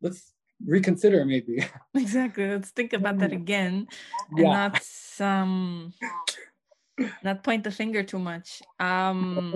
Let's 0.00 0.32
reconsider 0.66 1.24
maybe. 1.24 1.64
exactly 1.94 2.48
let's 2.48 2.70
think 2.70 2.92
about 2.92 3.18
that 3.18 3.32
again 3.32 3.88
and 4.36 4.38
Yeah. 4.38 4.52
not 4.68 4.82
um 5.20 5.92
not 7.22 7.42
point 7.42 7.64
the 7.64 7.70
finger 7.70 8.02
too 8.02 8.18
much 8.18 8.62
um 8.78 9.52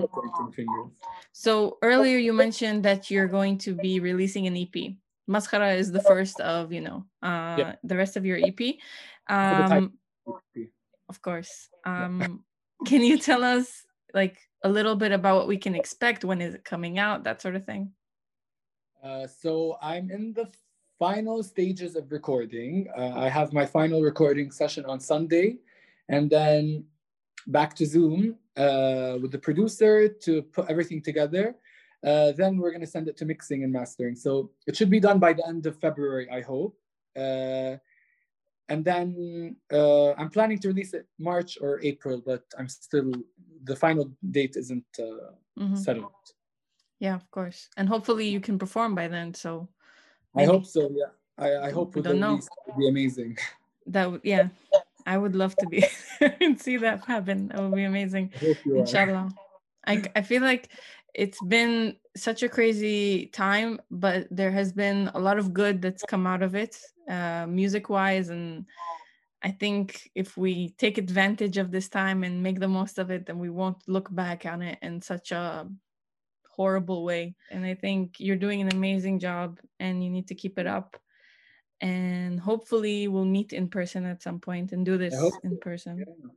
So 1.31 1.77
earlier 1.81 2.17
you 2.17 2.33
mentioned 2.33 2.83
that 2.85 3.11
you're 3.11 3.27
going 3.27 3.57
to 3.67 3.75
be 3.75 3.99
releasing 3.99 4.47
an 4.47 4.55
EP. 4.55 4.95
Maskhara 5.29 5.75
is 5.77 5.91
the 5.91 5.99
first 5.99 6.39
of, 6.39 6.71
you 6.71 6.81
know, 6.81 7.05
uh, 7.21 7.55
Yeah. 7.59 7.75
the 7.83 7.97
rest 7.97 8.15
of 8.15 8.25
your 8.25 8.37
EP. 8.37 8.79
Um, 9.27 9.99
of 11.09 11.21
course. 11.21 11.69
Um, 11.83 12.45
can 12.85 13.01
you 13.03 13.17
tell 13.17 13.43
us 13.43 13.85
like 14.13 14.39
a 14.63 14.69
little 14.69 14.95
bit 14.95 15.11
about 15.11 15.35
what 15.37 15.47
we 15.47 15.57
can 15.57 15.75
expect? 15.75 16.23
When 16.23 16.41
is 16.41 16.55
it 16.55 16.63
coming 16.63 16.97
out? 16.99 17.23
That 17.25 17.41
sort 17.41 17.55
of 17.55 17.65
thing. 17.65 17.91
Uh, 19.03 19.27
so 19.27 19.77
I'm 19.81 20.09
in 20.09 20.33
the 20.33 20.49
final 20.99 21.43
stages 21.43 21.95
of 21.95 22.11
recording. 22.11 22.87
Uh, 22.97 23.13
I 23.15 23.29
have 23.29 23.53
my 23.53 23.65
final 23.65 24.01
recording 24.01 24.51
session 24.51 24.85
on 24.85 24.99
Sunday, 24.99 25.57
and 26.09 26.29
then 26.29 26.85
back 27.47 27.75
to 27.75 27.85
Zoom 27.85 28.35
uh, 28.57 29.17
with 29.21 29.31
the 29.31 29.39
producer 29.39 30.07
to 30.07 30.41
put 30.41 30.69
everything 30.69 31.01
together. 31.01 31.55
Uh, 32.03 32.31
then 32.33 32.57
we're 32.57 32.71
gonna 32.71 32.85
send 32.87 33.07
it 33.07 33.17
to 33.17 33.25
mixing 33.25 33.63
and 33.63 33.73
mastering. 33.73 34.15
So 34.15 34.51
it 34.67 34.75
should 34.75 34.89
be 34.89 34.99
done 34.99 35.19
by 35.19 35.33
the 35.33 35.45
end 35.47 35.65
of 35.65 35.79
February, 35.79 36.29
I 36.29 36.41
hope. 36.41 36.77
Uh, 37.15 37.77
and 38.69 38.83
then 38.83 39.55
uh, 39.71 40.13
I'm 40.13 40.29
planning 40.29 40.59
to 40.59 40.67
release 40.69 40.93
it 40.93 41.07
March 41.19 41.57
or 41.61 41.79
April, 41.83 42.21
but 42.25 42.43
I'm 42.57 42.67
still 42.67 43.11
the 43.63 43.75
final 43.75 44.11
date 44.31 44.55
isn't 44.55 44.85
uh, 44.99 45.33
Mhm. 45.57 45.77
settled. 45.77 46.11
Yeah, 46.99 47.15
of 47.15 47.29
course. 47.31 47.69
And 47.77 47.87
hopefully 47.89 48.27
you 48.27 48.39
can 48.39 48.57
perform 48.59 48.95
by 48.95 49.07
then. 49.07 49.33
So 49.33 49.69
I 50.35 50.45
hope 50.45 50.65
so. 50.65 50.89
Yeah, 50.91 51.11
I, 51.37 51.67
I 51.67 51.71
hope 51.71 51.95
We 51.95 52.01
don't 52.01 52.19
know. 52.19 52.39
will 52.67 52.77
be 52.77 52.89
amazing. 52.89 53.37
that 53.87 54.11
would, 54.11 54.21
yeah, 54.23 54.49
I 55.05 55.17
would 55.17 55.35
love 55.35 55.55
to 55.57 55.67
be 55.67 55.85
and 56.41 56.59
see 56.59 56.77
that 56.77 57.05
happen. 57.05 57.49
That 57.49 57.61
would 57.61 57.75
be 57.75 57.83
amazing. 57.83 58.31
I. 58.41 58.55
Inshallah. 58.65 59.29
I, 59.87 60.03
I 60.15 60.21
feel 60.21 60.41
like 60.41 60.69
it's 61.13 61.41
been 61.43 61.95
such 62.17 62.43
a 62.43 62.49
crazy 62.49 63.27
time, 63.27 63.79
but 63.91 64.27
there 64.31 64.51
has 64.51 64.73
been 64.73 65.11
a 65.13 65.19
lot 65.19 65.37
of 65.37 65.53
good 65.53 65.81
that's 65.81 66.03
come 66.03 66.27
out 66.27 66.41
of 66.41 66.55
it, 66.55 66.77
uh, 67.09 67.45
music 67.47 67.89
wise. 67.89 68.29
And 68.29 68.65
I 69.43 69.51
think 69.51 70.09
if 70.15 70.37
we 70.37 70.69
take 70.77 70.97
advantage 70.97 71.57
of 71.57 71.71
this 71.71 71.87
time 71.87 72.23
and 72.23 72.41
make 72.41 72.59
the 72.59 72.67
most 72.67 72.97
of 72.97 73.11
it, 73.11 73.27
then 73.27 73.39
we 73.39 73.49
won't 73.49 73.77
look 73.87 74.13
back 74.13 74.45
on 74.45 74.61
it 74.61 74.79
in 74.81 75.01
such 75.01 75.31
a 75.31 75.67
horrible 76.55 77.03
way. 77.03 77.35
And 77.51 77.65
I 77.65 77.75
think 77.75 78.19
you're 78.19 78.35
doing 78.35 78.61
an 78.61 78.73
amazing 78.73 79.19
job 79.19 79.59
and 79.79 80.03
you 80.03 80.09
need 80.09 80.27
to 80.29 80.35
keep 80.35 80.57
it 80.57 80.67
up. 80.67 80.97
And 81.81 82.39
hopefully 82.39 83.07
we'll 83.07 83.25
meet 83.25 83.53
in 83.53 83.67
person 83.67 84.05
at 84.05 84.23
some 84.23 84.39
point 84.39 84.71
and 84.71 84.85
do 84.85 84.97
this 84.97 85.13
in 85.43 85.51
so. 85.51 85.57
person 85.61 85.97
Yeah. 85.97 86.29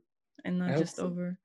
and 0.45 0.59
not 0.59 0.77
just 0.77 0.97
so. 0.97 1.05
over 1.05 1.37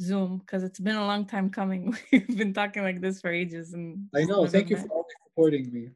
Zoom 0.00 0.38
because 0.38 0.62
it's 0.62 0.80
been 0.80 0.96
a 0.96 1.06
long 1.06 1.26
time 1.26 1.50
coming. 1.50 1.96
We've 2.12 2.38
been 2.38 2.54
talking 2.54 2.82
like 2.82 3.00
this 3.00 3.20
for 3.20 3.30
ages, 3.30 3.74
and 3.74 4.08
I 4.14 4.24
know. 4.24 4.46
Thank 4.46 4.70
you 4.70 4.76
met. 4.76 4.86
for 4.86 4.92
always 4.92 5.14
supporting 5.28 5.72
me. 5.72 5.90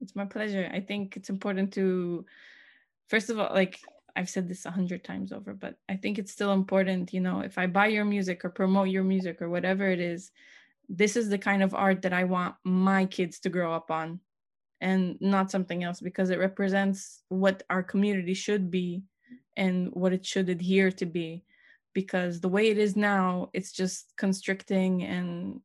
It's 0.00 0.16
my 0.16 0.24
pleasure. 0.24 0.68
I 0.72 0.80
think 0.80 1.16
it's 1.16 1.30
important 1.30 1.72
to, 1.74 2.24
first 3.08 3.30
of 3.30 3.38
all, 3.38 3.50
like 3.52 3.80
I've 4.14 4.28
said 4.28 4.48
this 4.48 4.66
a 4.66 4.70
hundred 4.70 5.04
times 5.04 5.32
over, 5.32 5.54
but 5.54 5.76
I 5.88 5.96
think 5.96 6.18
it's 6.18 6.32
still 6.32 6.52
important. 6.52 7.12
You 7.12 7.20
know, 7.20 7.40
if 7.40 7.56
I 7.58 7.66
buy 7.66 7.86
your 7.88 8.04
music 8.04 8.44
or 8.44 8.50
promote 8.50 8.88
your 8.88 9.04
music 9.04 9.40
or 9.40 9.48
whatever 9.48 9.86
it 9.86 10.00
is, 10.00 10.32
this 10.88 11.16
is 11.16 11.28
the 11.28 11.38
kind 11.38 11.62
of 11.62 11.74
art 11.74 12.02
that 12.02 12.12
I 12.12 12.24
want 12.24 12.54
my 12.64 13.06
kids 13.06 13.40
to 13.40 13.48
grow 13.48 13.72
up 13.74 13.90
on 13.90 14.20
and 14.80 15.16
not 15.20 15.50
something 15.50 15.82
else 15.82 16.00
because 16.00 16.30
it 16.30 16.38
represents 16.38 17.22
what 17.28 17.62
our 17.70 17.82
community 17.82 18.34
should 18.34 18.70
be 18.70 19.02
and 19.56 19.88
what 19.92 20.12
it 20.12 20.24
should 20.24 20.48
adhere 20.48 20.90
to 20.92 21.06
be. 21.06 21.44
Because 21.94 22.40
the 22.40 22.48
way 22.48 22.68
it 22.68 22.76
is 22.76 22.94
now 22.94 23.48
it's 23.54 23.72
just 23.72 24.12
constricting 24.16 25.02
and 25.04 25.60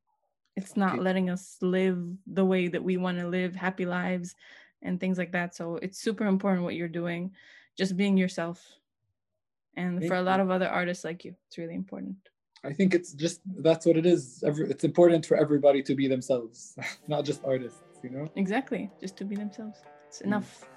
it's 0.56 0.78
not 0.78 1.00
letting 1.00 1.30
us 1.30 1.58
live 1.62 2.02
the 2.26 2.46
way 2.46 2.68
that 2.70 2.84
we 2.84 2.98
want 2.98 3.20
to 3.20 3.28
live 3.28 3.56
happy 3.56 3.86
lives 3.86 4.36
and 4.82 5.00
things 5.00 5.18
like 5.18 5.34
that. 5.34 5.56
So 5.56 5.76
it's 5.76 6.00
super 6.00 6.26
important 6.26 6.64
what 6.64 6.76
you're 6.76 6.88
doing 6.88 7.32
just 7.78 7.98
being 7.98 8.18
yourself. 8.18 8.66
And 9.76 10.06
for 10.06 10.16
a 10.16 10.22
lot 10.22 10.40
of 10.40 10.52
other 10.52 10.68
artists 10.68 11.04
like 11.04 11.24
you 11.26 11.36
it's 11.48 11.58
really 11.58 11.76
important 11.76 12.31
I 12.64 12.74
think 12.74 12.94
it's 12.94 13.14
just 13.14 13.42
that's 13.58 13.86
what 13.86 13.98
it 13.98 14.06
is. 14.06 14.44
It's 14.44 14.84
important 14.84 15.26
for 15.26 15.36
everybody 15.36 15.82
to 15.84 15.96
be 15.96 16.08
themselves, 16.08 16.78
not 17.08 17.26
just 17.26 17.44
artists, 17.44 17.82
you 18.04 18.12
know? 18.12 18.30
Exactly, 18.36 18.90
just 19.00 19.18
to 19.18 19.26
be 19.26 19.36
themselves. 19.36 19.80
It's 20.08 20.20
mm. 20.20 20.26
enough. 20.26 20.64
Mm. 20.64 20.68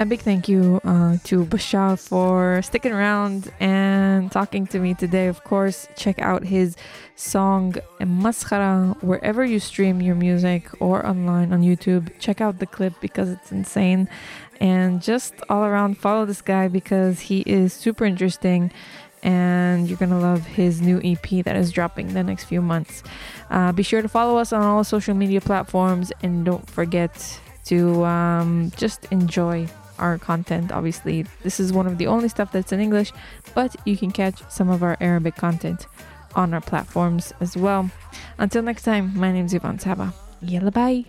A 0.00 0.06
big 0.06 0.20
thank 0.20 0.48
you 0.48 0.80
uh, 0.84 1.16
to 1.24 1.44
Bashar 1.44 1.98
for 1.98 2.62
sticking 2.62 2.92
around 2.92 3.52
and 3.58 4.30
talking 4.30 4.64
to 4.68 4.78
me 4.78 4.94
today. 4.94 5.26
Of 5.26 5.42
course, 5.42 5.88
check 5.96 6.20
out 6.20 6.44
his 6.44 6.76
song 7.16 7.74
Maskhara 8.00 9.02
wherever 9.02 9.44
you 9.44 9.58
stream 9.58 10.00
your 10.00 10.14
music 10.14 10.68
or 10.80 11.04
online 11.04 11.52
on 11.52 11.62
YouTube. 11.62 12.12
Check 12.20 12.40
out 12.40 12.60
the 12.60 12.66
clip 12.66 12.92
because 13.00 13.28
it's 13.28 13.50
insane. 13.50 14.08
And 14.60 15.02
just 15.02 15.34
all 15.48 15.64
around, 15.64 15.98
follow 15.98 16.24
this 16.26 16.42
guy 16.42 16.68
because 16.68 17.18
he 17.18 17.40
is 17.40 17.72
super 17.72 18.04
interesting 18.04 18.70
and 19.24 19.88
you're 19.88 19.98
gonna 19.98 20.20
love 20.20 20.46
his 20.46 20.80
new 20.80 21.00
EP 21.02 21.44
that 21.44 21.56
is 21.56 21.72
dropping 21.72 22.14
the 22.14 22.22
next 22.22 22.44
few 22.44 22.62
months. 22.62 23.02
Uh, 23.50 23.72
be 23.72 23.82
sure 23.82 24.00
to 24.00 24.08
follow 24.08 24.38
us 24.38 24.52
on 24.52 24.62
all 24.62 24.84
social 24.84 25.14
media 25.14 25.40
platforms 25.40 26.12
and 26.22 26.44
don't 26.44 26.70
forget 26.70 27.40
to 27.64 28.04
um, 28.04 28.70
just 28.76 29.04
enjoy 29.06 29.66
our 29.98 30.18
content. 30.18 30.72
Obviously, 30.72 31.26
this 31.42 31.60
is 31.60 31.72
one 31.72 31.86
of 31.86 31.98
the 31.98 32.06
only 32.06 32.28
stuff 32.28 32.52
that's 32.52 32.72
in 32.72 32.80
English, 32.80 33.12
but 33.54 33.74
you 33.84 33.96
can 33.96 34.10
catch 34.10 34.42
some 34.50 34.68
of 34.68 34.82
our 34.82 34.96
Arabic 35.00 35.36
content 35.36 35.86
on 36.34 36.54
our 36.54 36.60
platforms 36.60 37.32
as 37.40 37.56
well. 37.56 37.90
Until 38.38 38.62
next 38.62 38.82
time, 38.82 39.18
my 39.18 39.32
name 39.32 39.46
is 39.46 39.54
Yvonne 39.54 39.78
Saba. 39.78 40.12
Yalla 40.40 40.70
bye. 40.70 41.04